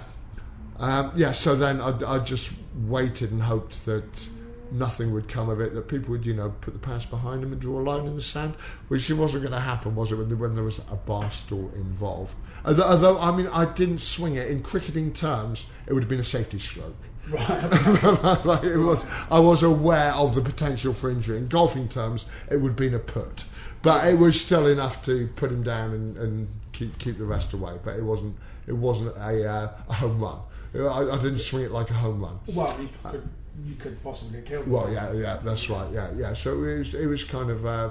Um, 0.81 1.11
yeah, 1.15 1.31
so 1.31 1.55
then 1.55 1.79
I, 1.79 2.15
I 2.15 2.19
just 2.19 2.51
waited 2.87 3.31
and 3.31 3.41
hoped 3.43 3.85
that 3.85 4.27
nothing 4.71 5.13
would 5.13 5.27
come 5.27 5.49
of 5.49 5.59
it, 5.61 5.73
that 5.75 5.87
people 5.87 6.11
would, 6.11 6.25
you 6.25 6.33
know, 6.33 6.53
put 6.61 6.73
the 6.73 6.79
past 6.79 7.09
behind 7.09 7.43
them 7.43 7.51
and 7.51 7.61
draw 7.61 7.79
a 7.79 7.83
line 7.83 8.07
in 8.07 8.15
the 8.15 8.21
sand, 8.21 8.55
which 8.87 9.09
it 9.09 9.13
wasn't 9.13 9.43
going 9.43 9.53
to 9.53 9.59
happen, 9.59 9.95
was 9.95 10.11
it, 10.11 10.15
when, 10.15 10.27
there- 10.27 10.37
when 10.37 10.55
there 10.55 10.63
was 10.63 10.79
a 10.89 10.95
bar 10.95 11.29
stool 11.29 11.71
involved? 11.75 12.35
Although, 12.65 12.83
although, 12.83 13.19
I 13.19 13.35
mean, 13.35 13.47
I 13.47 13.65
didn't 13.65 13.99
swing 13.99 14.35
it. 14.35 14.47
In 14.49 14.63
cricketing 14.63 15.13
terms, 15.13 15.67
it 15.87 15.93
would 15.93 16.03
have 16.03 16.09
been 16.09 16.19
a 16.19 16.23
safety 16.23 16.57
stroke. 16.59 16.95
Right. 17.29 17.47
Like, 18.45 18.63
it 18.63 18.77
was, 18.77 19.05
I 19.29 19.39
was 19.39 19.61
aware 19.63 20.13
of 20.13 20.33
the 20.33 20.41
potential 20.41 20.93
for 20.93 21.11
injury. 21.11 21.37
In 21.37 21.47
golfing 21.47 21.87
terms, 21.89 22.25
it 22.49 22.57
would 22.57 22.69
have 22.69 22.75
been 22.75 22.93
a 22.95 22.99
putt. 22.99 23.45
But 23.83 24.07
it 24.07 24.17
was 24.17 24.39
still 24.41 24.65
enough 24.67 25.03
to 25.05 25.27
put 25.35 25.51
him 25.51 25.63
down 25.63 25.91
and, 25.91 26.17
and 26.17 26.47
keep 26.71 26.97
keep 26.99 27.17
the 27.17 27.25
rest 27.25 27.53
away. 27.53 27.77
But 27.83 27.95
it 27.97 28.03
wasn't 28.03 28.35
it 28.67 28.73
wasn't 28.73 29.15
a, 29.17 29.49
uh, 29.49 29.71
a 29.89 29.93
home 29.93 30.19
run. 30.19 30.39
I, 30.75 31.09
I 31.11 31.17
didn't 31.17 31.39
swing 31.39 31.65
it 31.65 31.71
like 31.71 31.89
a 31.89 31.93
home 31.93 32.21
run. 32.21 32.39
well, 32.47 32.75
you 32.79 32.89
could 33.03 33.29
you 33.65 33.75
could 33.75 34.01
possibly 34.03 34.41
kill. 34.41 34.61
them. 34.61 34.71
Well, 34.71 34.91
yeah, 34.91 35.11
yeah, 35.13 35.39
that's 35.43 35.69
right. 35.69 35.91
Yeah, 35.91 36.09
yeah. 36.15 36.33
So 36.33 36.63
it 36.63 36.77
was 36.77 36.93
it 36.93 37.05
was 37.07 37.23
kind 37.23 37.49
of 37.49 37.65
uh, 37.65 37.89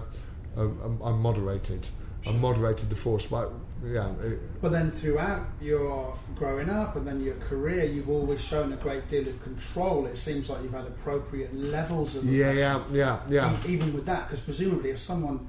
um, 0.56 1.00
I 1.04 1.12
moderated. 1.12 1.88
I 2.26 2.32
moderated 2.32 2.90
the 2.90 2.96
force, 2.96 3.24
but 3.24 3.50
yeah, 3.82 4.10
it, 4.22 4.60
But 4.60 4.72
then 4.72 4.90
throughout 4.90 5.46
your 5.60 6.14
growing 6.34 6.68
up 6.68 6.96
and 6.96 7.06
then 7.06 7.22
your 7.22 7.36
career, 7.36 7.84
you've 7.84 8.10
always 8.10 8.42
shown 8.42 8.72
a 8.74 8.76
great 8.76 9.08
deal 9.08 9.26
of 9.26 9.40
control. 9.42 10.04
It 10.04 10.16
seems 10.16 10.50
like 10.50 10.62
you've 10.62 10.74
had 10.74 10.86
appropriate 10.86 11.54
levels 11.54 12.16
of 12.16 12.24
yeah, 12.24 12.52
yeah, 12.52 12.82
yeah, 12.92 13.20
yeah. 13.30 13.56
Even 13.66 13.94
with 13.94 14.04
that, 14.06 14.26
because 14.26 14.40
presumably 14.40 14.90
if 14.90 14.98
someone 14.98 15.48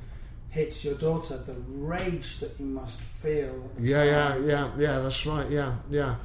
hits 0.49 0.85
your 0.85 0.95
daughter, 0.95 1.37
the 1.37 1.55
rage 1.67 2.39
that 2.39 2.57
you 2.59 2.65
must 2.65 3.01
feel. 3.01 3.69
Yeah, 3.77 4.03
yeah, 4.03 4.37
yeah, 4.37 4.71
yeah. 4.77 4.99
That's 4.99 5.25
right. 5.25 5.49
Yeah, 5.49 5.75
yeah, 5.89 6.15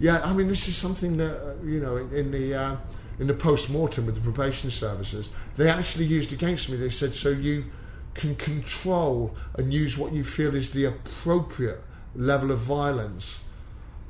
yeah. 0.00 0.20
I 0.24 0.32
mean, 0.32 0.48
this 0.48 0.68
is 0.68 0.76
something 0.76 1.16
that 1.18 1.36
uh, 1.36 1.54
you 1.64 1.80
know 1.80 1.96
in, 1.96 2.12
in 2.14 2.30
the 2.30 2.54
uh, 2.54 2.76
in 3.18 3.26
the 3.26 3.34
post 3.34 3.70
mortem 3.70 4.06
with 4.06 4.14
the 4.16 4.20
probation 4.20 4.70
services, 4.70 5.30
they 5.56 5.68
actually 5.68 6.04
used 6.06 6.32
against 6.32 6.68
me. 6.68 6.76
They 6.76 6.90
said, 6.90 7.14
"So 7.14 7.28
you 7.30 7.66
can 8.14 8.34
control 8.36 9.34
and 9.56 9.72
use 9.72 9.96
what 9.96 10.12
you 10.12 10.24
feel 10.24 10.54
is 10.54 10.70
the 10.72 10.84
appropriate 10.84 11.82
level 12.14 12.50
of 12.50 12.58
violence." 12.58 13.42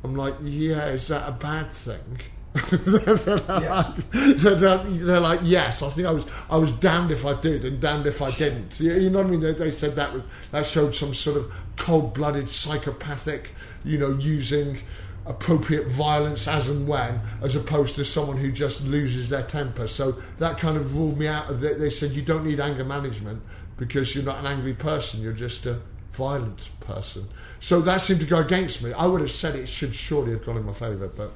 I'm 0.05 0.15
like, 0.17 0.35
"Yeah, 0.43 0.87
is 0.89 1.09
that 1.09 1.29
a 1.29 1.33
bad 1.33 1.73
thing?" 1.73 2.19
they're, 2.71 3.39
Yeah. 3.63 3.95
like, 3.95 4.11
they're, 4.13 4.55
they're- 4.85 5.21
like, 5.21 5.41
yes. 5.43 5.83
I 5.83 5.89
think 5.89 6.07
I 6.07 6.11
was, 6.11 6.27
I 6.51 6.57
was 6.59 6.73
damned 6.75 7.11
if 7.11 7.25
I 7.25 7.33
did 7.41 7.65
and 7.65 7.81
damned 7.81 8.07
if 8.07 8.21
I 8.21 8.31
didn't. 8.31 8.79
You, 8.79 8.93
you 8.93 9.09
know 9.09 9.21
what 9.21 9.29
I 9.29 9.31
mean? 9.31 9.41
They, 9.41 9.53
they 9.55 9.71
said 9.71 9.97
that 9.97 10.13
was, 10.13 10.23
that 10.51 10.67
showed 10.67 10.95
some 10.95 11.15
sort 11.15 11.39
of 11.39 11.51
cold-blooded, 11.79 12.51
psychopathic, 12.51 13.51
you 13.85 13.97
know, 13.97 14.11
using 14.19 14.81
appropriate 15.27 15.87
violence 15.87 16.49
as 16.49 16.69
and 16.69 16.89
when, 16.89 17.21
as 17.43 17.55
opposed 17.55 17.95
to 17.97 18.05
someone 18.05 18.37
who 18.37 18.51
just 18.51 18.85
loses 18.85 19.29
their 19.29 19.43
temper. 19.43 19.87
So 19.87 20.17
that 20.39 20.59
kind 20.59 20.77
of 20.77 20.97
ruled 20.97 21.19
me 21.19 21.29
out 21.29 21.49
of 21.51 21.63
it. 21.65 21.79
They 21.79 21.91
said 21.91 22.11
you 22.13 22.23
don't 22.23 22.45
need 22.45 22.61
anger 22.61 22.85
management 22.85 23.43
because 23.77 24.15
you're 24.15 24.25
not 24.25 24.39
an 24.39 24.47
angry 24.47 24.75
person. 24.75 25.21
You're 25.21 25.33
just 25.33 25.67
a 25.67 25.81
violent 26.13 26.69
person. 26.81 27.29
So 27.61 27.81
that 27.83 28.01
seemed 28.01 28.21
to 28.21 28.27
go 28.27 28.39
against 28.39 28.83
me. 28.83 28.93
I 28.93 29.07
would 29.07 29.21
have 29.21 29.31
said 29.31 29.55
it 29.55 29.69
should 29.69 29.95
surely 29.95 30.33
have 30.33 30.45
gone 30.45 30.57
in 30.57 30.65
my 30.65 30.73
favour, 30.73 31.07
but 31.07 31.33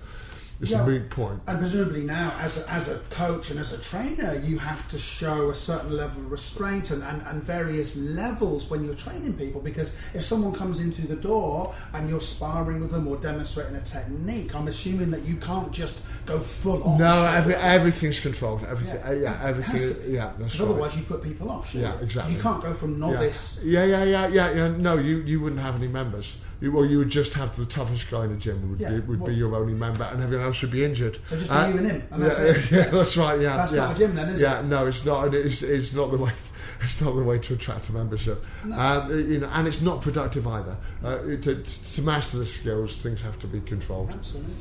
it's 0.60 0.70
Yeah. 0.70 0.82
a 0.82 0.86
moot 0.86 1.10
point. 1.10 1.40
And 1.46 1.58
presumably 1.58 2.02
now, 2.04 2.32
as 2.40 2.56
a, 2.56 2.70
as 2.70 2.88
a 2.88 2.96
coach 3.10 3.50
and 3.50 3.60
as 3.60 3.72
a 3.72 3.78
trainer, 3.78 4.40
you 4.42 4.58
have 4.58 4.88
to 4.88 4.98
show 4.98 5.50
a 5.50 5.54
certain 5.54 5.94
level 5.96 6.22
of 6.22 6.30
restraint 6.30 6.90
and, 6.90 7.02
and, 7.02 7.22
and 7.26 7.42
various 7.42 7.94
levels 7.96 8.70
when 8.70 8.84
you're 8.84 8.94
training 8.94 9.34
people. 9.34 9.60
Because 9.60 9.92
if 10.14 10.24
someone 10.24 10.52
comes 10.52 10.80
in 10.80 10.92
through 10.92 11.08
the 11.08 11.20
door 11.20 11.74
and 11.92 12.08
you're 12.08 12.20
sparring 12.20 12.80
with 12.80 12.90
them 12.90 13.06
or 13.06 13.16
demonstrating 13.16 13.76
a 13.76 13.80
technique, 13.82 14.54
I'm 14.54 14.68
assuming 14.68 15.10
that 15.10 15.24
you 15.24 15.36
can't 15.36 15.70
just 15.72 16.00
go 16.24 16.38
full 16.38 16.82
on. 16.84 16.98
No, 16.98 17.24
every, 17.26 17.54
everything's 17.54 18.20
controlled. 18.20 18.64
Everything, 18.64 19.00
Yeah. 19.00 19.12
yeah, 19.12 19.20
yeah 19.42 19.46
everything. 19.48 20.12
Yeah, 20.14 20.32
that's 20.38 20.58
right. 20.58 20.68
otherwise, 20.68 20.96
you 20.96 21.02
put 21.04 21.22
people 21.22 21.50
off. 21.50 21.74
Yeah, 21.74 21.98
exactly. 22.00 22.34
You 22.34 22.40
can't 22.40 22.62
go 22.62 22.72
from 22.72 22.98
novice. 22.98 23.60
Yeah, 23.62 23.84
yeah, 23.84 24.04
yeah, 24.04 24.26
yeah, 24.28 24.50
yeah. 24.52 24.68
No, 24.76 24.94
you, 24.96 25.18
you 25.18 25.40
wouldn't 25.40 25.60
have 25.60 25.74
any 25.76 25.88
members. 25.88 26.36
Well, 26.62 26.86
you 26.86 26.98
would 26.98 27.10
just 27.10 27.34
have 27.34 27.54
the 27.54 27.66
toughest 27.66 28.10
guy 28.10 28.24
in 28.24 28.30
the 28.30 28.36
gym 28.38 28.70
would 28.70 28.80
Yeah, 28.80 28.90
be 28.90 29.00
would 29.00 29.20
well- 29.20 29.28
be 29.28 29.34
your 29.36 29.54
only 29.54 29.74
member, 29.74 30.04
and 30.04 30.22
everyone 30.22 30.46
else 30.46 30.56
should 30.56 30.70
be 30.70 30.84
injured. 30.84 31.18
So 31.26 31.36
just 31.36 31.50
Uh, 31.52 31.68
you 31.70 31.78
and 31.78 31.86
him, 31.90 32.02
and 32.10 32.22
that's 32.22 32.38
yeah, 32.38 32.44
it. 32.46 32.70
Yeah, 32.70 32.88
that's 32.90 33.16
right. 33.16 33.40
Yeah, 33.40 33.56
That's 33.56 33.74
yeah. 33.74 33.80
not 33.86 33.96
a 33.96 33.98
gym 33.98 34.14
then, 34.14 34.28
is 34.30 34.40
yeah, 34.40 34.58
it? 34.60 34.62
Yeah, 34.62 34.68
no, 34.68 34.86
it's 34.86 35.04
not. 35.04 35.26
and 35.26 35.34
It's, 35.34 35.62
it's 35.62 35.92
not 35.92 36.10
the 36.10 36.16
way. 36.18 36.32
It's 36.82 37.00
not 37.00 37.14
the 37.16 37.22
way 37.22 37.38
to 37.38 37.54
attract 37.54 37.88
a 37.88 37.92
membership. 37.92 38.44
Um, 38.70 39.10
you 39.10 39.38
know, 39.40 39.48
and 39.54 39.66
it's 39.66 39.80
not 39.80 40.02
productive 40.02 40.46
either. 40.46 40.76
Uh, 41.02 41.18
to, 41.40 41.62
to 41.62 42.02
master 42.02 42.36
the 42.36 42.44
skills, 42.44 42.98
things 42.98 43.22
have 43.22 43.38
to 43.38 43.46
be 43.46 43.60
controlled. 43.60 44.10
Absolutely. 44.10 44.52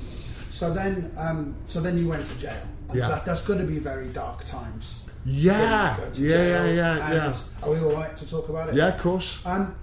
So 0.49 0.73
then, 0.73 1.11
um, 1.17 1.55
so 1.67 1.81
then 1.81 1.97
you 1.97 2.07
went 2.07 2.25
to 2.27 2.39
jail. 2.39 2.55
Yeah. 2.93 3.09
That, 3.09 3.25
that's 3.25 3.41
going 3.41 3.59
to 3.59 3.65
be 3.65 3.79
very 3.79 4.07
dark 4.07 4.45
times. 4.45 5.03
Yeah, 5.25 5.97
When 5.97 5.99
you 5.99 6.05
go 6.05 6.13
to 6.13 6.21
yeah, 6.21 6.45
yeah, 6.45 6.65
yeah, 6.71 7.13
yeah. 7.13 7.33
Are 7.63 7.71
we 7.71 7.79
all 7.81 7.91
right 7.91 8.15
to 8.15 8.29
talk 8.29 8.47
about 8.47 8.69
it? 8.69 8.75
Yeah, 8.75 8.95
of 8.95 9.01
course. 9.01 9.45
Um, 9.45 9.75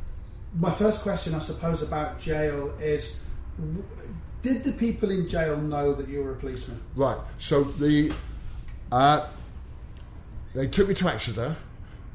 my 0.54 0.70
first 0.70 1.02
question, 1.02 1.34
I 1.34 1.38
suppose, 1.38 1.82
about 1.82 2.20
jail 2.20 2.74
is: 2.80 3.20
Did 4.42 4.64
the 4.64 4.72
people 4.72 5.10
in 5.10 5.28
jail 5.28 5.56
know 5.56 5.94
that 5.94 6.08
you 6.08 6.22
were 6.22 6.32
a 6.32 6.36
policeman? 6.36 6.80
Right. 6.94 7.18
So 7.38 7.64
the 7.64 8.12
uh, 8.90 9.26
they 10.54 10.66
took 10.66 10.88
me 10.88 10.94
to 10.94 11.08
Exeter 11.08 11.56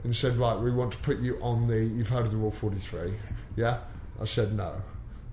and 0.03 0.15
said, 0.15 0.38
right, 0.38 0.57
we 0.57 0.71
want 0.71 0.91
to 0.91 0.97
put 0.99 1.19
you 1.19 1.38
on 1.41 1.67
the. 1.67 1.83
You've 1.83 2.09
heard 2.09 2.25
of 2.25 2.31
the 2.31 2.38
Rule 2.38 2.51
Forty 2.51 2.77
Three, 2.77 3.13
yeah? 3.55 3.79
I 4.21 4.25
said 4.25 4.53
no. 4.53 4.81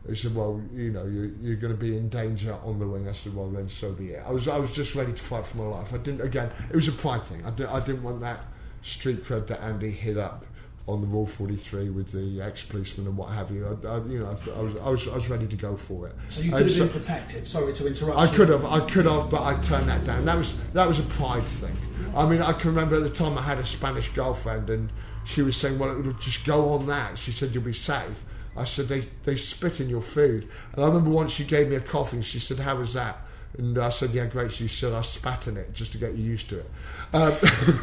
They 0.07 0.15
said, 0.15 0.35
well, 0.35 0.61
you 0.75 0.91
know, 0.91 1.07
you, 1.07 1.35
you're 1.41 1.57
going 1.57 1.73
to 1.73 1.79
be 1.79 1.97
in 1.97 2.11
danger 2.11 2.55
on 2.63 2.79
the 2.79 2.87
wing. 2.87 3.09
I 3.09 3.13
said, 3.13 3.35
well, 3.35 3.49
then 3.49 3.71
so 3.71 3.93
be 3.93 4.11
it. 4.11 4.23
I 4.27 4.31
was 4.31 4.49
I 4.49 4.57
was 4.59 4.73
just 4.73 4.95
ready 4.95 5.13
to 5.13 5.19
fight 5.19 5.47
for 5.47 5.59
my 5.59 5.65
life. 5.65 5.93
I 5.93 5.99
didn't. 5.99 6.23
Again, 6.23 6.51
it 6.71 6.75
was 6.77 6.89
a 6.89 6.93
pride 6.93 7.23
thing. 7.23 7.45
I, 7.45 7.51
did, 7.51 7.67
I 7.67 7.81
didn't 7.81 8.03
want 8.03 8.21
that 8.21 8.41
street 8.83 9.25
cred 9.25 9.47
that 9.47 9.63
Andy 9.63 9.91
hid 9.91 10.19
up 10.19 10.45
on 10.87 11.01
the 11.01 11.07
Rule 11.07 11.25
43 11.27 11.89
with 11.91 12.13
the 12.13 12.43
ex-policeman 12.43 13.07
and 13.07 13.17
what 13.17 13.31
have 13.31 13.51
you. 13.51 13.67
I, 13.85 13.89
I 13.89 13.97
you 14.05 14.19
know, 14.19 14.27
I, 14.27 14.29
I, 14.29 14.63
was, 14.63 14.77
I 14.77 14.89
was 14.91 15.09
I 15.09 15.15
was 15.15 15.29
ready 15.31 15.47
to 15.47 15.57
go 15.57 15.77
for 15.77 16.09
it. 16.09 16.15
So 16.29 16.43
you 16.43 16.51
could 16.51 16.61
And 16.61 16.69
have 16.69 16.77
so- 16.77 16.85
been 16.85 16.93
protected. 16.93 17.47
Sorry 17.47 17.73
to 17.73 17.87
interrupt. 17.87 18.19
I 18.19 18.25
you. 18.27 18.37
could 18.37 18.49
have, 18.51 18.65
I 18.67 18.81
could 18.81 19.07
have, 19.07 19.31
but 19.31 19.43
I 19.43 19.59
turned 19.63 19.89
that 19.89 20.05
down. 20.05 20.25
That 20.27 20.37
was 20.37 20.57
that 20.73 20.87
was 20.87 20.99
a 20.99 21.05
pride 21.05 21.47
thing. 21.47 21.77
I 22.15 22.27
mean, 22.29 22.43
I 22.43 22.53
can 22.53 22.71
remember 22.71 22.97
at 22.97 23.03
the 23.03 23.11
time 23.11 23.39
I 23.39 23.43
had 23.43 23.59
a 23.59 23.65
Spanish 23.65 24.09
girlfriend, 24.11 24.69
and 24.69 24.91
she 25.25 25.41
was 25.43 25.57
saying, 25.57 25.79
"Well, 25.79 25.99
it'll 25.99 26.13
just 26.15 26.45
go 26.45 26.71
on 26.71 26.87
that." 26.89 27.17
She 27.19 27.33
said, 27.33 27.55
"You'll 27.55 27.65
be 27.65 27.73
safe." 27.73 28.23
I 28.57 28.65
said, 28.65 28.89
"They 28.89 29.09
they 29.25 29.37
spit 29.37 29.81
in 29.81 29.89
your 29.89 30.03
food." 30.03 30.49
And 30.75 30.85
I 30.85 30.87
remember 30.89 31.09
once 31.11 31.33
she 31.33 31.45
gave 31.45 31.69
me 31.71 31.77
a 31.77 31.81
coffee, 31.81 32.19
and 32.19 32.25
she 32.25 32.39
said, 32.39 32.59
"How 32.59 32.77
was 32.77 32.93
that?" 32.93 33.19
And 33.57 33.79
I 33.79 33.91
said, 33.91 34.11
"Yeah, 34.11 34.27
great." 34.27 34.53
She 34.53 34.67
said, 34.67 34.93
"I 34.93 35.03
spat 35.03 35.47
in 35.47 35.57
it 35.57 35.73
just 35.73 35.93
to 35.93 35.99
get 35.99 36.15
you 36.15 36.25
used 36.25 36.49
to 36.51 36.61
it." 36.61 36.71
Um, 37.13 37.33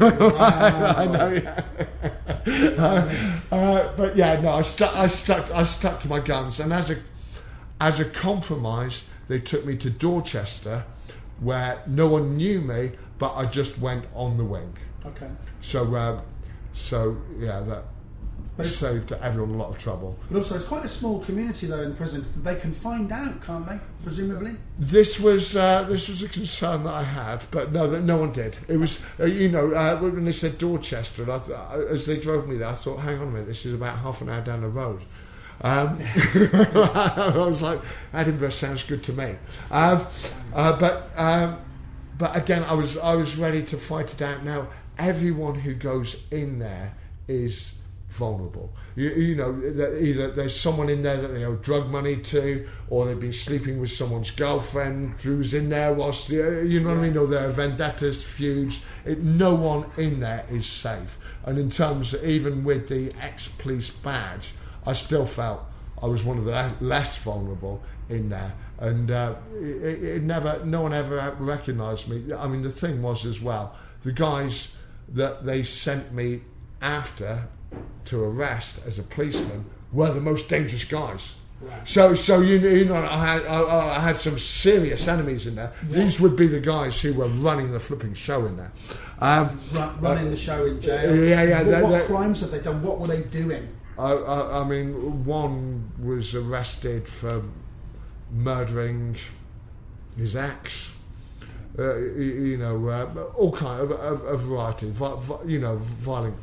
I 0.00 1.06
know, 1.06 1.32
yeah. 1.32 1.64
uh, 2.78 3.54
uh, 3.54 3.96
but 3.96 4.14
yeah, 4.14 4.40
no, 4.40 4.52
I 4.52 4.62
stuck, 4.62 4.94
I 4.94 5.06
stuck, 5.06 5.50
I 5.50 5.62
stuck 5.62 6.00
to 6.00 6.08
my 6.08 6.20
guns, 6.20 6.60
and 6.60 6.72
as 6.72 6.90
a 6.90 6.96
as 7.80 8.00
a 8.00 8.04
compromise, 8.04 9.02
they 9.28 9.40
took 9.40 9.64
me 9.64 9.76
to 9.78 9.90
Dorchester, 9.90 10.84
where 11.40 11.82
no 11.86 12.06
one 12.06 12.36
knew 12.36 12.60
me, 12.60 12.92
but 13.18 13.34
I 13.34 13.44
just 13.46 13.78
went 13.78 14.04
on 14.14 14.36
the 14.36 14.44
wing. 14.44 14.76
Okay. 15.06 15.30
So, 15.62 15.96
um, 15.96 16.22
so 16.74 17.16
yeah, 17.38 17.60
that 17.60 17.84
But 18.56 18.66
it's- 18.66 18.78
saved 18.80 19.12
everyone 19.12 19.54
a 19.54 19.56
lot 19.56 19.70
of 19.70 19.78
trouble. 19.78 20.18
But 20.30 20.36
also, 20.36 20.54
it's 20.56 20.64
quite 20.64 20.84
a 20.84 20.88
small 20.88 21.20
community 21.20 21.66
though 21.66 21.80
in 21.82 21.94
prison. 21.94 22.24
They 22.42 22.56
can 22.56 22.70
find 22.72 23.10
out, 23.10 23.40
can't 23.42 23.66
they? 23.66 23.78
Presumably. 24.02 24.56
This 24.78 25.18
was 25.18 25.56
uh, 25.56 25.84
this 25.84 26.08
was 26.08 26.22
a 26.22 26.28
concern 26.28 26.84
that 26.84 26.92
I 26.92 27.02
had, 27.02 27.44
but 27.50 27.72
no, 27.72 27.88
that 27.88 28.02
no 28.02 28.18
one 28.18 28.32
did. 28.32 28.58
It 28.68 28.76
was 28.76 29.00
uh, 29.18 29.24
you 29.24 29.48
know 29.48 29.72
uh, 29.72 29.98
when 30.00 30.24
they 30.26 30.32
said 30.32 30.58
Dorchester, 30.58 31.22
and 31.22 31.32
I 31.32 31.38
th- 31.38 31.50
uh, 31.58 31.86
as 31.88 32.04
they 32.04 32.18
drove 32.18 32.46
me 32.46 32.56
there, 32.58 32.68
I 32.68 32.74
thought, 32.74 32.98
hang 33.00 33.16
on 33.20 33.28
a 33.28 33.30
minute, 33.30 33.46
this 33.46 33.64
is 33.64 33.72
about 33.74 33.96
half 33.98 34.20
an 34.20 34.28
hour 34.28 34.42
down 34.42 34.60
the 34.60 34.68
road. 34.68 35.00
Um, 35.62 35.98
I 36.56 37.32
was 37.36 37.62
like, 37.62 37.80
Edinburgh 38.12 38.50
sounds 38.50 38.82
good 38.82 39.02
to 39.04 39.12
me, 39.12 39.36
um, 39.70 40.06
uh, 40.54 40.76
but 40.78 41.10
um, 41.16 41.58
but 42.18 42.36
again, 42.36 42.64
I 42.64 42.74
was 42.74 42.98
I 42.98 43.14
was 43.14 43.36
ready 43.36 43.62
to 43.64 43.76
fight 43.76 44.12
it 44.12 44.20
out. 44.20 44.44
Now, 44.44 44.68
everyone 44.98 45.54
who 45.60 45.72
goes 45.74 46.16
in 46.30 46.58
there 46.58 46.94
is 47.28 47.74
vulnerable. 48.12 48.74
You, 48.94 49.10
you 49.10 49.34
know, 49.34 49.58
either 49.98 50.30
there's 50.30 50.58
someone 50.58 50.90
in 50.90 51.02
there 51.02 51.16
that 51.16 51.28
they 51.28 51.44
owe 51.44 51.56
drug 51.56 51.88
money 51.88 52.16
to, 52.16 52.68
or 52.90 53.06
they've 53.06 53.18
been 53.18 53.32
sleeping 53.32 53.80
with 53.80 53.90
someone's 53.90 54.30
girlfriend 54.30 55.20
who's 55.20 55.54
in 55.54 55.70
there 55.70 55.94
whilst 55.94 56.28
you 56.28 56.80
know 56.80 56.90
what 56.90 56.98
I 56.98 57.00
mean, 57.00 57.16
or 57.16 57.26
there 57.26 57.48
are 57.48 57.52
vendettas, 57.52 58.22
feuds. 58.22 58.80
It, 59.04 59.22
no 59.22 59.54
one 59.54 59.90
in 59.96 60.20
there 60.20 60.44
is 60.50 60.66
safe. 60.66 61.18
And 61.44 61.58
in 61.58 61.70
terms, 61.70 62.14
even 62.22 62.64
with 62.64 62.88
the 62.88 63.12
ex-police 63.20 63.90
badge, 63.90 64.52
I 64.86 64.92
still 64.92 65.26
felt 65.26 65.64
I 66.02 66.06
was 66.06 66.22
one 66.22 66.38
of 66.38 66.44
the 66.44 66.72
less 66.80 67.16
vulnerable 67.16 67.82
in 68.08 68.28
there. 68.28 68.52
And 68.78 69.10
uh, 69.10 69.36
it, 69.54 70.04
it 70.04 70.22
never, 70.22 70.62
no 70.64 70.82
one 70.82 70.92
ever 70.92 71.34
recognised 71.38 72.08
me. 72.08 72.32
I 72.34 72.46
mean, 72.46 72.62
the 72.62 72.70
thing 72.70 73.00
was 73.00 73.24
as 73.24 73.40
well, 73.40 73.74
the 74.02 74.12
guys 74.12 74.74
that 75.08 75.46
they 75.46 75.62
sent 75.62 76.12
me 76.12 76.42
after 76.80 77.48
to 78.06 78.22
arrest 78.24 78.80
as 78.86 78.98
a 78.98 79.02
policeman 79.02 79.64
were 79.92 80.12
the 80.12 80.20
most 80.20 80.48
dangerous 80.48 80.84
guys. 80.84 81.34
Right. 81.60 81.86
So, 81.88 82.14
so 82.14 82.40
you, 82.40 82.58
you 82.58 82.84
know, 82.86 82.96
I 82.96 83.24
had 83.36 83.46
I, 83.46 83.96
I 83.96 84.00
had 84.00 84.16
some 84.16 84.36
serious 84.38 85.06
enemies 85.06 85.46
in 85.46 85.54
there. 85.54 85.72
These 85.88 86.18
would 86.20 86.34
be 86.34 86.48
the 86.48 86.58
guys 86.58 87.00
who 87.00 87.14
were 87.14 87.28
running 87.28 87.70
the 87.70 87.78
flipping 87.78 88.14
show 88.14 88.46
in 88.46 88.56
there. 88.56 88.72
Um, 89.20 89.60
Run, 89.72 90.00
running 90.00 90.30
the 90.30 90.36
show 90.36 90.66
in 90.66 90.80
jail. 90.80 91.14
yeah, 91.14 91.44
yeah, 91.44 91.58
What, 91.58 91.70
they're- 91.70 91.82
what 91.84 91.90
they're- 91.90 92.06
crimes 92.06 92.40
have 92.40 92.50
they 92.50 92.58
done? 92.60 92.82
What 92.82 92.98
were 92.98 93.06
they 93.06 93.22
doing? 93.22 93.68
I, 93.96 94.10
I, 94.10 94.62
I 94.62 94.64
mean, 94.68 95.24
one 95.24 95.92
was 96.02 96.34
arrested 96.34 97.06
for 97.06 97.42
murdering 98.32 99.16
his 100.16 100.34
ex. 100.34 100.92
Uh, 101.78 101.96
you, 101.96 102.56
know, 102.58 102.88
uh, 102.88 103.06
all 103.34 103.52
kind 103.52 103.80
of 103.80 103.90
a, 103.92 103.94
a 104.26 104.36
variety, 104.36 104.90
vi, 104.90 105.14
vi, 105.20 105.36
you 105.46 105.58
know, 105.58 105.76
violent. 105.76 106.36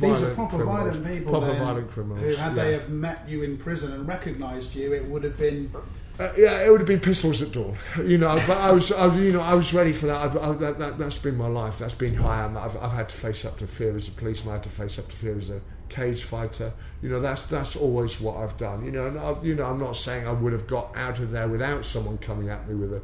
These 0.00 0.22
are 0.22 0.34
proper 0.34 0.56
criminals. 0.56 0.78
violent 0.78 1.06
people. 1.06 1.32
Proper 1.32 1.46
then, 1.46 1.62
violent 1.62 1.90
criminals. 1.90 2.20
Who, 2.20 2.34
had 2.34 2.56
yeah. 2.56 2.64
they 2.64 2.72
have 2.72 2.88
met 2.90 3.28
you 3.28 3.42
in 3.42 3.56
prison 3.56 3.92
and 3.92 4.06
recognised 4.06 4.74
you, 4.74 4.92
it 4.92 5.04
would 5.04 5.24
have 5.24 5.36
been. 5.36 5.72
Uh, 6.20 6.32
yeah, 6.36 6.64
it 6.64 6.70
would 6.70 6.80
have 6.80 6.86
been 6.88 7.00
pistols 7.00 7.40
at 7.42 7.52
dawn, 7.52 7.76
you 8.04 8.18
know. 8.18 8.34
But 8.46 8.58
I 8.58 8.72
was, 8.72 8.90
I, 8.90 9.14
you 9.16 9.32
know, 9.32 9.40
I 9.40 9.54
was 9.54 9.72
ready 9.72 9.92
for 9.92 10.06
that. 10.06 10.36
I, 10.36 10.50
I, 10.50 10.52
that, 10.52 10.78
that. 10.78 10.98
That's 10.98 11.16
been 11.16 11.36
my 11.36 11.46
life. 11.46 11.78
That's 11.78 11.94
been 11.94 12.14
who 12.14 12.26
I 12.26 12.44
am. 12.44 12.56
I've, 12.56 12.76
I've 12.76 12.92
had 12.92 13.08
to 13.08 13.16
face 13.16 13.44
up 13.44 13.56
to 13.58 13.66
fear 13.66 13.96
as 13.96 14.08
a 14.08 14.10
policeman. 14.12 14.50
I 14.50 14.54
had 14.54 14.64
to 14.64 14.68
face 14.68 14.98
up 14.98 15.08
to 15.08 15.16
fear 15.16 15.38
as 15.38 15.50
a 15.50 15.60
cage 15.88 16.24
fighter. 16.24 16.72
You 17.02 17.08
know, 17.08 17.20
that's 17.20 17.46
that's 17.46 17.76
always 17.76 18.20
what 18.20 18.36
I've 18.36 18.56
done. 18.56 18.84
You 18.84 18.90
know, 18.90 19.06
and 19.06 19.18
I, 19.18 19.36
you 19.42 19.54
know, 19.54 19.64
I'm 19.64 19.78
not 19.78 19.96
saying 19.96 20.26
I 20.26 20.32
would 20.32 20.52
have 20.52 20.66
got 20.66 20.96
out 20.96 21.20
of 21.20 21.30
there 21.30 21.48
without 21.48 21.84
someone 21.84 22.18
coming 22.18 22.48
at 22.48 22.68
me 22.68 22.74
with 22.74 22.94
a, 22.94 23.02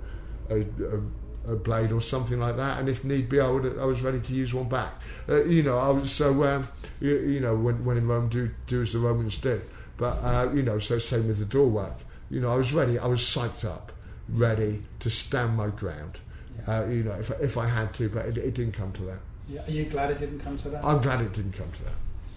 a, 0.51 0.59
a, 0.59 0.99
a 0.99 1.03
blade 1.45 1.93
or 1.93 2.01
something 2.01 2.39
like 2.39 2.57
that. 2.57 2.79
And 2.79 2.89
if 2.89 3.05
need 3.05 3.29
be, 3.29 3.41
I 3.41 3.49
would. 3.49 3.79
I 3.79 3.85
was 3.85 4.03
ready 4.03 4.21
to 4.21 4.33
use 4.33 4.55
one 4.55 4.69
back. 4.69 4.95
Uh, 5.29 5.45
you 5.45 5.63
know, 5.63 5.79
I 5.79 5.91
was 5.91 6.13
so. 6.13 6.45
Um, 6.45 6.69
you, 7.01 7.19
you 7.19 7.41
know, 7.41 7.55
when 7.55 7.85
when 7.85 7.97
in 7.97 8.09
Rome, 8.09 8.29
do 8.29 8.51
do 8.67 8.83
as 8.83 8.93
the 8.93 8.99
Romans 8.99 9.39
did. 9.39 9.63
But 9.97 10.19
uh, 10.23 10.51
you 10.53 10.63
know, 10.63 10.79
so 10.79 10.99
same 10.99 11.29
with 11.29 11.39
the 11.39 11.45
door 11.45 11.69
work. 11.69 11.99
You 12.31 12.41
know, 12.41 12.53
I 12.53 12.57
was 12.57 12.73
ready. 12.73 12.99
I 12.99 13.07
was 13.07 13.21
psyched 13.21 13.65
up, 13.65 13.93
ready 14.29 14.83
to 15.01 15.11
stand 15.11 15.57
my 15.57 15.69
ground. 15.69 16.21
Uh, 16.67 16.87
you 16.87 17.03
know, 17.03 17.13
if 17.13 17.31
if 17.41 17.59
I 17.59 17.69
had 17.69 17.93
to, 17.95 18.09
but 18.09 18.27
it, 18.27 18.39
it 18.39 18.55
didn't 18.55 18.73
come 18.73 18.93
to 18.93 19.03
that. 19.03 19.19
Yeah, 19.49 19.65
are 19.67 19.71
you 19.71 19.85
glad 19.85 20.11
it 20.11 20.19
didn't 20.19 20.41
come 20.41 20.57
to 20.57 20.71
that? 20.71 20.85
I'm 20.85 21.01
glad 21.01 21.21
it 21.21 21.33
didn't 21.33 21.53
come 21.53 21.71
to 21.71 21.85
that. 21.85 21.93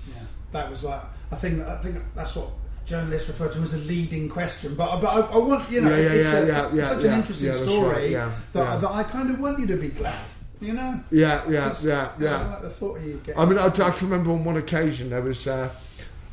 Yeah, 0.10 0.24
that 0.52 0.70
was 0.70 0.84
like 0.84 1.02
I 1.32 1.36
think 1.36 1.62
I 1.62 1.78
think 1.78 2.04
that's 2.14 2.36
what 2.36 2.50
journalists 2.88 3.28
refer 3.28 3.50
to 3.50 3.60
as 3.60 3.74
a 3.74 3.78
leading 3.80 4.30
question. 4.30 4.74
But 4.76 5.00
but 5.02 5.08
I, 5.08 5.20
I 5.20 5.38
want 5.38 5.70
you 5.70 5.82
know 5.82 5.90
Yeah, 5.90 5.98
yeah, 5.98 6.12
it's 6.14 6.28
yeah, 6.32 6.40
a, 6.40 6.48
yeah, 6.48 6.74
yeah, 6.74 6.86
such 6.86 7.04
yeah, 7.04 7.12
an 7.12 7.20
interesting 7.20 7.48
yeah, 7.50 7.54
story 7.54 7.90
right, 7.96 8.10
yeah, 8.10 8.32
that, 8.54 8.64
yeah. 8.64 8.76
that 8.78 8.92
I 8.92 9.04
kind 9.04 9.30
of 9.30 9.40
want 9.40 9.60
you 9.60 9.68
to 9.68 9.76
be 9.78 9.90
glad. 9.90 10.26
You 10.60 10.74
know. 10.74 11.00
Yeah, 11.12 11.44
yeah, 11.48 11.72
yeah, 11.84 12.12
know, 12.18 12.28
I 12.28 12.30
yeah. 12.42 12.48
like 12.48 12.62
the 12.64 12.70
thought 12.72 12.98
of 12.98 13.06
you 13.06 13.22
getting. 13.24 13.40
I 13.40 13.46
mean, 13.46 13.60
I, 13.60 13.68
I 13.68 13.70
can 13.92 14.10
remember 14.10 14.32
on 14.32 14.44
one 14.44 14.58
occasion 14.58 15.12
there 15.12 15.22
was, 15.22 15.46
uh, 15.46 15.70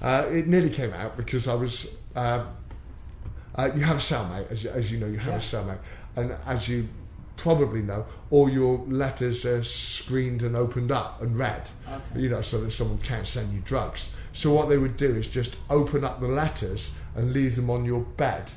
uh, 0.00 0.24
it 0.30 0.46
nearly 0.46 0.70
came 0.70 0.94
out 0.94 1.18
because 1.18 1.46
I 1.46 1.52
was, 1.55 1.94
uh, 2.16 2.42
uh, 3.57 3.70
you 3.76 3.82
have 3.82 3.96
a 3.98 4.00
cellmate, 4.00 4.50
as, 4.50 4.64
you- 4.64 4.70
as 4.70 4.90
you 4.90 4.98
know, 4.98 5.07
you 5.09 5.18
have 5.18 5.34
Yeah. 5.34 5.59
a 5.61 5.64
cellmate, 5.64 5.78
and 6.16 6.34
as 6.46 6.68
you 6.70 6.88
probably 7.36 7.82
know, 7.82 8.07
all 8.30 8.48
your 8.48 8.78
letters 8.88 9.44
are 9.44 9.62
screened 9.62 10.40
and 10.42 10.57
opened 10.57 10.90
up 10.90 11.20
and 11.20 11.36
read, 11.38 11.68
Okay. 11.86 12.20
you 12.22 12.30
know, 12.30 12.40
so 12.40 12.62
that 12.62 12.70
someone 12.70 12.98
can't 13.00 13.26
send 13.26 13.52
you 13.52 13.61
drugs. 13.61 14.09
So 14.35 14.53
what 14.53 14.68
they 14.68 14.76
would 14.76 14.97
do 14.97 15.14
is 15.14 15.26
just 15.26 15.57
open 15.70 16.05
up 16.05 16.20
the 16.20 16.28
letters 16.28 16.91
and 17.14 17.32
leave 17.32 17.57
them 17.57 17.70
on 17.70 17.85
your 17.85 18.01
bed. 18.03 18.53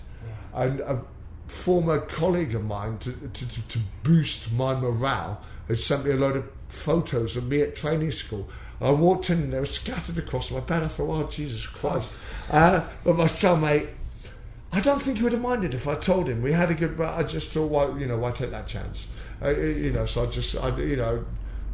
And 0.54 0.80
a 0.82 1.02
former 1.48 2.00
colleague 2.00 2.56
of 2.56 2.66
mine, 2.66 2.98
to, 3.00 3.12
to, 3.12 3.48
to, 3.48 3.62
to 3.62 3.80
boost 4.04 4.52
my 4.52 4.74
morale, 4.74 5.40
had 5.68 5.80
sent 5.80 6.04
me 6.04 6.12
a 6.12 6.16
load 6.16 6.36
of 6.36 6.50
photos 6.68 7.38
of 7.38 7.48
me 7.48 7.62
at 7.62 7.76
training 7.76 8.12
school. 8.12 8.50
I 8.82 8.92
walked 8.92 9.30
in 9.30 9.44
and 9.44 9.54
they 9.54 9.60
were 9.60 9.66
scattered 9.66 10.18
across 10.18 10.52
my 10.52 10.60
bed. 10.60 10.84
I 10.84 10.88
thought, 10.88 11.10
oh, 11.10 11.28
Jesus 11.28 11.66
Christ. 11.68 12.14
Uh, 12.52 12.84
but 13.04 13.16
my 13.16 13.26
cellmate, 13.26 13.88
I 14.72 14.80
don't 14.80 15.02
think 15.02 15.18
he 15.18 15.24
would 15.24 15.32
have 15.32 15.42
minded 15.42 15.74
if 15.74 15.88
I 15.88 15.96
told 15.96 16.28
him. 16.28 16.42
We 16.42 16.54
had 16.54 16.72
a 16.72 16.76
good, 16.76 16.98
but 16.98 17.14
I 17.14 17.24
just 17.24 17.54
thought, 17.54 17.70
why, 17.70 17.98
you 17.98 18.08
know, 18.08 18.18
why 18.18 18.32
take 18.32 18.52
that 18.52 18.68
chance? 18.68 19.08
Uh, 19.42 19.52
you 19.52 19.92
know, 19.92 20.06
so 20.06 20.24
I 20.24 20.26
just, 20.28 20.56
I, 20.56 20.76
you 20.80 20.96
know, 20.96 21.24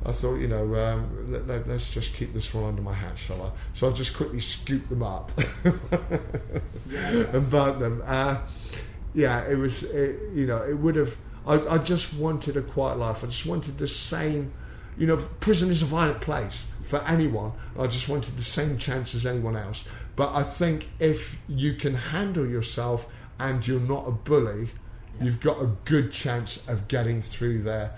I 0.06 0.12
thought, 0.12 0.36
you 0.36 0.48
know, 0.48 0.76
um, 0.76 1.48
let, 1.48 1.68
let's 1.68 1.90
just 1.92 2.14
keep 2.14 2.34
this 2.34 2.54
one 2.54 2.66
under 2.66 2.82
my 2.82 2.94
hat, 2.94 3.18
shall 3.18 3.42
I? 3.42 3.52
So 3.74 3.90
I 3.90 3.94
just 3.94 4.14
quickly 4.14 4.42
scooped 4.42 4.90
them 4.90 5.02
up 5.02 5.32
and 5.64 7.50
burnt 7.50 7.80
them. 7.80 8.04
Uh, 8.06 8.38
yeah, 9.14 9.46
it 9.48 9.56
was, 9.56 9.84
it, 9.84 10.20
you 10.34 10.46
know, 10.46 10.62
it 10.64 10.74
would 10.74 10.96
have. 10.96 11.16
I, 11.48 11.76
I 11.76 11.78
just 11.78 12.14
wanted 12.14 12.58
a 12.58 12.62
quiet 12.62 12.98
life. 12.98 13.24
I 13.24 13.28
just 13.28 13.46
wanted 13.46 13.78
the 13.78 13.88
same, 13.88 14.52
you 14.98 15.08
know, 15.08 15.18
prison 15.40 15.72
is 15.72 15.82
a 15.82 15.86
violent 15.86 16.20
place 16.20 16.68
for 16.82 17.02
anyone. 17.04 17.54
I 17.80 17.88
just 17.88 18.10
wanted 18.10 18.36
the 18.36 18.44
same 18.44 18.78
chance 18.78 19.16
as 19.16 19.26
anyone 19.26 19.56
else. 19.56 19.86
But 20.16 20.34
I 20.36 20.44
think 20.44 20.90
if 21.00 21.38
you 21.48 21.74
can 21.74 21.96
handle 21.96 22.46
yourself 22.46 23.08
and 23.40 23.66
you're 23.66 23.80
not 23.80 24.08
a 24.08 24.12
bully, 24.12 24.70
you've 25.22 25.40
got 25.40 25.62
a 25.62 25.68
good 25.86 26.12
chance 26.12 26.68
of 26.68 26.88
getting 26.88 27.22
through 27.22 27.64
there 27.64 27.98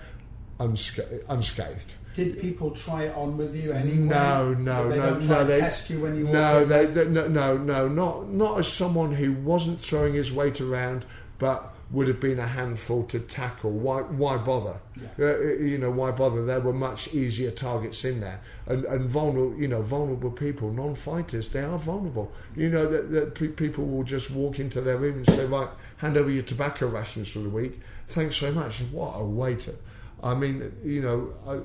unsca- 0.58 1.22
unscathed. 1.28 1.94
Did 2.14 2.40
people 2.40 2.70
try 2.70 3.04
it 3.04 3.14
on 3.14 3.36
with 3.36 3.54
you 3.54 3.72
anyway? 3.72 3.96
No, 3.96 4.54
no, 4.54 4.88
they 4.88 4.96
no, 4.96 5.18
no. 5.18 5.44
They 5.44 5.60
test 5.60 5.90
you 5.90 6.00
when 6.00 6.16
you 6.16 6.24
no, 6.24 6.64
they, 6.64 6.86
they, 6.86 7.06
no, 7.08 7.28
no, 7.28 7.58
no, 7.58 7.88
not 7.88 8.28
not 8.28 8.58
as 8.58 8.72
someone 8.72 9.12
who 9.12 9.34
wasn't 9.34 9.78
throwing 9.80 10.14
his 10.14 10.32
weight 10.32 10.60
around, 10.60 11.04
but 11.38 11.74
would 11.90 12.08
have 12.08 12.18
been 12.18 12.38
a 12.38 12.46
handful 12.46 13.04
to 13.04 13.18
tackle. 13.20 13.70
Why, 13.70 14.00
why 14.00 14.38
bother? 14.38 14.78
Yeah. 14.96 15.08
Uh, 15.26 15.38
you 15.62 15.78
know, 15.78 15.90
why 15.90 16.10
bother? 16.10 16.44
There 16.44 16.60
were 16.60 16.72
much 16.72 17.12
easier 17.14 17.50
targets 17.50 18.04
in 18.04 18.20
there, 18.20 18.40
and 18.66 18.84
and 18.86 19.10
vulnerable, 19.10 19.54
you 19.60 19.68
know, 19.68 19.82
vulnerable 19.82 20.30
people, 20.30 20.72
non-fighters, 20.72 21.50
they 21.50 21.62
are 21.62 21.78
vulnerable. 21.78 22.32
You 22.56 22.70
know 22.70 22.88
that, 22.88 23.10
that 23.12 23.34
pe- 23.34 23.48
people 23.48 23.84
will 23.86 24.04
just 24.04 24.30
walk 24.30 24.58
into 24.58 24.80
their 24.80 24.96
room 24.96 25.16
and 25.16 25.26
say, 25.26 25.44
right, 25.44 25.68
hand 25.98 26.16
over 26.16 26.30
your 26.30 26.42
tobacco 26.42 26.86
rations 26.86 27.28
for 27.28 27.40
the 27.40 27.50
week. 27.50 27.78
Thanks 28.08 28.36
so 28.36 28.52
much. 28.52 28.80
And 28.80 28.90
what 28.90 29.12
a 29.12 29.24
way 29.24 29.54
to. 29.56 29.74
I 30.22 30.34
mean, 30.34 30.72
you 30.84 31.02
know, 31.02 31.34
I, 31.46 31.60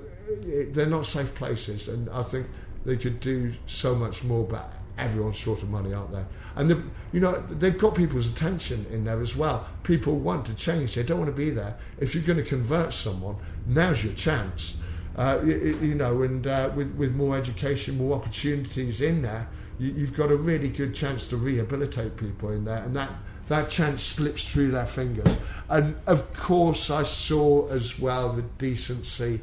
it, 0.46 0.74
they're 0.74 0.86
not 0.86 1.06
safe 1.06 1.34
places, 1.36 1.88
and 1.88 2.10
I 2.10 2.24
think 2.24 2.48
they 2.86 2.98
could 2.98 3.20
do 3.20 3.54
so 3.66 3.96
much 3.96 4.24
more, 4.24 4.46
but 4.46 4.74
everyone's 4.98 5.36
short 5.36 5.64
of 5.64 5.70
money, 5.70 5.94
aren't 5.94 6.12
they? 6.12 6.24
And 6.56 6.70
the, 6.70 6.84
you 7.14 7.20
know 7.20 7.40
they've 7.50 7.78
got 7.78 7.96
people's 7.96 8.28
attention 8.28 8.86
in 8.92 9.06
there 9.06 9.22
as 9.22 9.36
well. 9.36 9.68
People 9.84 10.18
want 10.18 10.46
to 10.48 10.54
change; 10.54 10.96
they 10.96 11.04
don't 11.04 11.20
want 11.20 11.32
to 11.32 11.36
be 11.36 11.50
there. 11.50 11.78
If 12.00 12.14
you're 12.14 12.24
going 12.24 12.38
to 12.38 12.44
convert 12.44 12.94
someone, 12.94 13.38
now's 13.66 14.04
your 14.04 14.14
chance. 14.14 14.76
Uh, 15.16 15.40
you, 15.44 15.78
you, 15.82 15.96
know, 15.96 16.22
and 16.24 16.46
uh, 16.48 16.72
with 16.76 16.94
with 16.96 17.16
more 17.16 17.38
education, 17.38 17.98
more 17.98 18.16
opportunities 18.16 19.02
in 19.02 19.22
there, 19.22 19.48
you, 19.80 19.92
you've 19.92 20.16
got 20.16 20.32
a 20.32 20.36
really 20.36 20.70
good 20.70 20.94
chance 20.94 21.28
to 21.28 21.38
rehabilitate 21.38 22.18
people 22.18 22.52
in 22.52 22.66
there, 22.66 22.84
and 22.84 22.96
that 22.96 23.10
that 23.48 23.70
chance 23.70 24.04
slips 24.04 24.50
through 24.50 24.72
their 24.72 24.86
fingers. 24.86 25.38
And 25.70 25.96
of 26.08 26.34
course, 26.34 26.90
I 26.90 27.04
saw 27.04 27.68
as 27.70 28.00
well 28.00 28.34
the 28.34 28.42
decency 28.42 29.42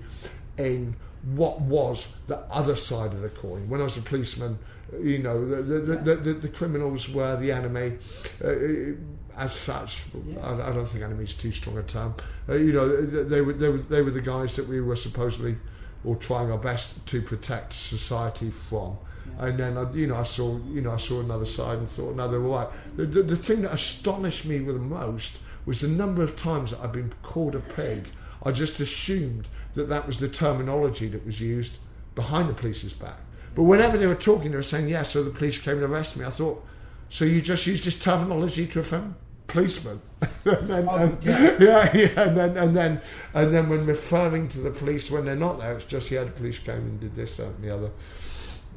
in 0.57 0.97
what 1.35 1.61
was 1.61 2.13
the 2.27 2.39
other 2.51 2.77
side 2.77 3.13
of 3.13 3.23
the 3.23 3.29
coin. 3.29 3.69
When 3.69 3.81
I 3.81 3.85
was 3.85 3.97
a 3.97 4.03
policeman, 4.03 4.59
you 5.01 5.19
know, 5.19 5.47
the, 5.47 5.63
the, 5.63 5.97
the, 5.97 6.15
the, 6.17 6.33
the 6.35 6.49
criminals 6.49 7.09
were 7.09 7.37
the 7.37 7.53
enemy. 7.53 7.99
Uh, 8.43 8.95
as 9.37 9.55
such, 9.55 10.03
yeah. 10.27 10.41
I, 10.41 10.69
I, 10.69 10.73
don't 10.73 10.87
think 10.87 11.05
enemy 11.05 11.23
is 11.23 11.35
too 11.37 11.53
strong 11.53 11.79
a 11.79 11.83
term. 11.85 12.15
Uh, 12.49 12.55
you 12.55 12.73
know, 12.73 12.89
they 12.89 13.41
were, 13.41 13.53
they, 13.53 13.69
were, 13.69 13.79
they 13.79 14.03
were 14.03 14.11
the 14.11 14.21
guys 14.21 14.57
that 14.57 14.67
we 14.67 14.81
were 14.81 14.97
supposedly 14.97 15.57
or 16.05 16.17
trying 16.17 16.51
our 16.51 16.59
best 16.59 17.05
to 17.07 17.23
protect 17.23 17.73
society 17.73 18.51
from. 18.51 18.99
And 19.39 19.59
then, 19.59 19.79
I, 19.79 19.91
you 19.93 20.07
know, 20.07 20.17
I 20.17 20.23
saw, 20.25 20.59
you 20.71 20.81
know, 20.81 20.93
I 20.93 20.97
saw 20.97 21.21
another 21.21 21.47
side 21.47 21.79
and 21.79 21.89
thought, 21.89 22.17
no, 22.17 22.29
they 22.29 22.39
were 22.39 22.49
right. 22.49 22.69
The, 22.97 23.07
the, 23.07 23.23
the 23.23 23.37
thing 23.37 23.63
that 23.63 23.73
astonished 23.73 24.45
me 24.45 24.59
the 24.59 24.75
most 24.75 25.39
was 25.67 25.81
the 25.81 25.89
number 25.89 26.23
of 26.23 26.37
times 26.37 26.71
that 26.71 26.81
I've 26.81 26.93
been 26.93 27.13
called 27.23 27.55
a 27.55 27.61
pig. 27.61 28.09
I 28.45 28.53
just 28.53 28.81
assumed 28.81 29.49
that 29.75 29.89
that 29.89 30.07
was 30.07 30.19
the 30.19 30.29
terminology 30.29 31.09
that 31.09 31.25
was 31.25 31.41
used 31.41 31.75
behind 32.15 32.49
the 32.49 32.55
police's 32.55 32.95
back. 32.95 33.19
But 33.55 33.65
whenever 33.65 33.97
they 33.97 34.07
were 34.07 34.15
talking, 34.15 34.51
they 34.51 34.57
were 34.57 34.63
saying, 34.63 34.89
yeah, 34.89 35.03
so 35.03 35.23
the 35.23 35.31
police 35.31 35.59
came 35.59 35.75
and 35.75 35.83
arrested 35.85 36.21
me. 36.21 36.27
I 36.27 36.31
thought, 36.31 36.65
so 37.11 37.25
you 37.25 37.41
just 37.43 37.67
use 37.67 37.85
this 37.85 37.99
terminology 37.99 38.67
to 38.69 38.81
offend 38.81 39.15
policemen? 39.49 40.01
and 40.45 40.69
then, 40.69 40.89
oh, 40.89 40.97
and, 40.97 41.25
yeah. 41.25 41.57
yeah, 41.61 41.97
yeah, 41.97 42.23
and 42.23 42.37
then 42.37 42.57
and 42.57 42.77
then 42.77 43.01
and 43.35 43.53
then 43.53 43.69
when 43.69 43.87
referring 43.87 44.49
to 44.49 44.59
the 44.59 44.71
police 44.71 45.11
when 45.11 45.25
they're 45.25 45.35
not 45.35 45.59
there, 45.59 45.73
it's 45.73 45.85
just 45.85 46.11
yeah, 46.11 46.25
the 46.25 46.31
police 46.31 46.59
came 46.59 46.77
and 46.77 47.01
did 47.01 47.15
this, 47.15 47.39
that, 47.39 47.47
and 47.47 47.65
the 47.65 47.75
other. 47.75 47.91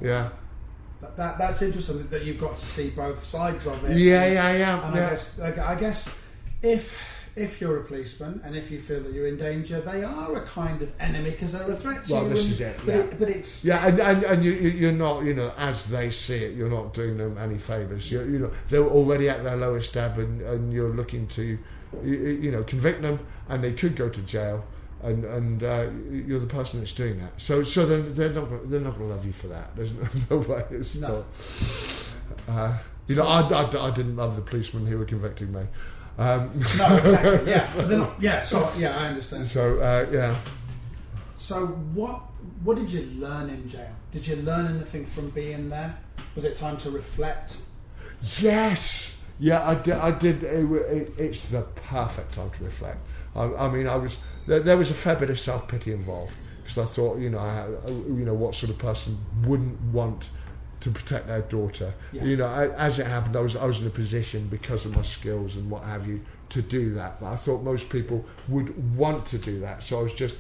Yeah. 0.02 0.30
That, 1.02 1.18
that, 1.18 1.38
that's 1.38 1.62
interesting 1.62 2.08
that 2.08 2.24
you've 2.24 2.40
got 2.40 2.58
to 2.58 2.66
see 2.66 2.92
both 2.92 3.24
sides 3.24 3.66
of 3.66 3.84
it. 3.86 3.98
Yeah, 3.98 4.26
yeah, 4.26 4.56
yeah. 4.56 4.88
And 4.88 4.96
yeah. 4.96 5.06
I 5.06 5.10
guess 5.10 5.40
I 5.40 5.76
guess 5.76 6.10
if 6.62 7.12
if 7.36 7.62
you're 7.62 7.78
a 7.80 7.84
policeman 7.86 8.42
and 8.44 8.56
if 8.56 8.70
you 8.70 8.80
feel 8.80 9.02
that 9.02 9.14
you're 9.14 9.28
in 9.28 9.38
danger, 9.38 9.80
they 9.80 10.04
are 10.04 10.36
a 10.36 10.42
kind 10.42 10.82
of 10.82 10.92
enemy 11.00 11.32
because 11.32 11.54
they're 11.54 11.70
a 11.70 11.76
threat 11.76 12.06
to 12.06 12.14
well, 12.14 12.24
you. 12.24 12.28
Well, 12.28 12.36
this 12.36 12.44
and, 12.46 12.52
is 12.52 12.62
it. 12.62 12.78
But, 12.86 12.88
yeah. 12.88 13.02
it, 13.02 13.20
but 13.20 13.30
it's 13.30 13.66
yeah, 13.66 13.88
and, 13.88 14.00
and, 14.00 14.24
and 14.26 14.44
you, 14.44 14.52
you're 14.52 14.92
not, 14.92 15.24
you 15.24 15.34
know, 15.34 15.54
as 15.58 15.86
they 15.86 16.10
see 16.12 16.44
it, 16.44 16.56
you're 16.56 16.70
not 16.70 16.94
doing 16.94 17.18
them 17.18 17.38
any 17.38 17.58
favours. 17.58 18.12
You, 18.12 18.24
you 18.24 18.40
know, 18.40 18.52
they're 18.68 18.84
already 18.84 19.30
at 19.30 19.44
their 19.44 19.56
lowest 19.56 19.96
ebb, 19.96 20.20
and, 20.20 20.42
and 20.42 20.74
you're 20.74 20.94
looking 20.94 21.26
to, 21.28 21.58
you, 22.04 22.18
you 22.42 22.52
know, 22.52 22.64
convict 22.64 23.02
them, 23.02 23.20
and 23.48 23.64
they 23.64 23.74
could 23.74 23.96
go 23.96 24.10
to 24.10 24.22
jail. 24.22 24.66
And 25.04 25.26
and 25.26 25.64
uh, 25.64 25.90
you're 26.12 26.40
the 26.40 26.46
person 26.46 26.80
that's 26.80 26.94
doing 26.94 27.20
that. 27.20 27.34
So 27.38 27.64
so 27.64 27.86
they're, 27.86 28.02
they're 28.02 28.34
not 28.34 28.70
they're 28.70 28.80
not 28.80 28.98
going 28.98 29.10
to 29.10 29.16
love 29.16 29.26
you 29.26 29.34
for 29.34 29.48
that. 29.48 29.76
There's 29.76 29.94
no, 29.94 30.08
no 30.30 30.38
way. 30.38 30.64
It's 30.70 30.96
no. 30.96 31.26
Not, 32.48 32.56
uh, 32.56 32.78
you 33.08 33.16
know, 33.16 33.28
I, 33.28 33.42
I, 33.42 33.88
I 33.88 33.92
didn't 33.92 34.16
love 34.16 34.36
the 34.36 34.42
policemen 34.42 34.86
who 34.86 34.98
were 34.98 35.06
convicting 35.06 35.52
me. 35.52 35.64
Um, 36.18 36.52
no, 36.78 36.98
exactly. 36.98 37.52
Yeah, 37.52 37.66
they're 37.66 37.98
not. 37.98 38.22
Yeah, 38.22 38.44
so 38.44 38.72
yeah, 38.78 38.98
I 38.98 39.08
understand. 39.08 39.48
So 39.48 39.80
uh, 39.80 40.06
yeah. 40.12 40.38
So 41.38 41.66
what 41.66 42.22
what 42.64 42.78
did 42.78 42.92
you 42.92 43.02
learn 43.20 43.50
in 43.50 43.68
jail? 43.68 43.96
Did 44.12 44.28
you 44.28 44.36
learn 44.38 44.68
anything 44.68 45.06
from 45.06 45.30
being 45.32 45.70
there? 45.70 45.98
Was 46.36 46.46
it 46.46 46.56
time 46.56 46.78
to 46.78 46.92
reflect? 46.92 47.58
Yes. 48.40 49.18
Yeah, 49.40 49.68
I 49.68 49.76
did. 49.76 49.94
I 49.94 50.12
did. 50.12 50.44
It, 50.44 50.72
it, 50.72 51.14
it's 51.18 51.50
the 51.50 51.62
perfect 51.62 52.36
time 52.36 52.52
to 52.52 52.64
reflect. 52.64 53.00
I, 53.36 53.44
I 53.44 53.70
mean, 53.70 53.88
I 53.88 53.96
was 53.96 54.18
there, 54.48 54.60
there, 54.60 54.78
was 54.78 54.92
a 54.92 54.94
fair 54.94 55.16
bit 55.16 55.30
of 55.30 55.40
self 55.40 55.68
pity 55.68 55.92
involved 55.92 56.36
because 56.64 56.78
I 56.78 56.86
thought, 56.86 57.18
you 57.20 57.30
know, 57.30 57.40
I, 57.40 57.68
you 57.88 58.26
know, 58.26 58.34
what 58.34 58.56
sort 58.56 58.72
of 58.72 58.78
person 58.78 59.18
wouldn't 59.46 59.80
want 59.82 60.30
to 60.82 60.90
protect 60.90 61.28
their 61.28 61.42
daughter. 61.42 61.94
Yeah. 62.12 62.24
You 62.24 62.38
know, 62.38 62.48
I, 62.48 62.70
as 62.76 63.00
it 63.00 63.08
happened, 63.08 63.36
I 63.36 63.42
was 63.42 63.56
I 63.56 63.66
was 63.66 63.82
in 63.82 63.88
a 63.88 63.92
position 63.92 64.48
because 64.48 64.86
of 64.86 64.96
my 64.96 65.04
skills 65.04 65.56
and 65.56 65.70
what 65.70 65.84
have 65.84 66.08
you 66.08 66.22
to 66.50 66.62
do 66.62 66.94
that. 66.96 67.20
But 67.20 67.34
I 67.34 67.36
thought 67.36 67.64
most 67.64 67.90
people 67.90 68.26
would 68.48 68.96
want 68.96 69.26
to 69.28 69.38
do 69.38 69.60
that, 69.62 69.84
so 69.84 70.00
I 70.00 70.04
was 70.04 70.14
just. 70.14 70.38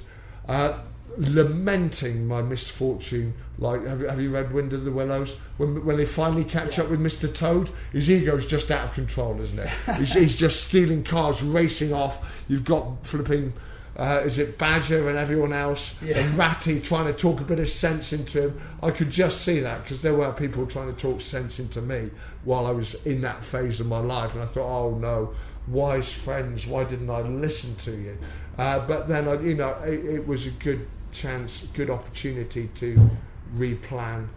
Uh, 0.47 0.80
lamenting 1.18 2.26
my 2.26 2.41
misfortune. 2.41 3.34
Like, 3.58 3.86
have 3.86 4.02
you, 4.02 4.08
have 4.08 4.22
you 4.22 4.30
read 4.30 4.54
Wind 4.54 4.74
of 4.74 4.86
the 4.86 4.91
Willows? 4.91 5.36
When 5.58 5.86
when 5.86 5.97
they 5.97 6.06
finally 6.06 6.43
catch 6.43 6.78
yeah. 6.78 6.86
up 6.86 6.89
with 6.89 6.99
Mr. 6.99 7.34
Toad, 7.34 7.70
his 7.91 8.10
ego's 8.10 8.45
just 8.45 8.72
out 8.72 8.86
of 8.86 8.93
control, 8.93 9.39
isn't 9.41 9.60
it? 9.60 9.70
he's, 9.97 10.14
he's 10.14 10.36
just 10.36 10.64
stealing 10.64 11.04
cars, 11.04 11.43
racing 11.43 11.93
off. 11.93 12.43
You've 12.47 12.66
got 12.66 13.06
flipping 13.06 13.54
uh, 13.98 14.22
is 14.24 14.39
it 14.39 14.58
Badger 14.58 15.10
and 15.10 15.18
everyone 15.18 15.54
else, 15.54 16.02
yeah. 16.02 16.20
and 16.20 16.38
Ratty 16.38 16.80
trying 16.80 17.06
to 17.06 17.14
talk 17.14 17.42
a 17.42 17.44
bit 17.44 17.60
of 17.60 17.70
sense 17.70 18.14
into 18.14 18.50
him. 18.50 18.62
I 18.82 18.92
could 18.92 19.10
just 19.10 19.42
see 19.42 19.60
that 19.60 19.84
because 19.84 20.02
there 20.02 20.16
were 20.16 20.32
people 20.32 20.66
trying 20.66 20.94
to 20.94 21.00
talk 21.00 21.22
sense 21.22 21.60
into 21.60 21.82
me 21.82 22.10
while 22.44 22.66
I 22.66 22.72
was 22.72 22.96
in 23.06 23.22
that 23.22 23.44
phase 23.44 23.80
of 23.80 23.88
my 23.88 24.00
life, 24.00 24.34
and 24.34 24.44
I 24.44 24.46
thought, 24.46 24.68
oh 24.68 24.96
no, 24.96 25.34
wise 25.68 26.12
friends, 26.12 26.66
why 26.66 26.84
didn't 26.86 27.10
I 27.10 27.22
listen 27.22 27.76
to 27.76 27.92
you? 27.92 28.18
Uh, 28.58 28.80
but 28.80 29.08
then, 29.08 29.28
I, 29.28 29.39
you 29.42 29.56
know, 29.56 29.72
it, 29.84 30.06
it 30.06 30.28
was 30.28 30.48
a 30.48 30.52
good 30.52 30.88
chance, 31.12 31.68
good 31.74 31.89
opportunity 31.89 32.70
to 32.76 33.10
replan 33.56 34.28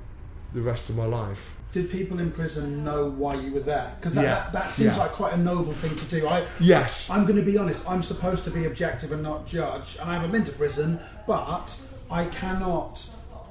the 0.53 0.61
rest 0.61 0.91
of 0.91 0.97
my 0.97 1.07
life 1.07 1.57
did 1.75 1.91
people 1.91 2.20
in 2.20 2.31
prison 2.31 2.85
know 2.85 3.11
why 3.11 3.35
you 3.35 3.53
were 3.53 3.61
there? 3.61 3.93
Because 3.97 4.14
that, 4.14 4.22
yeah. 4.22 4.35
that, 4.35 4.53
that, 4.53 4.70
seems 4.70 4.97
yeah. 4.97 5.03
like 5.03 5.11
quite 5.11 5.33
a 5.33 5.37
noble 5.37 5.72
thing 5.72 5.97
to 5.97 6.05
do. 6.05 6.29
I, 6.29 6.47
yes. 6.61 7.11
I'm 7.11 7.25
going 7.25 7.37
to 7.37 7.43
be 7.43 7.59
honest, 7.59 7.87
I'm 7.91 8.01
supposed 8.01 8.45
to 8.45 8.51
be 8.51 8.64
objective 8.64 9.11
and 9.11 9.25
not 9.25 9.45
judge, 9.45 9.97
and 10.01 10.09
I 10.09 10.14
haven't 10.14 10.31
been 10.31 10.45
to 10.45 10.53
prison, 10.53 11.01
but 11.27 11.77
I 12.11 12.27
cannot, 12.27 13.05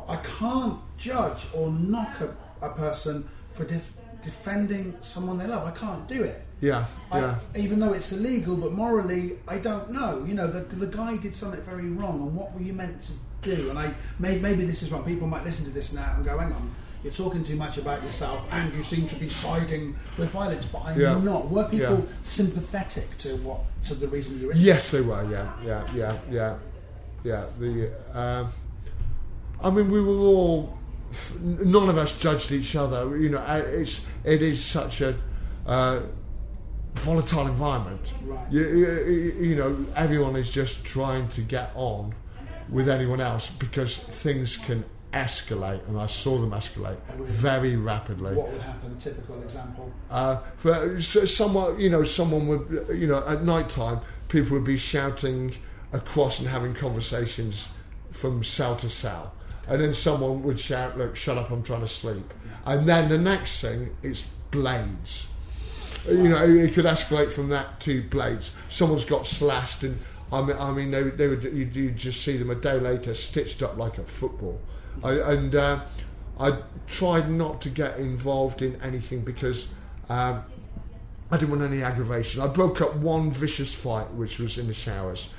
I 0.08 0.16
can't 0.40 0.80
judge 0.98 1.46
or 1.54 1.70
knock 1.70 2.22
a, 2.22 2.34
a 2.66 2.70
person 2.70 3.28
for 3.50 3.66
def, 3.66 3.92
defending 4.22 4.96
someone 5.02 5.38
they 5.38 5.46
love. 5.46 5.68
I 5.68 5.72
can't 5.72 6.08
do 6.08 6.24
it. 6.24 6.42
Yeah, 6.62 6.86
I, 7.12 7.20
yeah. 7.20 7.40
Even 7.58 7.82
though 7.82 7.92
it's 7.92 8.14
illegal, 8.14 8.56
but 8.56 8.72
morally, 8.72 9.38
I 9.50 9.58
don't 9.58 9.92
know. 9.92 10.24
You 10.26 10.34
know, 10.34 10.48
the, 10.48 10.62
the 10.62 10.88
guy 10.88 11.18
did 11.18 11.36
something 11.36 11.62
very 11.64 11.90
wrong, 11.90 12.22
and 12.22 12.34
what 12.34 12.54
were 12.54 12.62
you 12.62 12.72
meant 12.72 13.02
to 13.02 13.12
do? 13.42 13.70
And 13.70 13.78
I 13.78 13.94
maybe, 14.18 14.40
maybe 14.40 14.64
this 14.64 14.82
is 14.82 14.90
wrong. 14.90 15.04
People 15.04 15.28
might 15.28 15.44
listen 15.44 15.66
to 15.66 15.72
this 15.72 15.92
now 15.92 16.14
and 16.16 16.24
go, 16.24 16.38
"Hang 16.38 16.54
on, 16.54 16.74
you're 17.04 17.14
talking 17.14 17.44
too 17.44 17.58
much 17.58 17.78
about 17.78 18.02
yourself 18.04 18.48
and 18.52 18.74
you 18.74 18.82
seem 18.82 19.08
to 19.08 19.16
be 19.16 19.28
siding 19.28 19.96
with 20.18 20.30
violence, 20.30 20.66
but 20.66 20.86
I'm 20.86 21.00
yeah. 21.00 21.20
not. 21.20 21.50
Were 21.50 21.68
people 21.68 22.00
yeah. 22.00 22.16
sympathetic 22.22 23.18
to 23.20 23.36
what 23.38 23.62
to 23.86 23.96
the 23.96 24.08
reason 24.08 24.40
you're 24.40 24.54
in? 24.54 24.58
Yes, 24.58 24.92
they 24.92 25.02
were. 25.02 25.30
Yeah, 25.30 25.52
yeah, 25.66 25.88
yeah, 25.94 26.18
yeah, 26.32 26.58
yeah. 27.24 27.46
The 27.60 27.92
um, 28.14 28.54
I 29.62 29.70
mean, 29.70 29.92
we 29.92 30.02
were 30.02 30.18
all. 30.18 30.78
None 31.42 31.90
of 31.90 31.98
us 31.98 32.18
judged 32.18 32.52
each 32.52 32.76
other. 32.76 33.18
You 33.18 33.30
know, 33.30 33.44
it's 33.46 34.06
it 34.24 34.42
is 34.42 34.64
such 34.64 35.02
a. 35.02 35.16
Uh, 35.66 36.02
volatile 36.96 37.48
environment. 37.48 38.14
Right. 38.24 38.52
You, 38.52 38.68
you, 38.70 39.36
you, 39.40 39.56
know, 39.56 39.84
everyone 39.96 40.36
is 40.36 40.48
just 40.50 40.84
trying 40.84 41.28
to 41.30 41.42
get 41.42 41.72
on 41.74 42.14
with 42.70 42.88
anyone 42.88 43.20
else 43.20 43.50
because 43.50 43.98
things 43.98 44.58
can 44.58 44.86
escalate, 45.14 45.88
and 45.88 46.00
I 46.00 46.08
saw 46.08 46.40
them 46.40 46.52
escalate 46.52 46.98
very 47.18 47.76
rapidly. 47.76 48.36
What 48.36 48.52
would 48.52 48.62
happen? 48.62 48.98
Typical 48.98 49.42
example. 49.42 49.92
Uh, 50.10 50.38
for 50.58 51.00
someone, 51.00 51.80
you 51.80 51.90
know, 51.90 52.04
someone 52.04 52.48
would, 52.48 52.98
you 53.00 53.08
know, 53.08 53.26
at 53.28 53.44
night 53.44 53.70
time, 53.70 54.02
people 54.28 54.54
would 54.54 54.66
be 54.66 54.78
shouting 54.78 55.56
across 55.92 56.40
and 56.40 56.50
having 56.50 56.74
conversations 56.74 57.70
from 58.12 58.44
cell 58.44 58.76
to 58.78 58.90
cell, 58.90 59.34
and 59.68 59.80
then 59.80 59.94
someone 59.94 60.44
would 60.44 60.60
shout, 60.60 60.98
"Look, 60.98 61.16
shut 61.16 61.38
up! 61.38 61.52
I'm 61.52 61.64
trying 61.64 61.82
to 61.82 61.88
sleep." 61.88 62.34
And 62.66 62.88
then 62.88 63.10
the 63.10 63.18
next 63.18 63.62
thing 63.62 63.96
is 64.02 64.26
blades. 64.52 65.28
Wow. 66.08 66.14
You 66.14 66.30
know, 66.30 66.44
it 66.44 66.74
could 66.74 66.86
escalate 66.86 67.32
from 67.32 67.50
that 67.50 67.80
to 67.82 68.02
blades. 68.04 68.52
Someone's 68.70 69.06
got 69.06 69.28
slashed 69.28 69.84
and. 69.84 69.98
I 70.32 70.42
mean, 70.42 70.58
I 70.58 70.72
mean, 70.72 70.90
they, 70.90 71.04
they 71.04 71.28
would 71.28 71.44
you, 71.44 71.70
you 71.72 71.92
just 71.92 72.24
see 72.24 72.38
them 72.38 72.50
a 72.50 72.56
day 72.56 72.80
later 72.80 73.14
stitched 73.14 73.62
up 73.62 73.78
like 73.78 74.00
a 74.00 74.04
football. 74.04 74.60
I, 75.04 75.14
and 75.14 75.56
uh, 75.56 75.82
I 76.40 76.58
tried 76.88 77.30
not 77.30 77.62
to 77.62 77.70
get 77.70 77.98
involved 77.98 78.62
in 78.62 78.82
anything 78.82 79.22
because 79.22 79.70
um, 80.10 80.44
I 81.32 81.38
didn't 81.38 81.52
want 81.52 81.64
any 81.64 81.82
aggravation. 81.82 82.42
I 82.42 82.48
broke 82.48 82.82
up 82.82 82.96
one 82.96 83.32
vicious 83.32 83.74
fight, 83.74 84.12
which 84.14 84.40
was 84.40 84.58
in 84.58 84.68
the 84.68 84.74
showers. 84.74 85.30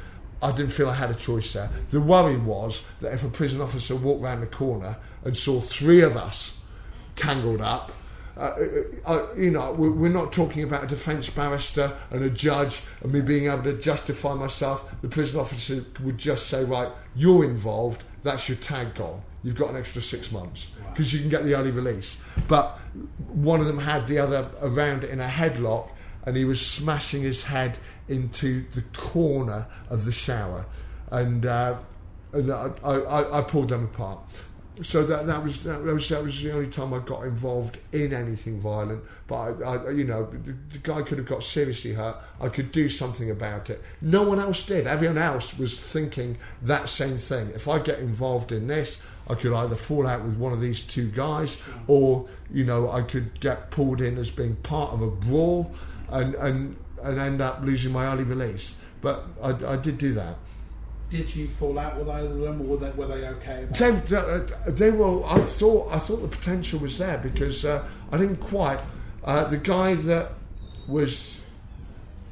I 0.43 0.53
didn't 0.53 0.73
feel 0.73 0.91
I 0.91 0.95
had 0.95 1.11
a 1.11 1.15
choice 1.15 1.53
there. 1.53 1.71
The 1.91 2.01
worry 2.01 2.37
was 2.37 2.85
that 3.01 3.15
if 3.15 3.25
a 3.25 3.29
prison 3.29 3.61
officer 3.61 3.97
walked 3.97 4.23
round 4.23 4.43
the 4.43 4.47
corner 4.47 4.97
and 5.25 5.37
saw 5.37 5.61
three 5.61 6.03
of 6.03 6.17
us 6.17 6.59
tangled 7.17 7.61
up, 7.61 7.93
uh, 8.37 8.41
uh, 9.07 9.11
uh 9.11 9.27
you 9.37 9.51
know, 9.51 9.73
we're 9.73 10.09
not 10.09 10.33
talking 10.33 10.65
about 10.65 10.85
a 10.85 10.87
defence 10.87 11.31
barrister 11.31 11.97
and 12.11 12.23
a 12.23 12.31
judge 12.31 12.83
and 13.01 13.13
me 13.13 13.21
being 13.21 13.47
able 13.47 13.63
to 13.63 13.75
justify 13.75 14.35
myself. 14.35 14.93
The 15.01 15.09
prison 15.09 15.41
officer 15.41 15.85
would 16.03 16.19
just 16.19 16.49
say, 16.49 16.65
right, 16.65 16.91
you're 17.15 17.45
involved, 17.45 18.03
that's 18.23 18.49
your 18.49 18.59
tag 18.59 18.95
gone. 18.95 19.23
You've 19.45 19.57
got 19.57 19.71
an 19.71 19.77
extra 19.77 20.01
six 20.01 20.33
months 20.33 20.71
because 20.91 21.13
you 21.13 21.21
can 21.21 21.29
get 21.29 21.45
the 21.45 21.55
early 21.55 21.71
release. 21.71 22.17
But 22.49 22.79
one 23.29 23.61
of 23.61 23.67
them 23.67 23.79
had 23.79 24.07
the 24.07 24.19
other 24.19 24.47
around 24.63 25.05
in 25.05 25.21
a 25.21 25.29
headlock, 25.29 25.91
and 26.25 26.35
he 26.35 26.47
was 26.47 26.67
smashing 26.67 27.23
his 27.23 27.43
head 27.43 27.79
into 28.09 28.67
the 28.71 28.81
corner 28.97 29.67
of 29.91 30.07
the 30.07 30.13
shower, 30.13 30.65
and 31.11 31.45
uh, 31.45 31.77
and 32.33 32.51
I, 32.51 32.71
I, 32.83 33.39
I 33.39 33.43
pulled 33.43 33.69
them 33.69 33.85
apart. 33.85 34.21
So 34.83 35.05
that 35.05 35.27
that 35.27 35.45
was, 35.45 35.63
that 35.65 35.83
was 35.83 36.09
that 36.09 36.25
was 36.25 36.43
the 36.43 36.53
only 36.53 36.69
time 36.69 36.93
I 36.95 36.99
got 36.99 37.25
involved 37.25 37.79
in 37.93 38.13
anything 38.13 38.61
violent. 38.61 39.05
But 39.29 39.63
I, 39.63 39.77
I 39.77 39.91
you 39.91 40.05
know, 40.05 40.25
the, 40.25 40.53
the 40.71 40.79
guy 40.79 41.03
could 41.03 41.19
have 41.19 41.29
got 41.29 41.45
seriously 41.45 41.93
hurt. 41.93 42.17
I 42.41 42.49
could 42.49 42.73
do 42.73 42.89
something 42.89 43.31
about 43.31 43.71
it. 43.71 43.83
No 44.01 44.23
one 44.23 44.41
else 44.41 44.65
did. 44.67 44.87
Everyone 44.87 45.19
else 45.19 45.57
was 45.59 45.79
thinking 45.79 46.39
that 46.63 46.89
same 46.89 47.19
thing. 47.19 47.51
If 47.55 47.69
I 47.69 47.79
get 47.79 48.01
involved 48.01 48.51
in 48.51 48.67
this, 48.67 49.01
I 49.29 49.35
could 49.35 49.53
either 49.53 49.77
fall 49.77 50.07
out 50.07 50.23
with 50.23 50.37
one 50.37 50.53
of 50.53 50.61
these 50.61 50.85
two 50.85 51.09
guys, 51.11 51.61
or 51.87 52.29
you 52.53 52.65
know, 52.65 52.91
I 52.91 53.03
could 53.03 53.41
get 53.41 53.71
pulled 53.71 54.01
in 54.01 54.19
as 54.19 54.31
being 54.31 54.57
part 54.57 54.93
of 54.93 55.01
a 55.01 55.09
brawl, 55.09 55.73
and 56.11 56.35
and 56.35 56.77
and 57.03 57.19
end 57.19 57.41
up 57.41 57.61
losing 57.63 57.93
my 57.93 58.07
early 58.07 58.25
release. 58.25 58.75
But 59.01 59.25
I, 59.43 59.51
I 59.73 59.77
did 59.77 59.99
do 59.99 60.13
that. 60.15 60.37
Did 61.11 61.35
you 61.37 61.47
fall 61.47 61.79
out 61.79 61.97
with 61.97 62.09
either 62.09 62.29
of 62.29 62.39
them, 62.39 62.61
or 62.63 62.65
were 62.65 62.77
they, 62.79 62.91
were 62.91 63.07
they 63.07 63.27
okay? 63.29 63.69
They, 63.79 63.91
they, 63.91 64.47
they 64.67 64.91
were. 64.91 65.25
I 65.25 65.39
thought 65.39 65.93
I 65.93 65.99
thought 65.99 66.23
the 66.23 66.29
potential 66.29 66.81
was 66.81 66.99
there 66.99 67.19
because 67.19 67.65
uh, 67.65 67.87
I 68.11 68.17
didn't 68.17 68.39
quite. 68.39 68.81
Uh, 69.23 69.45
the 69.45 69.59
guy 69.59 69.95
that 69.95 70.33
was 70.89 71.41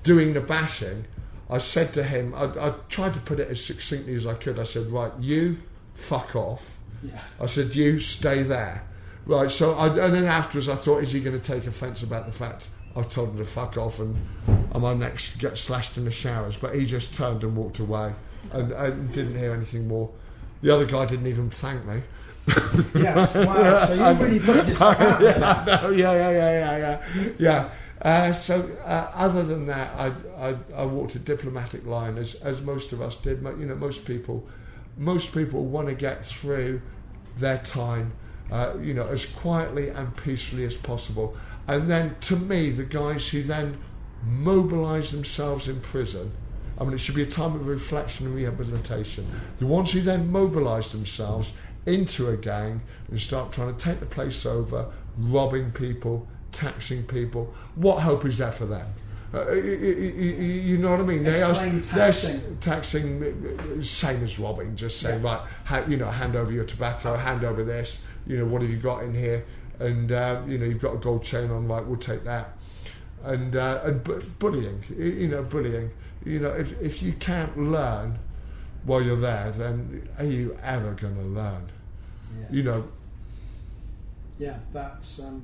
doing 0.02 0.34
the 0.34 0.40
bashing, 0.40 1.06
I 1.48 1.58
said 1.58 1.92
to 1.94 2.02
him, 2.02 2.34
I, 2.34 2.44
I 2.44 2.74
tried 2.88 3.14
to 3.14 3.20
put 3.20 3.40
it 3.40 3.48
as 3.48 3.64
succinctly 3.64 4.14
as 4.14 4.26
I 4.26 4.34
could. 4.34 4.58
I 4.58 4.64
said, 4.64 4.88
"Right, 4.88 5.12
you 5.20 5.58
fuck 5.94 6.34
off." 6.34 6.78
Yeah. 7.02 7.20
I 7.40 7.46
said, 7.46 7.74
"You 7.74 8.00
stay 8.00 8.42
there." 8.42 8.84
Right. 9.26 9.50
So, 9.50 9.74
I, 9.74 9.86
and 9.88 10.14
then 10.14 10.24
afterwards, 10.24 10.68
I 10.68 10.74
thought, 10.74 11.02
"Is 11.02 11.12
he 11.12 11.20
going 11.20 11.38
to 11.38 11.44
take 11.44 11.66
offence 11.66 12.02
about 12.02 12.26
the 12.26 12.32
fact 12.32 12.68
I've 12.96 13.08
told 13.08 13.30
him 13.30 13.38
to 13.38 13.44
fuck 13.44 13.76
off 13.76 13.98
and 13.98 14.16
I 14.72 14.78
might 14.78 14.96
next 14.98 15.38
get 15.38 15.56
slashed 15.58 15.96
in 15.96 16.04
the 16.04 16.10
showers?" 16.10 16.56
But 16.56 16.74
he 16.74 16.86
just 16.86 17.14
turned 17.14 17.42
and 17.42 17.56
walked 17.56 17.78
away, 17.78 18.12
and, 18.52 18.72
and 18.72 19.12
didn't 19.12 19.38
hear 19.38 19.52
anything 19.52 19.88
more. 19.88 20.10
The 20.62 20.74
other 20.74 20.86
guy 20.86 21.06
didn't 21.06 21.26
even 21.26 21.50
thank 21.50 21.84
me. 21.84 22.02
yeah, 23.00 23.44
wow. 23.46 23.84
So 23.84 23.94
you 23.94 24.24
really 24.24 24.40
put 24.40 24.66
yourself 24.66 25.00
out 25.00 25.20
there. 25.20 25.38
yeah, 25.38 25.64
no, 25.82 25.90
yeah, 25.90 26.12
yeah, 26.12 26.30
yeah, 26.30 26.76
yeah, 26.76 26.78
yeah, 27.16 27.28
yeah. 27.38 27.70
Uh, 28.02 28.32
so, 28.32 28.68
uh, 28.84 29.10
other 29.14 29.44
than 29.44 29.66
that, 29.66 29.94
I, 29.96 30.12
I, 30.48 30.56
I 30.74 30.84
walked 30.84 31.14
a 31.14 31.20
diplomatic 31.20 31.86
line, 31.86 32.18
as, 32.18 32.34
as 32.36 32.60
most 32.60 32.92
of 32.92 33.00
us 33.00 33.16
did. 33.16 33.42
You 33.42 33.66
know, 33.66 33.76
most 33.76 34.04
people, 34.04 34.44
most 34.96 35.34
people 35.34 35.64
want 35.64 35.88
to 35.88 35.94
get 35.94 36.24
through 36.24 36.82
their 37.38 37.58
time, 37.58 38.12
uh, 38.50 38.74
you 38.80 38.94
know, 38.94 39.06
as 39.08 39.26
quietly 39.26 39.88
and 39.88 40.16
peacefully 40.16 40.64
as 40.64 40.76
possible. 40.76 41.36
And 41.66 41.90
then, 41.90 42.16
to 42.22 42.36
me, 42.36 42.70
the 42.70 42.84
guys 42.84 43.28
who 43.28 43.42
then 43.42 43.78
mobilise 44.24 45.10
themselves 45.10 45.68
in 45.68 45.80
prison. 45.80 46.32
I 46.78 46.84
mean, 46.84 46.94
it 46.94 46.98
should 46.98 47.14
be 47.14 47.22
a 47.22 47.26
time 47.26 47.54
of 47.54 47.66
reflection 47.66 48.26
and 48.26 48.34
rehabilitation. 48.34 49.26
The 49.58 49.66
ones 49.66 49.92
who 49.92 50.00
then 50.00 50.30
mobilise 50.30 50.92
themselves 50.92 51.52
into 51.86 52.28
a 52.28 52.36
gang 52.36 52.82
and 53.08 53.20
start 53.20 53.52
trying 53.52 53.74
to 53.74 53.80
take 53.80 54.00
the 54.00 54.06
place 54.06 54.46
over, 54.46 54.90
robbing 55.18 55.72
people, 55.72 56.28
taxing 56.52 57.04
people. 57.04 57.52
What 57.74 58.00
hope 58.00 58.24
is 58.24 58.38
there 58.38 58.52
for 58.52 58.66
them? 58.66 58.86
Uh, 59.34 59.50
you, 59.52 59.62
you- 59.62 60.60
you- 60.62 60.78
know 60.78 60.90
what 60.90 61.00
I 61.00 61.04
mean? 61.04 61.26
Explain 61.26 61.80
they're 61.80 62.06
taxing. 62.12 62.56
taxing, 62.60 63.22
uh, 63.22 63.82
same 63.82 64.22
as 64.22 64.38
robbing. 64.38 64.76
Just 64.76 65.00
saying, 65.00 65.22
right, 65.22 65.40
ha, 65.64 65.82
you 65.88 65.96
know, 65.96 66.10
hand 66.10 66.36
over 66.36 66.52
your 66.52 66.64
tobacco, 66.64 67.16
hand 67.16 67.42
over 67.42 67.64
this. 67.64 68.00
You 68.26 68.36
know, 68.36 68.44
what 68.46 68.60
have 68.62 68.70
you 68.70 68.76
got 68.76 69.02
in 69.04 69.14
here? 69.14 69.44
And 69.78 70.12
uh, 70.12 70.42
you 70.46 70.58
know, 70.58 70.66
you've 70.66 70.82
got 70.82 70.94
a 70.94 70.98
gold 70.98 71.24
chain 71.24 71.50
on. 71.50 71.66
Right, 71.66 71.84
we'll 71.84 71.96
take 71.98 72.24
that. 72.24 72.56
And 73.24 73.56
uh, 73.56 73.80
and 73.84 74.04
bu- 74.04 74.22
bullying, 74.38 74.84
you 74.96 75.28
know, 75.28 75.42
bullying. 75.42 75.90
You 76.24 76.38
know, 76.40 76.50
if 76.50 76.78
if 76.80 77.02
you 77.02 77.14
can't 77.14 77.56
learn 77.56 78.18
while 78.84 79.00
you're 79.00 79.16
there, 79.16 79.50
then 79.50 80.08
are 80.18 80.24
you 80.24 80.58
ever 80.62 80.92
going 80.92 81.14
to 81.16 81.22
learn? 81.22 81.70
Yeah. 82.38 82.46
You 82.50 82.62
know, 82.64 82.84
Yeah, 84.38 84.58
that's 84.72 85.20
um, 85.20 85.42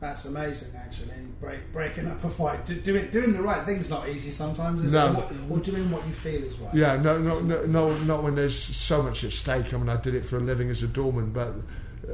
that's 0.00 0.24
amazing. 0.24 0.70
Actually, 0.76 1.12
break, 1.40 1.72
breaking 1.72 2.08
up 2.08 2.22
a 2.24 2.30
fight, 2.30 2.64
do, 2.66 2.74
doing 2.80 3.10
doing 3.10 3.32
the 3.32 3.42
right 3.42 3.64
thing's 3.66 3.88
not 3.90 4.08
easy 4.08 4.30
sometimes, 4.30 4.82
is 4.82 4.92
No. 4.92 5.06
it? 5.06 5.10
Or, 5.10 5.12
what- 5.14 5.32
or 5.60 5.62
doing 5.62 5.90
what 5.90 6.06
you 6.06 6.12
feel 6.12 6.42
is 6.42 6.58
right. 6.58 6.74
Yeah, 6.74 6.96
no, 6.96 7.18
no, 7.18 7.38
no, 7.40 7.64
no, 7.66 7.96
not 7.98 8.22
when 8.22 8.34
there's 8.34 8.58
so 8.58 9.02
much 9.02 9.24
at 9.24 9.32
stake. 9.32 9.72
I 9.74 9.76
mean, 9.76 9.88
I 9.88 9.96
did 9.96 10.14
it 10.14 10.24
for 10.24 10.36
a 10.38 10.40
living 10.40 10.70
as 10.70 10.82
a 10.82 10.86
doorman, 10.88 11.30
but 11.32 11.48
uh, 11.48 11.52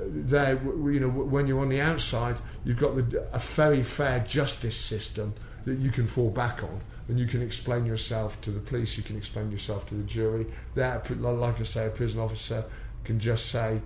there, 0.09 0.55
you 0.91 1.01
know, 1.01 1.09
when 1.09 1.47
you're 1.47 1.61
on 1.61 1.69
the 1.69 1.81
outside, 1.81 2.37
you've 2.65 2.79
got 2.79 2.97
the, 2.97 3.27
a 3.33 3.39
very 3.39 3.83
fair 3.83 4.21
justice 4.21 4.77
system 4.77 5.33
that 5.65 5.79
you 5.79 5.91
can 5.91 6.07
fall 6.07 6.31
back 6.31 6.63
on, 6.63 6.81
and 7.09 7.19
you 7.21 7.27
can 7.27 7.41
explain 7.43 7.87
yourself 7.87 8.41
to 8.41 8.51
the 8.51 8.61
police, 8.61 8.97
you 8.97 9.03
can 9.05 9.17
explain 9.17 9.51
yourself 9.51 9.87
to 9.89 9.95
the 9.95 10.03
jury. 10.05 10.47
That, 10.75 11.09
like 11.21 11.61
I 11.61 11.63
say, 11.65 11.87
a 11.87 11.91
prison 11.91 12.21
officer 12.21 12.65
can 13.05 13.21
just 13.21 13.47
say, 13.47 13.81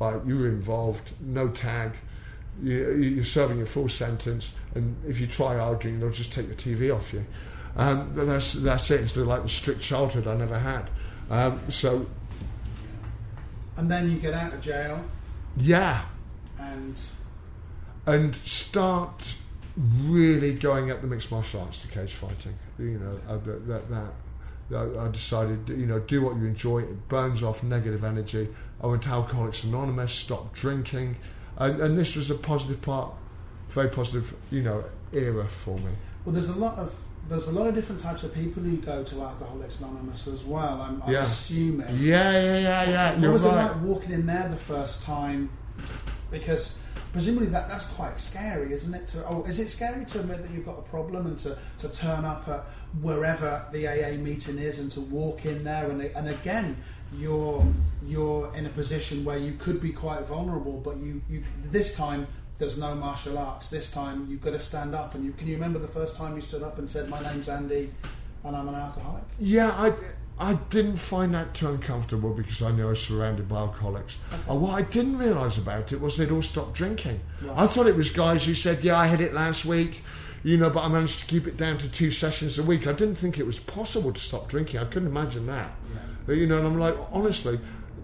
"Right, 0.00 0.20
you 0.24 0.38
were 0.38 0.48
involved, 0.48 1.10
no 1.20 1.48
tag." 1.48 1.92
You, 2.62 2.92
you're 2.94 3.24
serving 3.24 3.58
your 3.58 3.66
full 3.66 3.88
sentence, 3.88 4.52
and 4.74 4.96
if 5.06 5.20
you 5.20 5.26
try 5.26 5.58
arguing, 5.58 6.00
they'll 6.00 6.10
just 6.10 6.32
take 6.32 6.48
the 6.48 6.54
TV 6.54 6.94
off 6.94 7.12
you. 7.12 7.24
Um, 7.76 8.12
that's 8.14 8.54
that's 8.54 8.90
it. 8.90 9.00
It's 9.00 9.16
like 9.16 9.42
the 9.42 9.48
strict 9.48 9.80
childhood 9.80 10.26
I 10.26 10.34
never 10.34 10.58
had. 10.58 10.90
Um, 11.30 11.60
so 11.70 12.06
And 13.76 13.90
then 13.90 14.10
you 14.10 14.18
get 14.18 14.34
out 14.34 14.52
of 14.52 14.60
jail 14.60 15.02
yeah, 15.56 16.04
and 16.58 17.00
and 18.06 18.34
start 18.34 19.34
really 19.76 20.54
going 20.54 20.90
at 20.90 21.00
the 21.00 21.06
mixed 21.06 21.30
martial 21.30 21.60
arts, 21.60 21.82
the 21.82 21.92
cage 21.92 22.14
fighting. 22.14 22.54
You 22.78 22.98
know 22.98 23.20
uh, 23.28 23.38
that, 23.38 23.66
that 23.68 23.90
that 23.90 24.12
that 24.70 24.98
I 24.98 25.08
decided 25.10 25.68
you 25.68 25.86
know 25.86 25.98
do 26.00 26.22
what 26.22 26.36
you 26.36 26.46
enjoy. 26.46 26.82
It 26.82 27.08
burns 27.08 27.42
off 27.42 27.62
negative 27.62 28.04
energy. 28.04 28.48
I 28.82 28.86
went 28.86 29.02
to 29.02 29.10
Alcoholics 29.10 29.64
Anonymous, 29.64 30.12
stopped 30.12 30.54
drinking, 30.54 31.16
and, 31.58 31.80
and 31.80 31.98
this 31.98 32.16
was 32.16 32.30
a 32.30 32.34
positive 32.34 32.80
part, 32.82 33.12
very 33.70 33.88
positive 33.88 34.34
you 34.50 34.62
know 34.62 34.84
era 35.12 35.46
for 35.48 35.76
me. 35.78 35.90
well, 36.24 36.32
there's 36.34 36.48
a 36.48 36.54
lot 36.54 36.78
of 36.78 36.98
there's 37.28 37.46
a 37.46 37.52
lot 37.52 37.66
of 37.68 37.74
different 37.74 38.00
types 38.00 38.24
of 38.24 38.34
people 38.34 38.62
who 38.62 38.76
go 38.78 39.04
to 39.04 39.22
Alcoholics 39.22 39.80
Anonymous 39.80 40.26
as 40.26 40.42
well. 40.44 40.80
I'm, 40.82 41.00
I'm 41.02 41.12
Yeah. 41.12 41.22
assuming. 41.22 41.86
Yeah, 41.98 42.32
yeah, 42.32 42.58
yeah, 42.58 42.90
yeah. 42.90 43.20
What 43.20 43.30
was 43.32 43.44
right. 43.44 43.52
it 43.52 43.72
like 43.74 43.82
walking 43.82 44.10
in 44.10 44.26
there 44.26 44.48
the 44.48 44.56
first 44.56 45.02
time? 45.04 45.48
Because 46.30 46.78
presumably 47.12 47.48
that, 47.48 47.68
that's 47.68 47.86
quite 47.86 48.18
scary, 48.18 48.72
isn't 48.72 48.92
it? 48.92 49.06
To, 49.08 49.24
oh, 49.28 49.44
is 49.44 49.60
it 49.60 49.68
scary 49.68 50.04
to 50.06 50.20
admit 50.20 50.42
that 50.42 50.50
you've 50.50 50.64
got 50.64 50.78
a 50.78 50.82
problem 50.82 51.26
and 51.26 51.38
to, 51.38 51.56
to 51.78 51.88
turn 51.90 52.24
up 52.24 52.48
at 52.48 52.64
wherever 53.00 53.64
the 53.72 53.86
AA 53.86 54.16
meeting 54.16 54.58
is 54.58 54.78
and 54.78 54.90
to 54.92 55.00
walk 55.00 55.44
in 55.46 55.62
there 55.64 55.90
and 55.90 56.02
and 56.02 56.28
again 56.28 56.76
you're 57.16 57.66
you're 58.06 58.52
in 58.54 58.66
a 58.66 58.70
position 58.70 59.24
where 59.24 59.38
you 59.38 59.52
could 59.52 59.80
be 59.80 59.90
quite 59.90 60.26
vulnerable, 60.26 60.78
but 60.78 60.96
you, 60.96 61.22
you 61.28 61.42
this 61.64 61.94
time 61.96 62.26
there's 62.58 62.78
no 62.78 62.94
martial 62.94 63.38
arts. 63.38 63.70
This 63.70 63.90
time 63.90 64.26
you've 64.28 64.40
got 64.40 64.52
to 64.52 64.60
stand 64.60 64.94
up 64.94 65.14
and 65.14 65.24
you 65.24 65.32
can 65.32 65.48
you 65.48 65.54
remember 65.54 65.78
the 65.78 65.88
first 65.88 66.16
time 66.16 66.36
you 66.36 66.42
stood 66.42 66.62
up 66.62 66.78
and 66.78 66.88
said, 66.88 67.08
"My 67.08 67.20
name's 67.20 67.48
Andy, 67.48 67.92
and 68.44 68.56
I'm 68.56 68.68
an 68.68 68.74
alcoholic." 68.74 69.24
Yeah, 69.38 69.70
I, 69.70 69.92
I 70.38 70.54
didn't 70.70 70.96
find 70.96 71.34
that 71.34 71.54
too 71.54 71.68
uncomfortable 71.68 72.32
because 72.32 72.62
I 72.62 72.70
knew 72.72 72.86
I 72.86 72.90
was 72.90 73.00
surrounded 73.00 73.48
by 73.48 73.56
alcoholics. 73.56 74.18
And 74.48 74.60
what 74.60 74.74
I 74.74 74.82
didn't 74.82 75.18
realise 75.18 75.58
about 75.58 75.92
it 75.92 76.00
was 76.00 76.16
they'd 76.16 76.30
all 76.30 76.42
stopped 76.42 76.74
drinking. 76.74 77.20
Right. 77.42 77.58
I 77.58 77.66
thought 77.66 77.86
it 77.86 77.96
was 77.96 78.10
guys 78.10 78.44
who 78.44 78.54
said, 78.54 78.82
"Yeah, 78.84 78.98
I 78.98 79.06
had 79.06 79.20
it 79.20 79.34
last 79.34 79.64
week." 79.64 80.02
You 80.44 80.56
know, 80.56 80.70
but 80.70 80.82
I 80.82 80.88
managed 80.88 81.20
to 81.20 81.26
keep 81.26 81.46
it 81.46 81.56
down 81.56 81.78
to 81.78 81.88
two 81.88 82.10
sessions 82.10 82.58
a 82.58 82.64
week. 82.64 82.88
I 82.88 82.92
didn't 82.92 83.14
think 83.14 83.38
it 83.38 83.46
was 83.46 83.60
possible 83.60 84.12
to 84.12 84.20
stop 84.20 84.48
drinking. 84.48 84.80
I 84.80 84.86
couldn't 84.86 85.06
imagine 85.06 85.46
that. 85.46 85.70
Yeah. 85.94 86.00
You 86.28 86.46
know, 86.46 86.58
and 86.58 86.66
I'm 86.66 86.78
like, 86.78 86.96
honestly, 87.12 87.58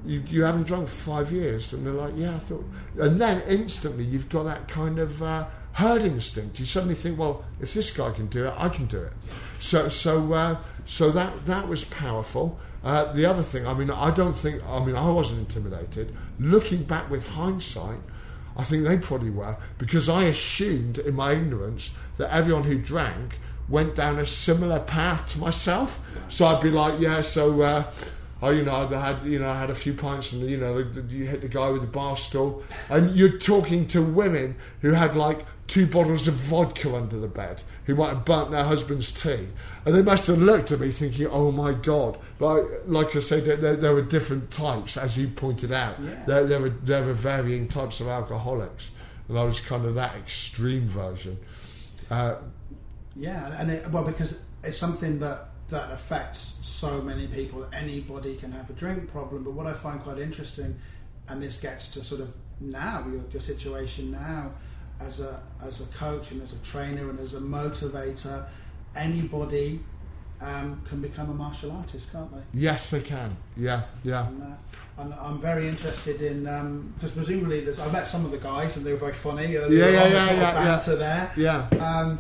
you, 0.05 0.23
you 0.27 0.45
haven't 0.45 0.67
drunk 0.67 0.89
for 0.89 0.95
five 0.95 1.33
years. 1.33 1.73
And 1.73 1.87
they're 1.87 1.93
like, 1.93 2.15
yeah, 2.17 2.37
I 2.37 2.39
thought. 2.39 2.65
And 2.99 3.21
then 3.21 3.43
instantly 3.43 4.05
you've 4.05 4.29
got 4.29 4.45
that 4.45 4.69
kind 4.69 4.99
of 4.99 5.23
uh, 5.23 5.47
herd 5.73 6.03
instinct. 6.03 6.59
You 6.59 6.67
suddenly 6.67 6.95
think, 6.95 7.19
well, 7.19 7.45
if 7.61 7.75
this 7.75 7.91
guy 7.91 8.11
can 8.11 8.27
do 8.27 8.47
it, 8.47 8.55
I 8.57 8.69
can 8.69 8.87
do 8.87 9.03
it. 9.03 9.13
So, 9.61 9.89
so, 9.89 10.33
uh, 10.33 10.59
so 10.87 11.11
that, 11.11 11.47
that 11.47 11.69
was 11.69 11.85
powerful. 11.85 12.59
Uh, 12.83 13.13
the 13.13 13.25
other 13.25 13.43
thing, 13.43 13.67
I 13.67 13.75
mean, 13.75 13.91
I 13.91 14.11
don't 14.11 14.37
think, 14.37 14.65
I 14.67 14.85
mean, 14.85 14.97
I 14.97 15.09
wasn't 15.09 15.41
intimidated. 15.41 16.15
Looking 16.39 16.85
back 16.85 17.11
with 17.11 17.27
hindsight, 17.29 17.99
I 18.57 18.65
think 18.65 18.85
they 18.85 18.99
probably 18.99 19.31
were 19.31 19.57
because 19.79 20.09
I 20.09 20.25
assumed 20.25 20.99
in 20.99 21.15
my 21.15 21.33
ignorance 21.33 21.91
that 22.17 22.33
everyone 22.33 22.65
who 22.65 22.79
drank 22.79 23.39
went 23.69 23.95
down 23.95 24.19
a 24.19 24.27
similar 24.27 24.81
path 24.81 25.29
to 25.33 25.39
myself. 25.39 26.01
So 26.29 26.47
I'd 26.47 26.63
be 26.63 26.71
like, 26.71 27.01
yeah, 27.01 27.21
so. 27.21 27.63
Uh, 27.63 27.85
Oh, 28.41 28.51
you 28.51 28.63
know, 28.63 28.73
I 28.73 29.01
had 29.01 29.25
you 29.25 29.41
know, 29.41 29.51
I 29.51 29.59
had 29.59 29.69
a 29.69 29.75
few 29.75 29.93
pints, 29.93 30.33
and 30.33 30.49
you 30.49 30.59
know, 30.59 30.79
you 31.09 31.27
hit 31.27 31.41
the 31.41 31.49
guy 31.49 31.71
with 31.71 31.81
the 31.81 31.89
bar 31.89 32.17
stool, 32.17 32.63
and 32.89 33.17
you're 33.17 33.37
talking 33.37 33.89
to 33.89 34.01
women 34.01 34.55
who 34.81 34.93
had 34.93 35.17
like 35.17 35.45
two 35.67 35.87
bottles 35.87 36.27
of 36.27 36.35
vodka 36.35 36.95
under 36.95 37.19
the 37.19 37.29
bed 37.29 37.63
who 37.85 37.95
might 37.95 38.09
have 38.09 38.25
burnt 38.25 38.51
their 38.51 38.65
husband's 38.65 39.13
tea. 39.13 39.49
And 39.85 39.95
they 39.95 40.03
must 40.03 40.27
have 40.27 40.39
looked 40.39 40.73
at 40.73 40.81
me 40.81 40.91
thinking, 40.91 41.27
oh 41.27 41.53
my 41.53 41.73
God. 41.73 42.19
But 42.39 42.89
like 42.89 43.15
I 43.15 43.21
said, 43.21 43.45
there, 43.45 43.77
there 43.77 43.95
were 43.95 44.03
different 44.03 44.51
types, 44.51 44.97
as 44.97 45.17
you 45.17 45.29
pointed 45.29 45.73
out. 45.73 45.97
Yeah. 46.01 46.25
There, 46.27 46.47
there, 46.47 46.61
were, 46.61 46.71
there 46.71 47.05
were 47.05 47.15
varying 47.15 47.69
types 47.69 48.01
of 48.01 48.09
alcoholics. 48.09 48.91
And 49.29 49.39
I 49.39 49.45
was 49.45 49.61
kind 49.61 49.85
of 49.85 49.95
that 49.95 50.17
extreme 50.17 50.89
version. 50.89 51.39
Uh, 52.11 52.37
Yeah, 53.19 53.61
and 53.61 53.71
it, 53.71 53.91
well, 53.91 54.05
because 54.05 54.41
it's 54.63 54.79
something 54.79 55.19
that 55.19 55.49
that 55.69 55.91
affects 55.91 56.57
so 56.63 57.03
many 57.03 57.27
people. 57.27 57.67
Anybody 57.73 58.37
can 58.37 58.53
have 58.53 58.71
a 58.71 58.73
drink 58.73 59.11
problem, 59.11 59.45
but 59.45 59.53
what 59.53 59.67
I 59.67 59.75
find 59.75 60.01
quite 60.01 60.19
interesting, 60.19 60.79
and 61.29 61.43
this 61.43 61.59
gets 61.61 61.89
to 61.89 62.03
sort 62.03 62.21
of 62.21 62.35
now 62.61 63.05
your, 63.11 63.23
your 63.31 63.41
situation 63.41 64.11
now 64.13 64.53
as 65.01 65.21
a 65.21 65.41
as 65.63 65.81
a 65.81 65.87
coach 65.97 66.31
and 66.31 66.43
as 66.43 66.53
a 66.53 66.59
trainer 66.59 67.11
and 67.11 67.19
as 67.21 67.35
a 67.35 67.41
motivator, 67.41 68.47
anybody 68.97 69.81
um, 70.41 70.81
can 70.89 71.01
become 71.01 71.31
a 71.31 71.35
martial 71.35 71.73
artist, 71.73 72.13
can't 72.13 72.33
they? 72.33 72.43
yes, 72.55 72.91
they 72.91 73.01
can. 73.01 73.37
Yeah, 73.57 73.83
yeah. 74.05 74.29
And, 74.29 74.43
uh, 74.43 75.03
and 75.03 75.15
I'm 75.15 75.41
very 75.41 75.69
interested 75.69 76.23
in 76.23 76.45
because 76.95 77.11
presumably 77.11 77.61
there's 77.61 77.81
I 77.81 77.91
met 77.91 78.07
some 78.07 78.25
of 78.25 78.31
the 78.31 78.39
guys 78.39 78.77
and 78.77 78.87
they 78.87 78.93
were 78.93 78.99
very 78.99 79.13
funny. 79.13 79.57
earlier 79.57 79.79
Yeah, 79.79 79.91
yeah, 79.91 80.05
on, 80.05 80.11
yeah, 80.13 80.27
there's 80.27 80.39
a 80.39 80.43
lot 80.43 80.57
of 80.57 80.65
yeah, 80.65 80.71
yeah. 80.71 80.97
there. 80.97 81.33
Yeah. 81.37 81.85
Um, 81.85 82.19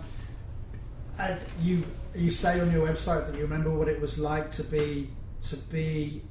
and 1.18 1.38
you 1.62 1.84
you 2.14 2.30
say 2.30 2.60
on 2.60 2.70
your 2.72 2.86
website 2.86 3.26
that 3.26 3.34
you 3.36 3.42
remember 3.42 3.70
what 3.70 3.88
it 3.88 4.00
was 4.00 4.18
like 4.18 4.50
to 4.52 4.62
be 4.64 5.10
to 5.42 5.56
be 5.56 6.22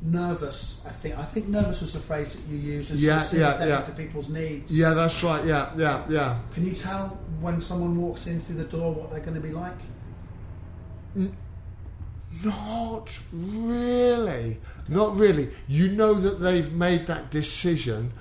nervous. 0.00 0.80
I 0.86 0.90
think 0.90 1.18
I 1.18 1.22
think 1.22 1.48
nervous 1.48 1.80
was 1.80 1.92
the 1.92 2.00
phrase 2.00 2.34
that 2.34 2.42
you 2.48 2.56
used, 2.56 2.90
and 2.90 3.00
Yeah, 3.00 3.20
sort 3.20 3.42
of 3.42 3.60
yeah, 3.60 3.66
yeah. 3.66 3.80
to 3.82 3.92
people's 3.92 4.28
needs. 4.28 4.76
Yeah, 4.76 4.94
that's 4.94 5.22
right. 5.22 5.44
Yeah, 5.44 5.70
yeah, 5.76 6.04
yeah. 6.08 6.38
Can 6.52 6.66
you 6.66 6.74
tell 6.74 7.18
when 7.40 7.60
someone 7.60 7.96
walks 8.00 8.26
in 8.26 8.40
through 8.40 8.56
the 8.56 8.64
door 8.64 8.92
what 8.92 9.10
they're 9.10 9.20
going 9.20 9.34
to 9.34 9.40
be 9.40 9.50
like? 9.52 9.76
Not 12.44 13.18
really. 13.32 14.58
Not 14.88 15.16
really. 15.16 15.50
You 15.68 15.88
know 15.90 16.14
that 16.14 16.40
they've 16.40 16.72
made 16.72 17.06
that 17.06 17.30
decision 17.30 18.12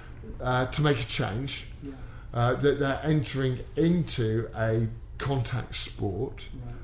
uh, 0.41 0.65
to 0.67 0.81
make 0.81 0.99
a 0.99 1.05
change, 1.05 1.67
Yeah. 1.81 1.91
uh, 2.33 2.53
that 2.55 2.79
they're 2.79 2.99
entering 3.03 3.59
into 3.75 4.49
a 4.55 4.87
contact 5.21 5.75
sport. 5.75 6.47
Right. 6.65 6.75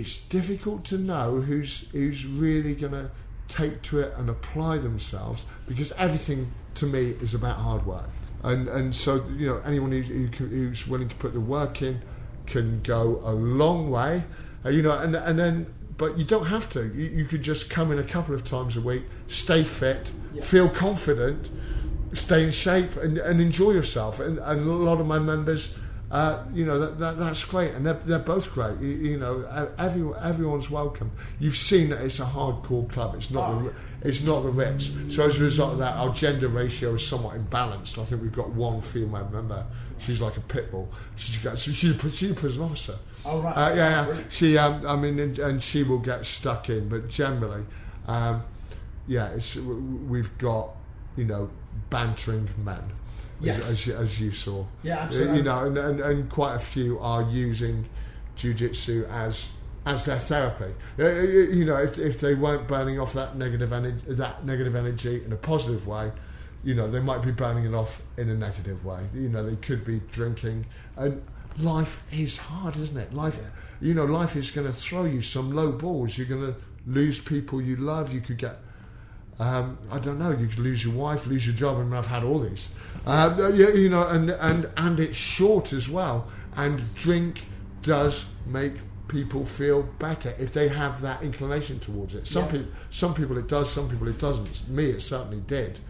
It's 0.00 0.18
difficult 0.20 0.84
to 0.86 0.98
know 0.98 1.40
who's 1.40 1.86
who's 1.92 2.24
really 2.26 2.74
going 2.74 2.92
to 2.92 3.10
take 3.48 3.82
to 3.82 4.00
it 4.00 4.14
and 4.16 4.30
apply 4.30 4.78
themselves 4.78 5.44
because 5.68 5.92
everything 5.92 6.50
to 6.76 6.86
me 6.86 7.10
is 7.20 7.34
about 7.34 7.56
hard 7.58 7.84
work. 7.86 8.08
And 8.42 8.68
and 8.68 8.94
so 8.94 9.24
you 9.36 9.46
know 9.46 9.60
anyone 9.64 9.92
who, 9.92 10.00
who, 10.02 10.28
can- 10.28 10.50
who's 10.50 10.86
willing 10.86 11.08
to 11.08 11.16
put 11.16 11.32
the 11.32 11.40
work 11.40 11.82
in 11.82 12.00
can 12.46 12.80
go 12.82 13.20
a 13.24 13.32
long 13.32 13.90
way. 13.90 14.24
Uh, 14.64 14.70
you 14.70 14.82
know, 14.82 14.92
and 14.92 15.14
and 15.14 15.38
then 15.38 15.66
but 15.96 16.18
you 16.18 16.24
don't 16.24 16.46
have 16.46 16.68
to. 16.70 16.80
You, 16.94 17.06
you 17.18 17.24
could 17.24 17.42
just 17.42 17.70
come 17.70 17.92
in 17.92 17.98
a 17.98 18.02
couple 18.14 18.34
of 18.34 18.42
times 18.44 18.76
a 18.76 18.80
week, 18.80 19.04
stay 19.28 19.62
fit, 19.62 20.10
Yeah. 20.34 20.42
feel 20.42 20.68
confident, 20.68 21.48
stay 22.14 22.42
in 22.42 22.50
shape, 22.50 22.96
and, 22.96 23.16
and 23.18 23.40
enjoy 23.40 23.70
yourself. 23.70 24.18
And, 24.18 24.38
and 24.40 24.60
a 24.66 24.72
lot 24.72 25.00
of 25.00 25.06
my 25.06 25.18
members. 25.20 25.76
Uh, 26.10 26.44
you 26.52 26.64
know 26.64 26.78
that, 26.78 26.98
that 26.98 27.18
that's 27.18 27.42
great, 27.44 27.72
and 27.74 27.84
they're, 27.84 27.94
they're 27.94 28.18
both 28.18 28.52
great. 28.52 28.78
You, 28.80 28.88
you 28.88 29.16
know, 29.18 29.68
everyone 29.78 30.22
everyone's 30.22 30.70
welcome. 30.70 31.10
You've 31.40 31.56
seen 31.56 31.88
that 31.90 32.02
it's 32.02 32.20
a 32.20 32.24
hardcore 32.24 32.88
club. 32.90 33.14
It's 33.16 33.30
not 33.30 33.50
Oh, 33.50 33.58
the, 34.02 34.08
it's 34.08 34.22
not 34.22 34.42
the 34.42 34.50
rich. 34.50 34.92
So 35.08 35.26
as 35.26 35.40
a 35.40 35.44
result 35.44 35.72
of 35.72 35.78
that, 35.78 35.96
our 35.96 36.12
gender 36.14 36.48
ratio 36.48 36.94
is 36.94 37.06
somewhat 37.06 37.36
imbalanced. 37.36 37.98
I 37.98 38.04
think 38.04 38.22
we've 38.22 38.32
got 38.32 38.50
one 38.50 38.80
female 38.82 39.28
member. 39.32 39.64
She's 39.98 40.20
like 40.20 40.36
a 40.36 40.40
pit 40.42 40.70
bull. 40.70 40.88
She's 41.16 41.38
got 41.38 41.58
she's 41.58 41.82
a, 41.84 42.10
she's 42.10 42.30
a 42.30 42.34
prison 42.34 42.62
officer. 42.64 42.96
Oh 43.24 43.40
right. 43.40 43.52
Uh, 43.56 43.74
yeah, 43.74 44.06
yeah. 44.06 44.18
She, 44.28 44.58
um, 44.58 44.86
I 44.86 44.96
mean, 44.96 45.18
and, 45.18 45.38
and 45.38 45.62
she 45.62 45.82
will 45.82 45.98
get 45.98 46.26
stuck 46.26 46.68
in, 46.68 46.88
but 46.90 47.08
generally, 47.08 47.64
um, 48.06 48.42
yeah, 49.08 49.28
it's, 49.30 49.54
w- 49.54 49.80
w- 49.80 49.98
we've 50.06 50.36
got, 50.38 50.70
you 51.16 51.24
know, 51.24 51.48
bantering 51.88 52.50
men, 52.62 52.82
Yes. 53.40 53.58
as, 53.60 53.70
as, 53.70 53.86
you, 53.86 53.96
as 53.96 54.20
you 54.20 54.30
saw. 54.32 54.64
Yeah, 54.82 54.96
Uh, 54.98 55.00
absolutely. 55.04 55.36
You 55.38 55.42
know, 55.44 55.64
and, 55.66 55.78
and, 55.78 56.00
and 56.00 56.30
quite 56.30 56.54
a 56.54 56.58
few 56.60 56.98
are 57.00 57.22
using 57.22 57.86
jujitsu 58.36 59.08
as 59.10 59.50
as 59.86 60.06
their 60.06 60.18
therapy. 60.18 60.72
Uh, 60.98 61.08
You 61.08 61.40
you 61.52 61.64
know, 61.66 61.76
if, 61.76 61.98
if 61.98 62.18
they 62.20 62.34
weren't 62.34 62.66
burning 62.66 62.98
off 62.98 63.12
that 63.12 63.36
negative 63.36 63.72
energy, 63.72 64.00
that 64.08 64.44
negative 64.46 64.74
energy 64.74 65.22
in 65.24 65.32
a 65.32 65.36
positive 65.36 65.86
way, 65.86 66.10
you 66.64 66.74
know, 66.74 66.90
they 66.90 67.00
might 67.00 67.22
be 67.22 67.30
burning 67.32 67.64
it 67.66 67.74
off 67.74 68.00
in 68.16 68.30
a 68.30 68.34
negative 68.34 68.82
way. 68.84 69.00
You 69.14 69.28
know, 69.28 69.42
they 69.44 69.56
could 69.56 69.84
be 69.84 70.00
drinking, 70.10 70.64
and 70.96 71.22
life 71.58 72.02
is 72.10 72.38
hard, 72.38 72.76
isn't 72.78 72.96
it? 72.96 73.12
Life, 73.12 73.38
Yeah. 73.38 73.88
you 73.88 73.92
know, 73.94 74.06
life 74.06 74.36
is 74.36 74.50
going 74.50 74.66
to 74.66 74.72
throw 74.72 75.04
you 75.04 75.20
some 75.20 75.52
low 75.52 75.70
balls. 75.72 76.16
You're 76.16 76.28
going 76.28 76.54
to 76.54 76.58
lose 76.86 77.20
people 77.20 77.60
you 77.60 77.76
love. 77.76 78.10
You 78.12 78.22
could 78.22 78.38
get 78.38 78.60
um, 79.38 79.78
I 79.90 79.98
don't 79.98 80.18
know. 80.18 80.30
You 80.30 80.46
could 80.46 80.58
lose 80.60 80.84
your 80.84 80.94
wife, 80.94 81.26
lose 81.26 81.46
your 81.46 81.56
job. 81.56 81.78
I 81.78 81.82
mean, 81.82 81.92
I've 81.94 82.06
had 82.06 82.22
all 82.24 82.38
these. 82.38 82.68
Um, 83.06 83.36
yeah, 83.56 83.68
you 83.70 83.88
know, 83.88 84.06
and 84.06 84.30
and 84.30 84.70
and 84.76 85.00
it's 85.00 85.16
short 85.16 85.72
as 85.72 85.88
well. 85.88 86.28
And 86.56 86.82
drink 86.94 87.44
does 87.82 88.26
make 88.46 88.72
people 89.08 89.44
feel 89.44 89.82
better 89.98 90.34
if 90.38 90.52
they 90.52 90.68
have 90.68 91.00
that 91.02 91.22
inclination 91.22 91.78
towards 91.80 92.14
it. 92.14 92.26
Some 92.26 92.44
Yeah. 92.44 92.50
people, 92.52 92.66
some 92.90 93.14
people 93.14 93.36
it 93.38 93.48
does. 93.48 93.70
Some 93.70 93.88
people 93.88 94.08
it 94.08 94.18
doesn't. 94.18 94.68
Me, 94.68 94.86
it 94.86 95.02
certainly 95.02 95.40
did. 95.46 95.80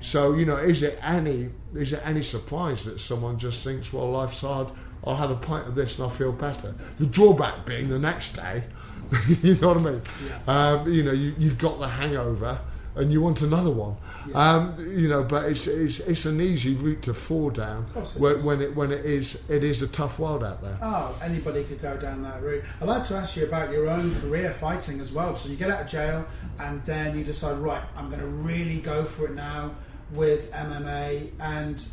So 0.00 0.34
you 0.34 0.44
know, 0.46 0.56
is 0.56 0.82
it 0.82 0.98
any 1.02 1.50
is 1.74 1.92
it 1.92 2.00
any 2.04 2.22
surprise 2.22 2.84
that 2.86 3.00
someone 3.00 3.38
just 3.38 3.62
thinks, 3.62 3.92
well, 3.92 4.10
life's 4.10 4.40
hard. 4.40 4.68
I'll 5.06 5.16
have 5.16 5.30
a 5.30 5.36
pint 5.36 5.68
of 5.68 5.74
this 5.74 5.96
and 5.96 6.04
I'll 6.04 6.10
feel 6.10 6.32
better. 6.32 6.74
The 6.96 7.04
drawback 7.06 7.66
being 7.66 7.90
the 7.90 7.98
next 7.98 8.36
day, 8.36 8.64
you 9.42 9.54
know 9.56 9.68
what 9.68 9.76
I 9.76 9.80
mean? 9.80 10.02
Um, 10.46 10.92
you 10.92 11.02
know, 11.02 11.12
you, 11.12 11.34
you've 11.38 11.58
got 11.58 11.78
the 11.78 11.88
hangover 11.88 12.58
and 12.96 13.12
you 13.12 13.20
want 13.20 13.42
another 13.42 13.70
one. 13.70 13.96
Yeah. 14.28 14.36
Um, 14.38 14.76
you 14.78 15.08
know, 15.08 15.22
but 15.22 15.50
it's, 15.50 15.66
it's 15.66 16.00
it's 16.00 16.24
an 16.24 16.40
easy 16.40 16.74
route 16.74 17.02
to 17.02 17.14
fall 17.14 17.50
down 17.50 17.86
it 17.96 18.08
when, 18.16 18.42
when 18.44 18.62
it 18.62 18.74
when 18.74 18.92
it 18.92 19.04
is 19.04 19.42
it 19.48 19.62
is 19.62 19.82
a 19.82 19.88
tough 19.88 20.18
world 20.18 20.42
out 20.42 20.62
there. 20.62 20.78
Oh, 20.80 21.18
anybody 21.22 21.64
could 21.64 21.82
go 21.82 21.96
down 21.96 22.22
that 22.22 22.42
route. 22.42 22.64
I'd 22.80 22.88
like 22.88 23.04
to 23.04 23.16
ask 23.16 23.36
you 23.36 23.44
about 23.44 23.70
your 23.70 23.88
own 23.88 24.18
career 24.20 24.52
fighting 24.52 25.00
as 25.00 25.12
well. 25.12 25.36
So 25.36 25.48
you 25.48 25.56
get 25.56 25.70
out 25.70 25.82
of 25.82 25.88
jail 25.88 26.26
and 26.58 26.84
then 26.84 27.18
you 27.18 27.24
decide, 27.24 27.58
right, 27.58 27.82
I'm 27.96 28.08
going 28.08 28.20
to 28.20 28.26
really 28.26 28.78
go 28.78 29.04
for 29.04 29.26
it 29.26 29.34
now 29.34 29.72
with 30.12 30.50
MMA 30.52 31.32
and 31.40 31.86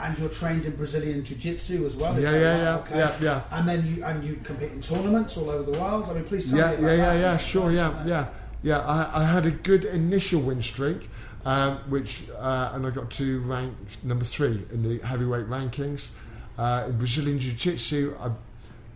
and 0.00 0.16
you're 0.18 0.28
trained 0.28 0.64
in 0.64 0.76
Brazilian 0.76 1.24
Jiu-Jitsu 1.24 1.84
as 1.84 1.96
well. 1.96 2.18
Yeah, 2.18 2.30
yeah, 2.30 2.36
right? 2.36 2.58
yeah, 2.58 2.76
Okay. 2.76 2.98
yeah, 2.98 3.16
yeah. 3.20 3.42
And 3.50 3.68
then 3.68 3.86
you 3.86 4.04
and 4.04 4.22
you 4.22 4.36
compete 4.44 4.72
in 4.72 4.80
tournaments 4.80 5.36
all 5.36 5.50
over 5.50 5.68
the 5.70 5.78
world. 5.78 6.08
I 6.08 6.14
mean, 6.14 6.24
please 6.24 6.50
tell 6.50 6.58
yeah, 6.58 6.70
me 6.70 6.74
about 6.74 6.82
yeah, 6.82 6.96
yeah, 6.96 7.12
that. 7.14 7.20
yeah, 7.20 7.36
sure, 7.36 7.72
yeah, 7.72 8.06
yeah, 8.06 8.26
yeah. 8.62 8.80
I, 8.80 9.22
I 9.22 9.24
had 9.24 9.46
a 9.46 9.50
good 9.50 9.84
initial 9.84 10.40
win 10.40 10.62
streak, 10.62 11.08
um, 11.44 11.78
which 11.88 12.24
uh, 12.36 12.72
and 12.74 12.86
I 12.86 12.90
got 12.90 13.10
to 13.12 13.40
rank 13.40 13.74
number 14.02 14.24
three 14.24 14.64
in 14.72 14.82
the 14.82 15.04
heavyweight 15.06 15.46
rankings. 15.46 16.08
Uh, 16.56 16.86
in 16.88 16.98
Brazilian 16.98 17.38
Jiu-Jitsu, 17.38 18.16
I 18.20 18.32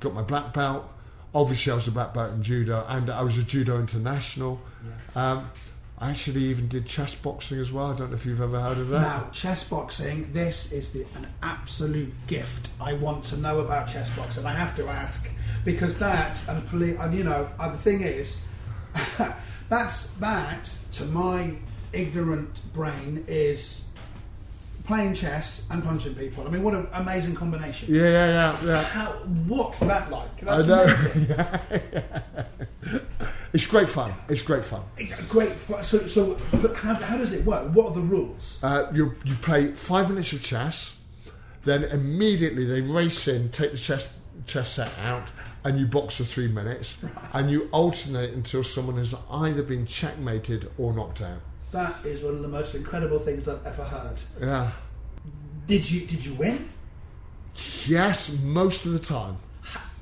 got 0.01 0.15
my 0.15 0.23
black 0.23 0.53
belt. 0.53 0.85
Obviously, 1.35 1.73
I 1.73 1.77
was 1.77 1.87
a 1.87 1.93
black 1.93 2.13
belt 2.13 2.33
in 2.33 2.43
judo, 2.43 2.85
and 2.89 3.09
I 3.09 3.23
was 3.23 3.39
a 3.39 3.43
judo 3.43 3.79
international. 3.79 4.61
Um, 5.15 5.49
I 6.03 6.11
actually 6.11 6.43
even 6.47 6.67
did 6.67 6.85
chess 6.85 7.15
boxing 7.15 7.61
as 7.61 7.71
well. 7.71 7.93
I 7.93 7.97
don't 7.97 8.11
know 8.11 8.17
if 8.17 8.27
you've 8.27 8.41
ever 8.41 8.61
heard 8.61 8.79
of 8.79 8.89
that. 8.89 9.03
Now, 9.03 9.31
chess 9.31 9.63
boxing, 9.63 10.33
this 10.33 10.73
is 10.73 10.91
the, 10.91 11.07
an 11.15 11.29
absolute 11.45 12.13
gift. 12.27 12.71
I 12.81 12.95
want 12.95 13.23
to 13.27 13.37
know 13.37 13.61
about 13.61 13.87
chess 13.87 14.11
boxing. 14.17 14.45
I 14.45 14.53
have 14.53 14.75
to 14.77 14.89
ask 14.89 15.31
because 15.65 16.01
that 16.01 16.43
and 16.49 16.69
and 16.99 17.15
you 17.15 17.23
know 17.23 17.49
uh, 17.57 17.71
the 17.71 17.79
thing 17.79 18.01
is, 18.01 18.43
that's 19.73 20.09
that 20.17 20.65
to 20.93 21.05
my 21.07 21.51
ignorant 21.95 22.61
brain 22.75 23.25
is 23.27 23.87
playing 24.85 25.15
chess 25.15 25.67
and 25.71 25.83
punching 25.83 26.15
people. 26.15 26.47
I 26.47 26.51
mean, 26.51 26.63
what 26.63 26.75
an 26.75 26.87
amazing 26.93 27.35
combination. 27.35 27.89
Yeah, 27.95 28.03
yeah, 28.03 28.27
yeah, 28.27 28.65
yeah. 28.67 28.83
How 28.83 29.13
what's 29.49 29.79
that 29.79 30.11
like? 30.11 30.43
I 30.43 30.45
That's 30.45 30.67
know. 30.67 30.83
amazing. 30.83 31.27
Yeah, 31.31 31.59
yeah. 31.93 32.45
It's 33.55 33.65
great 33.65 33.89
fun. 33.89 34.13
It's 34.29 34.43
great 34.43 34.65
fun. 34.65 34.83
Great. 35.31 35.53
fu- 35.53 35.83
So, 35.83 35.99
so 36.07 36.35
how, 36.75 36.95
how 36.97 37.17
does 37.17 37.33
it 37.33 37.45
work? 37.47 37.73
What 37.75 37.87
are 37.89 37.95
the 37.95 38.01
rules? 38.01 38.59
Uh, 38.63 38.91
you 38.93 39.15
you 39.25 39.37
play 39.37 39.73
five 39.73 40.11
minutes 40.11 40.35
of 40.35 40.43
chess, 40.43 40.95
then 41.65 41.85
immediately 41.85 42.67
they 42.67 42.83
race 42.83 43.27
in, 43.27 43.51
take 43.51 43.71
the 43.73 43.79
chess 43.79 44.13
chess 44.47 44.73
set 44.73 44.91
out, 45.01 45.29
and 45.65 45.79
you 45.79 45.87
box 45.87 46.17
for 46.17 46.25
three 46.25 46.49
minutes, 46.49 46.99
and 47.33 47.51
you 47.51 47.69
alternate 47.73 48.33
until 48.35 48.63
someone 48.65 48.97
has 48.97 49.15
either 49.31 49.63
been 49.63 49.87
checkmated 49.87 50.71
or 50.79 50.93
knocked 50.93 51.21
out. 51.23 51.41
That 51.73 52.05
is 52.05 52.23
one 52.23 52.35
of 52.35 52.43
the 52.43 52.49
most 52.49 52.75
incredible 52.75 53.19
things 53.19 53.49
I've 53.49 53.65
ever 53.67 53.85
heard. 53.85 54.23
Yeah. 54.41 54.73
Did 55.67 55.91
you 55.91 56.07
did 56.07 56.25
you 56.25 56.35
win? 56.35 56.69
Yes, 57.87 58.39
most 58.43 58.87
of 58.87 58.93
the 58.93 58.99
time. 58.99 59.37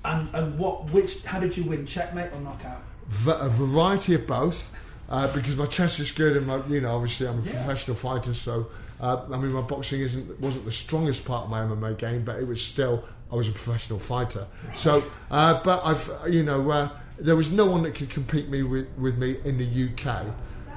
And 0.04 0.28
and 0.34 0.58
what 0.58 0.90
which 0.90 1.24
how 1.24 1.40
did 1.40 1.56
you 1.56 1.64
win? 1.64 1.86
Checkmate 1.86 2.32
or 2.32 2.40
knockout? 2.40 2.82
V- 3.08 3.30
a 3.34 3.48
variety 3.48 4.14
of 4.14 4.26
both, 4.26 4.70
uh, 5.08 5.32
because 5.34 5.56
my 5.56 5.66
chess 5.66 5.98
is 5.98 6.10
good, 6.12 6.36
and 6.36 6.46
my, 6.46 6.64
you 6.68 6.80
know, 6.80 6.94
obviously 6.94 7.26
I'm 7.28 7.40
a 7.40 7.42
Yeah. 7.42 7.52
professional 7.64 7.96
fighter, 7.96 8.34
so 8.34 8.66
Uh, 9.00 9.24
I 9.32 9.38
mean, 9.38 9.50
my 9.52 9.62
boxing 9.62 10.00
isn't 10.02 10.38
wasn't 10.40 10.66
the 10.66 10.72
strongest 10.72 11.24
part 11.24 11.44
of 11.44 11.50
my 11.50 11.60
MMA 11.62 11.94
game, 11.96 12.22
but 12.22 12.36
it 12.38 12.46
was 12.46 12.60
still 12.62 13.02
I 13.32 13.36
was 13.36 13.48
a 13.48 13.52
professional 13.52 13.98
fighter. 13.98 14.46
So, 14.76 15.04
uh, 15.30 15.62
but 15.62 15.82
I've 15.84 16.10
you 16.32 16.42
know 16.42 16.70
uh, 16.70 16.88
there 17.18 17.36
was 17.36 17.52
no 17.52 17.66
one 17.66 17.82
that 17.84 17.94
could 17.94 18.10
compete 18.10 18.48
me 18.48 18.62
with, 18.62 18.88
with 18.98 19.16
me 19.18 19.36
in 19.44 19.58
the 19.58 19.88
UK. 20.04 20.24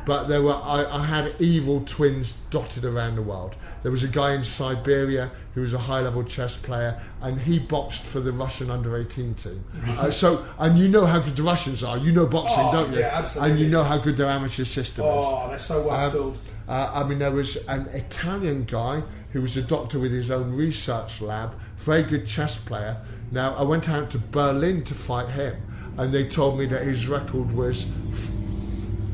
But 0.05 0.27
there 0.27 0.41
were 0.41 0.55
I, 0.55 0.85
I 0.85 1.05
had 1.05 1.33
evil 1.39 1.81
twins 1.85 2.33
dotted 2.49 2.83
around 2.83 3.15
the 3.15 3.21
world. 3.21 3.55
There 3.83 3.91
was 3.91 4.03
a 4.03 4.07
guy 4.07 4.33
in 4.33 4.43
Siberia 4.43 5.31
who 5.53 5.61
was 5.61 5.73
a 5.73 5.77
high 5.77 6.01
level 6.01 6.23
chess 6.23 6.55
player, 6.57 7.01
and 7.21 7.39
he 7.39 7.59
boxed 7.59 8.03
for 8.03 8.19
the 8.21 8.31
Russian 8.31 8.69
under 8.71 8.97
18 8.97 9.33
team. 9.35 9.63
Uh, 9.97 10.09
so, 10.11 10.45
and 10.57 10.77
you 10.79 10.87
know 10.87 11.05
how 11.05 11.19
good 11.19 11.35
the 11.35 11.43
Russians 11.43 11.83
are. 11.83 11.97
You 11.97 12.11
know 12.13 12.25
boxing, 12.25 12.65
Oh, 12.65 12.71
don't 12.71 12.93
you? 12.93 12.99
yeah, 12.99 13.11
absolutely. 13.13 13.51
And 13.51 13.59
you 13.59 13.67
know 13.69 13.83
how 13.83 13.97
good 13.97 14.15
their 14.17 14.29
amateur 14.29 14.63
system 14.65 15.03
is. 15.05 15.11
Oh, 15.13 15.47
they're 15.49 15.57
so 15.57 15.85
well 15.87 16.27
Um, 16.29 16.33
uh, 16.67 16.91
I 16.93 17.03
mean, 17.03 17.19
there 17.19 17.31
was 17.31 17.57
an 17.67 17.87
Italian 17.93 18.63
guy 18.63 19.03
who 19.31 19.41
was 19.41 19.57
a 19.57 19.61
doctor 19.61 19.99
with 19.99 20.11
his 20.13 20.31
own 20.31 20.53
research 20.55 21.19
lab, 21.21 21.53
very 21.83 22.03
good 22.03 22.25
chess 22.27 22.57
player. 22.57 22.97
Now, 23.31 23.55
I 23.55 23.63
went 23.63 23.89
out 23.89 24.09
to 24.11 24.17
Berlin 24.17 24.83
to 24.85 24.93
fight 24.93 25.29
him, 25.29 25.55
and 25.97 26.13
they 26.13 26.27
told 26.27 26.57
me 26.57 26.65
that 26.67 26.83
his 26.83 27.07
record 27.07 27.51
was 27.51 27.85
f- 28.11 28.31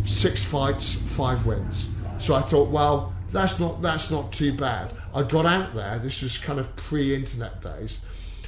six 0.05 0.43
fights, 0.43 0.93
five 0.93 1.45
wins. 1.45 1.89
So 2.19 2.35
I 2.35 2.41
thought, 2.41 2.69
well, 2.69 3.13
that's 3.31 3.59
not 3.59 3.81
that's 3.81 4.09
not 4.11 4.31
too 4.31 4.53
bad. 4.53 4.93
I 5.13 5.23
got 5.23 5.45
out 5.45 5.73
there. 5.73 5.99
This 5.99 6.21
was 6.21 6.37
kind 6.37 6.59
of 6.59 6.75
pre-internet 6.75 7.61
days, 7.61 7.99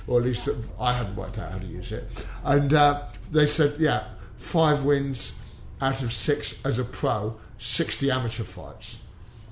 or 0.08 0.20
at 0.20 0.26
least 0.26 0.50
I 0.80 0.94
hadn't 0.94 1.16
worked 1.16 1.38
out 1.38 1.52
how 1.52 1.60
to 1.60 1.66
use 1.66 1.92
it. 1.92 2.26
And 2.44 2.74
uh, 2.74 3.04
they 3.32 3.46
said, 3.46 3.76
yeah, 3.80 4.06
five 4.38 4.84
wins 4.84 5.34
out 5.82 6.04
of 6.04 6.14
six 6.14 6.64
as 6.66 6.80
a 6.80 6.84
pro, 6.84 7.40
sixty 7.58 8.12
amateur 8.12 8.44
fights. 8.44 8.98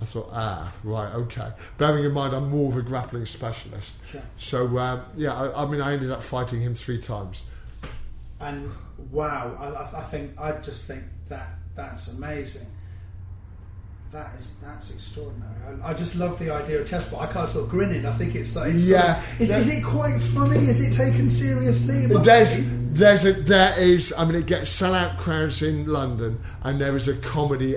I 0.01 0.05
thought, 0.05 0.29
ah, 0.31 0.73
right, 0.83 1.13
okay. 1.13 1.51
Bearing 1.77 2.05
in 2.05 2.13
mind, 2.13 2.33
I'm 2.33 2.49
more 2.49 2.69
of 2.71 2.77
a 2.77 2.81
grappling 2.81 3.25
specialist. 3.25 3.93
Sure. 4.05 4.21
So 4.37 4.77
um, 4.79 5.01
yeah, 5.17 5.33
I, 5.33 5.63
I 5.63 5.65
mean, 5.65 5.81
I 5.81 5.93
ended 5.93 6.09
up 6.11 6.23
fighting 6.23 6.61
him 6.61 6.73
three 6.73 6.99
times. 7.01 7.43
And 8.39 8.71
wow, 9.11 9.55
I, 9.59 9.97
I- 9.97 10.03
think 10.03 10.39
I 10.39 10.53
just 10.61 10.85
think 10.85 11.03
that 11.27 11.49
that's 11.75 12.07
amazing. 12.07 12.67
That 14.11 14.33
is 14.39 14.51
that's 14.61 14.89
extraordinary. 14.89 15.53
I, 15.83 15.89
I 15.89 15.93
just 15.93 16.15
love 16.15 16.39
the 16.39 16.49
idea 16.49 16.81
of 16.81 16.89
chess, 16.89 17.05
but 17.09 17.19
I 17.19 17.27
can't 17.27 17.47
stop 17.47 17.67
grinning. 17.69 18.05
I 18.07 18.13
think 18.13 18.33
it's 18.35 18.55
like 18.55 18.73
it's 18.73 18.85
sort 18.87 19.03
Yeah. 19.03 19.17
of- 19.19 19.41
is, 19.41 19.49
is 19.51 19.67
it 19.67 19.83
quite 19.83 20.19
funny? 20.19 20.57
Is 20.57 20.81
it 20.81 20.93
taken 20.93 21.29
seriously? 21.29 22.05
It 22.05 22.23
There's, 22.23 22.55
be. 22.57 22.61
there's 22.63 23.25
a, 23.25 23.33
there 23.33 23.77
is. 23.77 24.11
I 24.17 24.25
mean, 24.25 24.35
it 24.35 24.45
gets 24.47 24.71
sellout 24.81 25.19
crowds 25.19 25.61
in 25.61 25.85
London, 25.87 26.41
and 26.63 26.79
there 26.81 26.95
is 26.95 27.07
a 27.07 27.15
comedy 27.17 27.75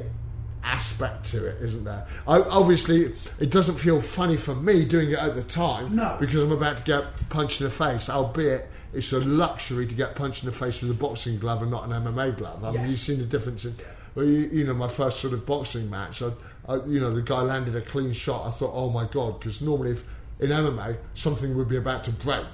aspect 0.65 1.25
to 1.31 1.47
it, 1.47 1.63
isn't 1.63 1.85
there? 1.85 2.07
I, 2.27 2.41
obviously, 2.41 3.13
it 3.41 3.51
doesn't 3.51 3.77
feel 3.77 4.01
funny 4.01 4.37
for 4.37 4.55
me 4.55 4.85
doing 4.85 5.11
it 5.11 5.19
at 5.19 5.35
the 5.35 5.43
time, 5.43 5.97
No. 5.97 6.17
because 6.21 6.37
I'm 6.43 6.53
about 6.53 6.79
to 6.79 6.85
get 6.85 7.05
punched 7.29 7.61
in 7.61 7.65
the 7.67 7.71
face. 7.73 8.09
Albeit, 8.09 8.69
it's 8.95 9.13
a 9.13 9.21
luxury 9.21 9.87
to 9.87 9.95
get 9.95 10.15
punched 10.15 10.43
in 10.45 10.47
the 10.51 10.57
face 10.57 10.83
with 10.83 10.91
a 10.91 10.95
boxing 10.95 11.39
glove 11.39 11.63
and 11.63 11.71
not 11.71 11.85
an 11.85 11.91
MMA 11.91 12.37
glove. 12.37 12.63
I 12.65 12.71
mean, 12.73 12.83
Yes. 12.83 12.91
you've 12.91 13.01
seen 13.01 13.19
the 13.19 13.25
difference 13.27 13.65
in. 13.65 13.75
Well, 14.15 14.27
you, 14.27 14.49
you 14.53 14.65
know, 14.65 14.75
my 14.75 14.89
first 14.89 15.21
sort 15.21 15.33
of 15.33 15.47
boxing 15.47 15.89
match, 15.89 16.23
I, 16.23 16.31
I, 16.69 16.77
you 16.85 17.01
know, 17.01 17.15
the 17.15 17.23
guy 17.23 17.41
landed 17.41 17.75
a 17.75 17.81
clean 17.81 18.13
shot. 18.13 18.47
I 18.47 18.51
thought, 18.51 18.73
oh 18.75 18.91
my 18.91 19.07
god, 19.07 19.41
because 19.41 19.63
normally 19.63 19.93
if 19.93 20.05
in 20.39 20.51
MMA 20.51 20.97
something 21.15 21.57
would 21.57 21.69
be 21.69 21.77
about 21.77 22.05
to 22.05 22.11
break. 22.13 22.45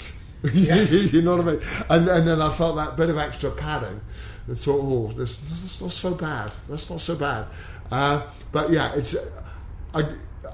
Yes. 0.53 0.93
you 1.13 1.21
know 1.23 1.37
what 1.37 1.49
I 1.49 1.51
mean? 1.51 1.61
And, 1.91 2.09
and 2.09 2.29
then 2.29 2.41
I 2.41 2.49
felt 2.51 2.77
that 2.77 2.97
bit 2.97 3.11
of 3.11 3.19
extra 3.19 3.51
padding. 3.51 4.01
I 4.49 4.55
thought, 4.55 4.81
oh, 4.81 5.13
this, 5.17 5.37
that's 5.39 5.81
not 5.81 5.91
so 5.91 6.15
bad. 6.15 6.53
That's 6.69 6.89
not 6.89 7.01
so 7.01 7.17
bad. 7.17 7.47
Uh, 7.91 8.23
but 8.53 8.71
yeah, 8.71 8.95
it's. 8.95 9.17
I, 9.95 10.05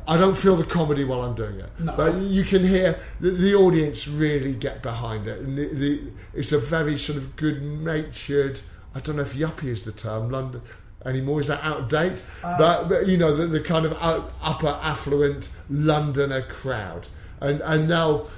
I 0.07 0.17
don't 0.17 0.37
feel 0.37 0.57
the 0.57 0.65
comedy 0.65 1.05
while 1.05 1.23
I'm 1.23 1.35
doing 1.35 1.61
it. 1.61 1.71
No. 1.81 1.95
But 1.97 2.17
you 2.17 2.45
can 2.45 2.67
hear 2.67 2.99
the, 3.21 3.31
the 3.31 3.55
audience 3.55 4.07
really 4.07 4.55
get 4.55 4.83
behind 4.83 5.27
it. 5.27 5.41
And 5.41 5.57
the, 5.57 5.67
the, 5.69 6.13
it's 6.35 6.53
a 6.53 6.59
very 6.59 6.99
sort 6.99 7.17
of 7.17 7.37
good 7.37 7.63
natured, 7.63 8.61
I 8.95 9.01
don't 9.01 9.17
know 9.17 9.23
if 9.23 9.35
yuppie 9.35 9.65
is 9.65 9.83
the 9.83 9.93
term, 9.93 10.31
London 10.31 10.61
anymore. 11.07 11.41
Is 11.41 11.47
that 11.47 11.63
out 11.63 11.81
of 11.81 11.89
date? 11.89 12.23
but, 12.43 12.89
but, 12.89 13.07
you 13.07 13.17
know, 13.17 13.35
the, 13.35 13.47
the 13.47 13.61
kind 13.61 13.87
of 13.87 13.97
upper 14.43 14.69
affluent 14.69 15.49
Londoner 15.71 16.43
crowd. 16.43 17.07
And, 17.41 17.61
and 17.63 17.91
they'll 17.91 18.29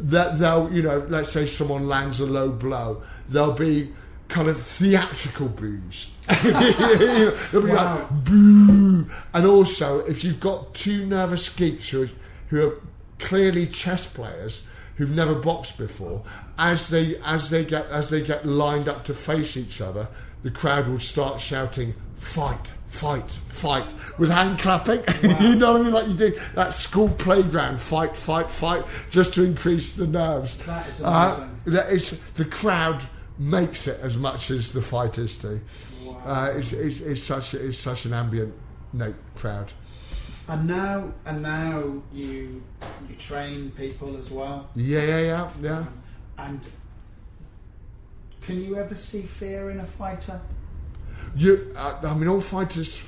that 0.00 0.38
they'll, 0.38 0.72
you 0.72 0.82
know, 0.82 1.04
let's 1.08 1.32
say 1.32 1.46
someone 1.46 1.88
lands 1.88 2.20
a 2.20 2.26
low 2.26 2.50
blow, 2.50 3.02
there'll 3.28 3.52
be 3.52 3.92
kind 4.28 4.48
of 4.48 4.60
theatrical 4.60 5.48
boos. 5.48 6.10
you 6.44 6.52
know, 6.52 7.30
they'll 7.52 7.62
be 7.62 7.70
Wow. 7.70 7.96
like, 7.96 8.24
boo. 8.24 9.06
And 9.32 9.46
also, 9.46 10.00
if 10.00 10.22
you've 10.24 10.40
got 10.40 10.74
two 10.74 11.06
nervous 11.06 11.48
geeks 11.48 11.88
who 11.90 12.02
are, 12.04 12.10
who 12.48 12.68
are 12.68 12.80
clearly 13.18 13.66
chess 13.66 14.06
players 14.06 14.64
who've 14.96 15.10
never 15.14 15.34
boxed 15.34 15.78
before, 15.78 16.22
as 16.58 16.88
they 16.88 17.16
as 17.24 17.50
they 17.50 17.64
get 17.64 17.86
as 17.86 18.10
they 18.10 18.20
get 18.22 18.44
lined 18.44 18.88
up 18.88 19.04
to 19.04 19.14
face 19.14 19.56
each 19.56 19.80
other, 19.80 20.08
the 20.42 20.50
crowd 20.50 20.88
will 20.88 20.98
start 20.98 21.40
shouting, 21.40 21.94
"Fight!" 22.16 22.72
Fight, 22.88 23.30
fight, 23.48 23.92
with 24.16 24.30
hand 24.30 24.58
clapping. 24.60 25.02
you 25.42 25.56
know 25.56 25.72
what 25.72 25.80
I 25.82 25.84
mean? 25.84 25.92
Like 25.92 26.08
you 26.08 26.14
do 26.14 26.40
that 26.54 26.72
school 26.72 27.10
playground, 27.10 27.82
fight, 27.82 28.16
fight, 28.16 28.50
fight, 28.50 28.82
just 29.10 29.34
to 29.34 29.44
increase 29.44 29.92
the 29.92 30.06
nerves. 30.06 30.56
That 30.64 30.88
is 30.88 31.02
Uh, 31.02 31.34
amazing. 31.36 31.60
that 31.66 31.92
is, 31.92 32.18
the 32.36 32.46
crowd 32.46 33.02
makes 33.38 33.86
it 33.86 34.00
as 34.02 34.16
much 34.16 34.50
as 34.50 34.72
the 34.72 34.82
fighters 34.82 35.38
do. 35.38 35.60
Wow. 36.04 36.22
Uh, 36.26 36.54
it's, 36.56 36.72
it's, 36.72 37.00
it's 37.00 37.22
such 37.22 37.54
it's 37.54 37.78
such 37.78 38.04
an 38.04 38.12
ambient 38.12 38.52
note 38.92 39.14
crowd. 39.36 39.72
and 40.48 40.66
now 40.66 41.12
and 41.26 41.42
now 41.42 42.02
you 42.12 42.62
you 43.08 43.14
train 43.18 43.70
people 43.72 44.16
as 44.16 44.30
well. 44.30 44.68
Yeah, 44.74 45.02
yeah, 45.04 45.20
yeah, 45.20 45.50
yeah. 45.62 45.84
And 46.38 46.66
can 48.42 48.60
you 48.60 48.76
ever 48.76 48.94
see 48.94 49.22
fear 49.22 49.70
in 49.70 49.80
a 49.80 49.86
fighter? 49.86 50.40
You, 51.36 51.72
uh, 51.76 51.98
I 52.02 52.14
mean, 52.14 52.28
all 52.28 52.40
fighters 52.40 53.06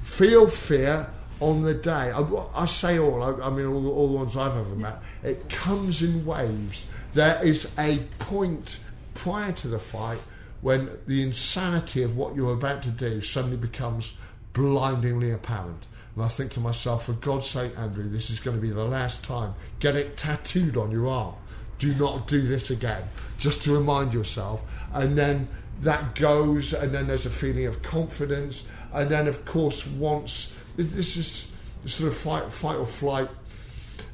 feel 0.00 0.46
fear 0.48 1.06
on 1.40 1.60
the 1.62 1.74
day. 1.74 2.10
I, 2.10 2.20
I 2.54 2.64
say 2.64 2.98
all. 2.98 3.22
I, 3.22 3.46
I 3.46 3.50
mean, 3.50 3.66
all, 3.66 3.82
the- 3.82 3.90
all 3.90 4.08
the 4.08 4.14
ones 4.14 4.36
I've 4.36 4.56
ever 4.56 4.74
met. 4.74 4.98
It 5.22 5.48
comes 5.50 6.02
in 6.02 6.24
waves. 6.24 6.86
There 7.12 7.38
is 7.44 7.70
a 7.78 7.98
point 8.18 8.78
prior 9.14 9.52
to 9.52 9.68
the 9.68 9.78
fight 9.78 10.20
when 10.60 10.90
the 11.06 11.22
insanity 11.22 12.02
of 12.02 12.16
what 12.16 12.34
you're 12.34 12.52
about 12.52 12.82
to 12.82 12.90
do 12.90 13.20
suddenly 13.20 13.56
becomes 13.56 14.16
blindingly 14.52 15.30
apparent. 15.30 15.86
And 16.14 16.24
I 16.24 16.28
think 16.28 16.52
to 16.52 16.60
myself, 16.60 17.06
for 17.06 17.12
God's 17.14 17.46
sake, 17.46 17.72
Andrew, 17.76 18.08
this 18.08 18.30
is 18.30 18.40
going 18.40 18.56
to 18.56 18.60
be 18.60 18.70
the 18.70 18.84
last 18.84 19.24
time. 19.24 19.54
Get 19.78 19.96
it 19.96 20.16
tattooed 20.16 20.76
on 20.76 20.90
your 20.90 21.08
arm. 21.08 21.34
Do 21.78 21.94
not 21.94 22.26
do 22.26 22.42
this 22.42 22.70
again. 22.70 23.04
Just 23.38 23.62
to 23.64 23.72
remind 23.72 24.12
yourself. 24.12 24.62
And 24.92 25.16
then 25.16 25.48
that 25.82 26.14
goes, 26.14 26.74
and 26.74 26.92
then 26.92 27.06
there's 27.06 27.26
a 27.26 27.30
feeling 27.30 27.66
of 27.66 27.82
confidence. 27.82 28.68
And 28.92 29.10
then, 29.10 29.28
of 29.28 29.44
course, 29.44 29.86
once 29.86 30.52
this 30.76 31.16
is 31.16 31.50
sort 31.86 32.08
of 32.08 32.16
fight, 32.16 32.52
fight 32.52 32.76
or 32.76 32.86
flight 32.86 33.28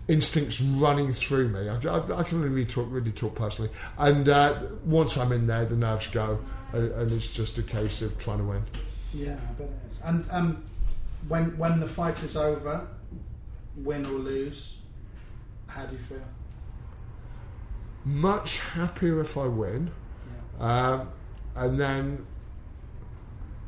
instincts 0.09 0.61
running 0.61 1.12
through 1.12 1.48
me. 1.48 1.68
I, 1.68 1.74
I, 1.74 2.18
I 2.18 2.22
can 2.22 2.38
only 2.38 2.48
really 2.48 2.66
talk, 2.66 2.86
really 2.90 3.12
talk 3.12 3.34
personally. 3.34 3.70
And 3.98 4.28
uh, 4.28 4.54
once 4.84 5.16
I'm 5.16 5.32
in 5.32 5.46
there, 5.46 5.64
the 5.64 5.76
nerves 5.76 6.07
go, 6.07 6.38
and, 6.72 6.92
and 6.92 7.12
it's 7.12 7.26
just 7.26 7.59
a 7.59 7.62
case 7.62 8.02
of 8.02 8.16
trying 8.18 8.38
to 8.38 8.44
win. 8.44 8.62
Yeah, 9.12 9.32
I 9.34 9.52
bet 9.54 9.68
it 9.68 9.90
is. 9.90 10.00
And 10.04 10.26
um, 10.30 10.64
when 11.28 11.57
when 11.59 11.80
the 11.80 11.88
fight 11.88 12.22
is 12.22 12.36
over, 12.36 12.86
win 13.76 14.07
or 14.07 14.11
lose, 14.18 14.78
how 15.68 15.86
do 15.86 15.94
you 15.96 16.02
feel? 16.02 16.20
Much 18.04 18.61
happier 18.61 19.20
if 19.20 19.36
I 19.36 19.46
win, 19.46 19.90
Yeah. 20.61 20.92
um, 20.92 21.09
and 21.57 21.80
then 21.80 22.26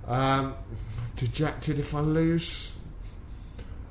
um, 0.07 0.55
dejected 1.17 1.81
if 1.81 1.95
I 1.95 2.01
lose. 2.01 2.73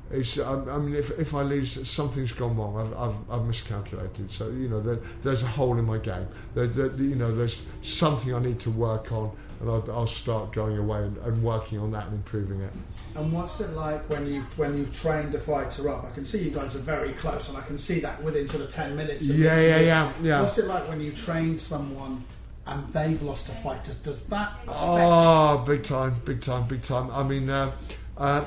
It's, 0.10 0.40
I, 0.40 0.54
I 0.54 0.78
mean, 0.78 0.96
if, 0.96 1.18
if 1.20 1.34
I 1.34 1.42
lose, 1.42 1.88
something's 1.90 2.32
gone 2.32 2.56
wrong. 2.56 2.78
I've, 2.78 2.98
I've, 2.98 3.16
I've 3.30 3.46
miscalculated. 3.46 4.32
So 4.32 4.50
you 4.50 4.70
know, 4.70 4.80
there, 4.80 5.00
there's 5.22 5.44
a 5.44 5.48
hole 5.48 5.78
in 5.78 5.86
my 5.86 5.98
game. 5.98 6.28
There, 6.56 6.68
there, 6.68 6.92
you 6.96 7.16
know, 7.16 7.36
there's 7.36 7.62
something 7.82 8.34
I 8.34 8.40
need 8.40 8.60
to 8.62 8.72
work 8.72 9.12
on, 9.12 9.32
and 9.60 9.70
I'll, 9.70 9.92
I'll 9.92 10.08
start 10.08 10.54
going 10.54 10.78
away 10.78 11.00
and, 11.04 11.18
and 11.18 11.44
working 11.44 11.80
on 11.80 11.92
that 11.92 12.08
and 12.08 12.16
improving 12.16 12.62
it. 12.62 12.72
And 13.16 13.34
what's 13.34 13.60
it 13.60 13.72
like 13.72 14.10
when 14.10 14.26
you've 14.26 14.58
when 14.58 14.78
you've 14.78 14.98
trained 14.98 15.36
a 15.36 15.40
fighter 15.40 15.90
up? 15.90 16.06
I 16.06 16.12
can 16.12 16.24
see 16.24 16.40
you 16.44 16.52
guys 16.52 16.76
are 16.76 16.80
very 16.80 17.12
close, 17.14 17.50
and 17.50 17.58
I 17.58 17.62
can 17.62 17.78
see 17.78 18.00
that 18.00 18.24
within 18.24 18.48
sort 18.48 18.64
of 18.64 18.70
ten 18.70 18.96
minutes. 18.96 19.30
Of 19.30 19.38
Yeah, 19.38 19.60
yeah, 19.60 19.80
yeah, 19.80 20.12
yeah. 20.22 20.40
What's 20.40 20.58
it 20.58 20.68
like 20.68 20.88
when 20.88 21.02
you 21.02 21.12
trained 21.12 21.60
someone 21.60 22.24
and 22.66 22.94
they've 22.94 23.22
lost 23.22 23.50
a 23.50 23.54
fight? 23.54 23.84
Does, 23.84 23.96
does 23.96 24.28
that 24.28 24.54
affect? 24.64 24.78
Oh, 24.80 25.64
big 25.66 25.84
time, 25.84 26.22
big 26.26 26.42
time, 26.42 26.68
big 26.68 26.82
time. 26.82 27.10
I 27.12 27.24
mean, 27.24 27.50
uh, 27.50 27.72
uh, 28.18 28.46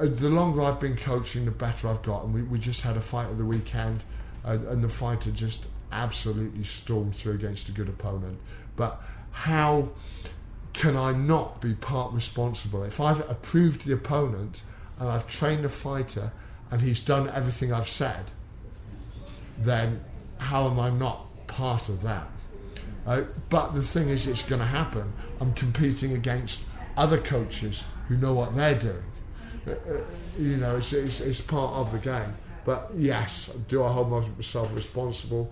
the 0.00 0.28
longer 0.28 0.62
I've 0.62 0.80
been 0.80 0.96
coaching, 0.96 1.44
the 1.44 1.50
better 1.50 1.88
I've 1.88 2.02
got. 2.02 2.24
And 2.24 2.34
we, 2.34 2.42
we 2.42 2.58
just 2.58 2.82
had 2.82 2.96
a 2.96 3.00
fight 3.00 3.28
at 3.28 3.38
the 3.38 3.44
weekend, 3.44 4.04
uh, 4.44 4.58
and 4.68 4.82
the 4.82 4.88
fighter 4.88 5.30
just 5.30 5.64
absolutely 5.90 6.64
stormed 6.64 7.16
through 7.16 7.34
against 7.34 7.68
a 7.68 7.72
good 7.72 7.88
opponent. 7.88 8.38
But 8.76 9.02
how 9.30 9.90
can 10.72 10.96
I 10.96 11.12
not 11.12 11.60
be 11.60 11.74
part 11.74 12.12
responsible? 12.12 12.84
If 12.84 13.00
I've 13.00 13.28
approved 13.28 13.86
the 13.86 13.94
opponent, 13.94 14.62
and 14.98 15.08
I've 15.08 15.28
trained 15.28 15.64
the 15.64 15.68
fighter 15.68 16.32
and 16.70 16.80
he's 16.80 17.00
done 17.00 17.30
everything 17.30 17.72
I've 17.72 17.88
said, 17.88 18.26
then 19.58 20.04
how 20.38 20.68
am 20.68 20.78
I 20.78 20.90
not 20.90 21.46
part 21.46 21.88
of 21.88 22.02
that? 22.02 22.26
Uh, 23.06 23.22
but 23.48 23.74
the 23.74 23.82
thing 23.82 24.08
is, 24.08 24.26
it's 24.26 24.44
going 24.44 24.60
to 24.60 24.66
happen. 24.66 25.12
I'm 25.40 25.54
competing 25.54 26.12
against 26.12 26.62
other 26.96 27.18
coaches 27.18 27.84
who 28.08 28.16
know 28.16 28.34
what 28.34 28.54
they're 28.54 28.78
doing. 28.78 29.04
Uh, 29.72 30.00
you 30.38 30.56
know, 30.56 30.76
it's, 30.76 30.92
it's, 30.92 31.20
it's 31.20 31.40
part 31.40 31.74
of 31.74 31.92
the 31.92 31.98
game. 31.98 32.34
But 32.64 32.90
yes, 32.94 33.50
do 33.68 33.82
I 33.84 33.90
hold 33.92 34.10
myself 34.36 34.74
responsible? 34.74 35.50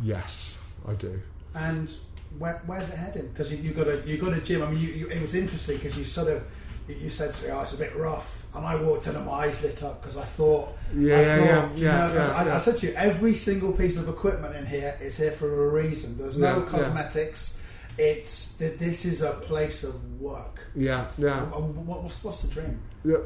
Yes, 0.00 0.56
I 0.88 0.92
do. 0.94 1.20
And 1.54 1.92
where, 2.38 2.62
where's 2.66 2.88
it 2.90 2.96
heading? 2.96 3.28
Because 3.28 3.50
you, 3.52 3.58
you 3.58 3.72
got 3.72 3.88
a 3.88 4.02
you 4.06 4.16
got 4.18 4.32
a 4.32 4.40
gym. 4.40 4.62
I 4.62 4.70
mean, 4.70 4.80
you, 4.80 4.88
you, 4.88 5.06
it 5.08 5.20
was 5.20 5.34
interesting 5.34 5.76
because 5.76 5.96
you 5.98 6.04
sort 6.04 6.28
of 6.28 6.42
you 6.88 7.10
said 7.10 7.34
to 7.34 7.44
me, 7.44 7.50
"Oh, 7.50 7.60
it's 7.62 7.74
a 7.74 7.78
bit 7.78 7.94
rough," 7.96 8.46
and 8.54 8.64
I 8.64 8.76
walked 8.76 9.06
in 9.06 9.16
and 9.16 9.26
my 9.26 9.32
eyes 9.46 9.62
lit 9.62 9.82
up 9.82 10.00
because 10.00 10.16
I 10.16 10.24
thought, 10.24 10.68
Yeah, 10.94 11.16
I 11.16 11.20
yeah, 11.20 11.36
thought, 11.36 11.44
yeah, 11.44 11.76
you 11.76 11.84
yeah, 11.84 12.08
know, 12.08 12.14
yeah, 12.14 12.32
I, 12.36 12.46
yeah. 12.46 12.54
I 12.54 12.58
said 12.58 12.76
to 12.78 12.86
you, 12.86 12.92
every 12.94 13.34
single 13.34 13.72
piece 13.72 13.96
of 13.96 14.08
equipment 14.08 14.54
in 14.56 14.66
here 14.66 14.96
is 15.00 15.16
here 15.16 15.32
for 15.32 15.66
a 15.66 15.68
reason. 15.82 16.16
There's 16.16 16.36
no 16.38 16.60
Yeah, 16.60 16.66
cosmetics. 16.66 17.58
It's 17.98 18.54
th- 18.54 18.78
this 18.78 19.04
is 19.04 19.20
a 19.20 19.32
place 19.32 19.84
of 19.84 20.20
work. 20.20 20.66
Yeah, 20.74 21.06
yeah. 21.18 21.42
And- 21.44 21.52
and 21.54 21.86
what- 21.86 22.02
what's, 22.02 22.22
what's 22.24 22.42
the 22.42 22.52
dream? 22.52 22.80
Yeah. 23.04 23.16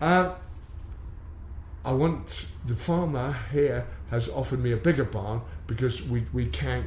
Um, 0.00 0.32
I 1.84 1.92
want 1.92 2.46
the 2.64 2.76
farmer 2.76 3.36
here 3.52 3.86
has 4.10 4.28
offered 4.28 4.60
me 4.60 4.72
a 4.72 4.76
bigger 4.76 5.04
barn 5.04 5.40
because 5.66 6.02
we, 6.02 6.26
we 6.32 6.46
can't 6.46 6.86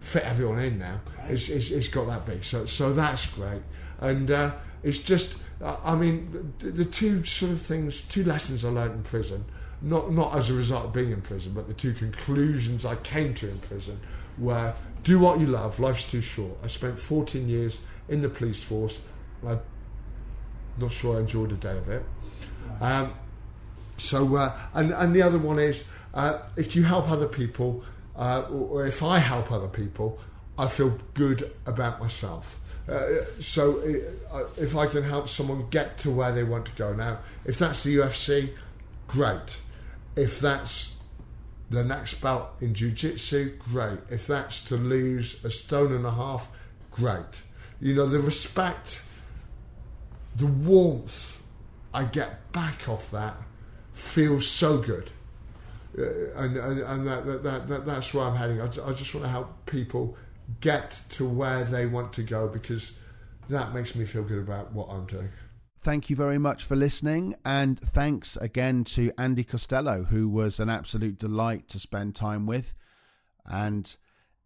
fit 0.00 0.22
everyone 0.22 0.60
in 0.60 0.78
now. 0.78 1.00
It's, 1.28 1.48
it's, 1.48 1.70
it's 1.70 1.88
got 1.88 2.06
that 2.06 2.24
big, 2.24 2.44
so 2.44 2.64
so 2.66 2.92
that's 2.92 3.26
great. 3.26 3.62
And 4.00 4.30
uh, 4.30 4.52
it's 4.82 4.98
just, 4.98 5.36
uh, 5.60 5.76
I 5.84 5.96
mean, 5.96 6.54
the, 6.60 6.70
the 6.70 6.84
two 6.84 7.24
sort 7.24 7.52
of 7.52 7.60
things, 7.60 8.02
two 8.02 8.24
lessons 8.24 8.64
I 8.64 8.68
learned 8.68 8.94
in 8.94 9.02
prison, 9.02 9.44
not 9.82 10.12
not 10.12 10.36
as 10.36 10.50
a 10.50 10.54
result 10.54 10.86
of 10.86 10.92
being 10.92 11.10
in 11.10 11.20
prison, 11.20 11.52
but 11.52 11.66
the 11.66 11.74
two 11.74 11.92
conclusions 11.92 12.86
I 12.86 12.94
came 12.96 13.34
to 13.34 13.48
in 13.48 13.58
prison 13.58 14.00
were: 14.38 14.72
do 15.02 15.18
what 15.18 15.40
you 15.40 15.46
love. 15.46 15.80
Life's 15.80 16.04
too 16.04 16.20
short. 16.20 16.56
I 16.62 16.68
spent 16.68 16.98
14 16.98 17.48
years 17.48 17.80
in 18.08 18.22
the 18.22 18.28
police 18.28 18.62
force. 18.62 19.00
I'm 19.46 19.60
not 20.78 20.92
sure 20.92 21.16
I 21.16 21.20
enjoyed 21.20 21.52
a 21.52 21.56
day 21.56 21.76
of 21.76 21.88
it. 21.88 22.04
Um, 22.80 23.12
so, 23.96 24.36
uh, 24.36 24.56
and, 24.74 24.92
and 24.92 25.14
the 25.14 25.22
other 25.22 25.38
one 25.38 25.58
is 25.58 25.84
uh, 26.14 26.38
if 26.56 26.74
you 26.76 26.84
help 26.84 27.10
other 27.10 27.26
people, 27.26 27.84
uh, 28.16 28.42
or 28.50 28.86
if 28.86 29.02
I 29.02 29.18
help 29.18 29.52
other 29.52 29.68
people, 29.68 30.18
I 30.56 30.68
feel 30.68 30.98
good 31.14 31.54
about 31.66 32.00
myself. 32.00 32.58
Uh, 32.88 33.24
so, 33.38 33.80
uh, 34.32 34.44
if 34.56 34.74
I 34.74 34.86
can 34.86 35.02
help 35.02 35.28
someone 35.28 35.68
get 35.68 35.98
to 35.98 36.10
where 36.10 36.32
they 36.32 36.42
want 36.42 36.66
to 36.66 36.72
go 36.72 36.92
now, 36.92 37.18
if 37.44 37.58
that's 37.58 37.82
the 37.82 37.96
UFC, 37.96 38.50
great. 39.06 39.58
If 40.16 40.40
that's 40.40 40.96
the 41.70 41.84
next 41.84 42.14
belt 42.14 42.48
in 42.60 42.74
jiu-jitsu, 42.74 43.58
great. 43.70 43.98
If 44.10 44.26
that's 44.26 44.64
to 44.64 44.76
lose 44.76 45.44
a 45.44 45.50
stone 45.50 45.92
and 45.92 46.06
a 46.06 46.10
half, 46.10 46.48
great. 46.90 47.42
You 47.80 47.94
know, 47.94 48.06
the 48.06 48.20
respect, 48.20 49.02
the 50.34 50.46
warmth 50.46 51.37
I 51.92 52.04
get 52.04 52.52
back 52.52 52.88
off 52.88 53.10
that 53.10 53.36
feels 53.92 54.46
so 54.46 54.78
good. 54.78 55.10
Uh, 55.98 56.32
and 56.36 56.56
and, 56.56 56.80
and 56.80 57.06
that, 57.06 57.26
that, 57.26 57.42
that, 57.42 57.68
that, 57.68 57.86
that's 57.86 58.14
where 58.14 58.24
I'm 58.26 58.36
heading. 58.36 58.60
I, 58.60 58.64
I 58.64 58.92
just 58.92 59.14
want 59.14 59.24
to 59.24 59.30
help 59.30 59.66
people 59.66 60.16
get 60.60 61.00
to 61.10 61.28
where 61.28 61.64
they 61.64 61.86
want 61.86 62.12
to 62.14 62.22
go 62.22 62.48
because 62.48 62.92
that 63.48 63.74
makes 63.74 63.94
me 63.94 64.04
feel 64.04 64.22
good 64.22 64.38
about 64.38 64.72
what 64.72 64.88
I'm 64.90 65.06
doing. 65.06 65.28
Thank 65.80 66.10
you 66.10 66.16
very 66.16 66.38
much 66.38 66.64
for 66.64 66.74
listening, 66.74 67.36
and 67.44 67.78
thanks 67.78 68.36
again 68.36 68.82
to 68.84 69.12
Andy 69.16 69.44
Costello, 69.44 70.04
who 70.04 70.28
was 70.28 70.58
an 70.58 70.68
absolute 70.68 71.18
delight 71.18 71.68
to 71.68 71.78
spend 71.78 72.14
time 72.16 72.46
with. 72.46 72.74
And 73.46 73.96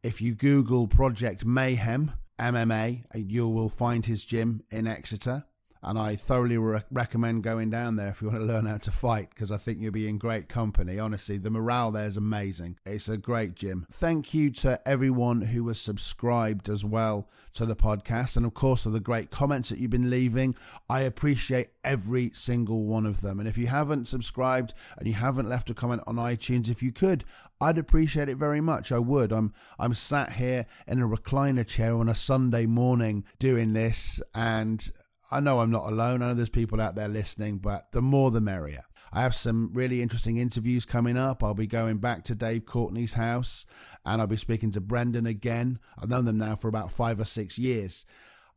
if 0.03 0.21
you 0.21 0.35
Google 0.35 0.87
Project 0.87 1.45
Mayhem 1.45 2.13
MMA, 2.39 3.05
you 3.15 3.49
will 3.49 3.71
find 3.71 4.05
his 4.05 4.25
gym 4.25 4.63
in 4.71 4.87
Exeter. 4.87 5.45
And 5.85 5.99
I 5.99 6.15
thoroughly 6.15 6.59
re- 6.59 6.83
recommend 6.91 7.43
going 7.43 7.71
down 7.71 7.97
there 7.97 8.09
if 8.09 8.23
you 8.23 8.29
want 8.29 8.41
to 8.41 8.47
learn 8.47 8.67
how 8.67 8.79
to 8.79 8.91
fight, 8.93 9.31
because 9.31 9.51
I 9.51 9.57
think 9.57 9.81
you'll 9.81 9.91
be 9.91 10.09
in 10.09 10.17
great 10.17 10.49
company. 10.49 10.99
Honestly, 10.99 11.39
the 11.39 11.51
morale 11.51 11.91
there 11.91 12.07
is 12.07 12.17
amazing. 12.17 12.79
It's 12.87 13.09
a 13.09 13.17
great 13.17 13.57
gym. 13.57 13.87
Thank 13.91 14.33
you 14.33 14.51
to 14.51 14.81
everyone 14.87 15.43
who 15.43 15.67
has 15.69 15.81
subscribed 15.81 16.69
as 16.69 16.85
well 16.85 17.29
to 17.55 17.67
the 17.67 17.77
podcast, 17.77 18.37
and 18.37 18.47
of 18.47 18.55
course, 18.55 18.85
for 18.85 18.91
the 18.91 19.01
great 19.01 19.31
comments 19.31 19.69
that 19.69 19.79
you've 19.79 19.91
been 19.91 20.09
leaving. 20.09 20.55
I 20.89 21.01
appreciate 21.01 21.71
every 21.83 22.31
single 22.31 22.85
one 22.85 23.05
of 23.05 23.21
them. 23.21 23.41
And 23.41 23.49
if 23.49 23.59
you 23.59 23.67
haven't 23.67 24.07
subscribed 24.07 24.75
and 24.97 25.07
you 25.09 25.15
haven't 25.15 25.49
left 25.49 25.69
a 25.69 25.75
comment 25.75 26.03
on 26.07 26.17
iTunes, 26.17 26.71
if 26.71 26.83
you 26.83 26.93
could, 26.93 27.25
I'd 27.61 27.79
appreciate 27.79 28.29
it 28.29 28.37
very 28.37 28.61
much. 28.61 28.91
I 28.91 28.99
would. 28.99 29.33
I'm 29.33 29.53
I'm 29.79 29.95
sat 29.95 30.33
here 30.33 30.67
in 30.87 31.03
a 31.03 31.09
recliner 31.09 31.67
chair 31.67 31.97
on 31.97 32.09
a 32.09 32.15
Sunday 32.15 32.67
morning 32.67 33.25
doing 33.39 33.73
this, 33.73 34.21
and 34.35 34.91
I 35.33 35.41
know 35.41 35.61
I'm 35.61 35.71
not 35.71 35.91
alone. 35.91 36.23
I 36.23 36.29
know 36.29 36.35
there's 36.35 36.51
people 36.51 36.81
out 36.81 36.95
there 36.95 37.09
listening, 37.09 37.57
but 37.57 37.91
the 37.93 38.03
more 38.03 38.31
the 38.31 38.41
merrier. 38.41 38.83
I 39.15 39.23
have 39.23 39.35
some 39.35 39.71
really 39.73 40.03
interesting 40.03 40.37
interviews 40.37 40.85
coming 40.85 41.17
up. 41.17 41.43
I'll 41.43 41.55
be 41.55 41.67
going 41.67 41.99
back 41.99 42.25
to 42.25 42.35
Dave 42.35 42.67
Courtney's 42.67 43.15
house 43.15 43.65
and 44.05 44.21
I'll 44.21 44.27
be 44.27 44.37
speaking 44.37 44.71
to 44.73 44.81
Brendan 44.81 45.27
again. 45.27 45.79
I've 45.99 46.11
known 46.11 46.27
them 46.27 46.39
now 46.39 46.57
for 46.57 46.69
about 46.69 46.93
five 46.93 47.19
or 47.19 47.25
six 47.25 47.59
years. 47.59 48.05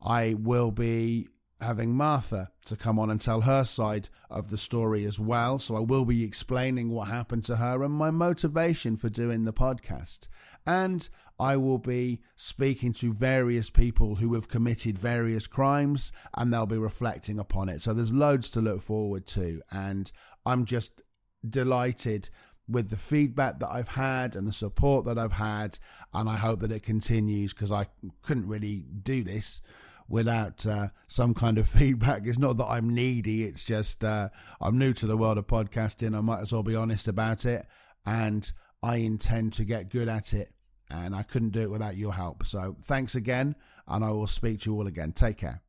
I 0.02 0.36
will 0.38 0.72
be 0.72 1.28
having 1.62 1.96
Martha 1.96 2.52
to 2.66 2.76
come 2.76 3.00
on 3.00 3.10
and 3.10 3.22
tell 3.22 3.42
her 3.42 3.64
side 3.64 4.10
of 4.30 4.50
the 4.50 4.58
story 4.58 5.06
as 5.06 5.18
well. 5.18 5.60
So 5.60 5.76
I 5.76 5.82
will 5.82 6.06
be 6.06 6.24
explaining 6.24 6.90
what 6.90 7.08
happened 7.08 7.46
to 7.46 7.58
her 7.58 7.84
and 7.84 7.94
my 7.94 8.12
motivation 8.12 8.98
for 8.98 9.10
doing 9.10 9.46
the 9.46 9.54
podcast. 9.54 10.28
And 10.66 11.08
I 11.40 11.58
will 11.58 11.78
be 11.78 12.22
speaking 12.36 12.94
to 12.94 13.12
various 13.12 13.70
people 13.70 14.16
who 14.16 14.34
have 14.36 14.48
committed 14.48 14.98
various 14.98 15.48
crimes 15.48 16.12
and 16.34 16.52
they'll 16.52 16.66
be 16.66 16.78
reflecting 16.78 17.40
upon 17.40 17.68
it. 17.70 17.82
So 17.82 17.94
there's 17.94 18.14
loads 18.14 18.50
to 18.52 18.62
look 18.62 18.82
forward 18.82 19.28
to. 19.28 19.62
And 19.70 20.12
I'm 20.46 20.66
just 20.66 21.02
delighted 21.48 22.30
with 22.68 22.90
the 22.90 22.98
feedback 22.98 23.60
that 23.60 23.70
I've 23.70 23.90
had 23.90 24.36
and 24.36 24.48
the 24.48 24.54
support 24.54 25.06
that 25.06 25.20
I've 25.20 25.34
had. 25.34 25.78
And 26.14 26.30
I 26.30 26.38
hope 26.38 26.62
that 26.62 26.72
it 26.72 26.84
continues 26.84 27.54
because 27.54 27.72
I 27.72 27.88
couldn't 28.22 28.48
really 28.48 28.86
do 29.04 29.24
this 29.24 29.62
without 30.08 30.66
uh, 30.66 30.88
some 31.08 31.34
kind 31.34 31.58
of 31.58 31.68
feedback. 31.70 32.26
It's 32.26 32.38
not 32.38 32.58
that 32.58 32.68
I'm 32.68 32.94
needy, 32.94 33.44
it's 33.44 33.66
just 33.66 34.06
uh, 34.06 34.30
I'm 34.62 34.78
new 34.78 34.94
to 34.94 35.06
the 35.06 35.18
world 35.18 35.38
of 35.38 35.48
podcasting. 35.48 36.18
I 36.18 36.22
might 36.22 36.42
as 36.42 36.54
well 36.54 36.64
be 36.64 36.76
honest 36.76 37.10
about 37.10 37.46
it. 37.46 37.66
And 38.06 38.50
I 38.82 38.98
intend 38.98 39.54
to 39.54 39.66
get 39.66 39.90
good 39.90 40.08
at 40.08 40.34
it. 40.34 40.55
And 40.90 41.16
I 41.16 41.24
couldn't 41.24 41.50
do 41.50 41.62
it 41.62 41.72
without 41.72 41.98
your 41.98 42.14
help. 42.14 42.46
So 42.46 42.76
thanks 42.82 43.16
again. 43.16 43.56
And 43.88 44.04
I 44.04 44.12
will 44.12 44.28
speak 44.28 44.62
to 44.62 44.72
you 44.72 44.78
all 44.78 44.88
again. 44.88 45.12
Take 45.12 45.38
care. 45.38 45.62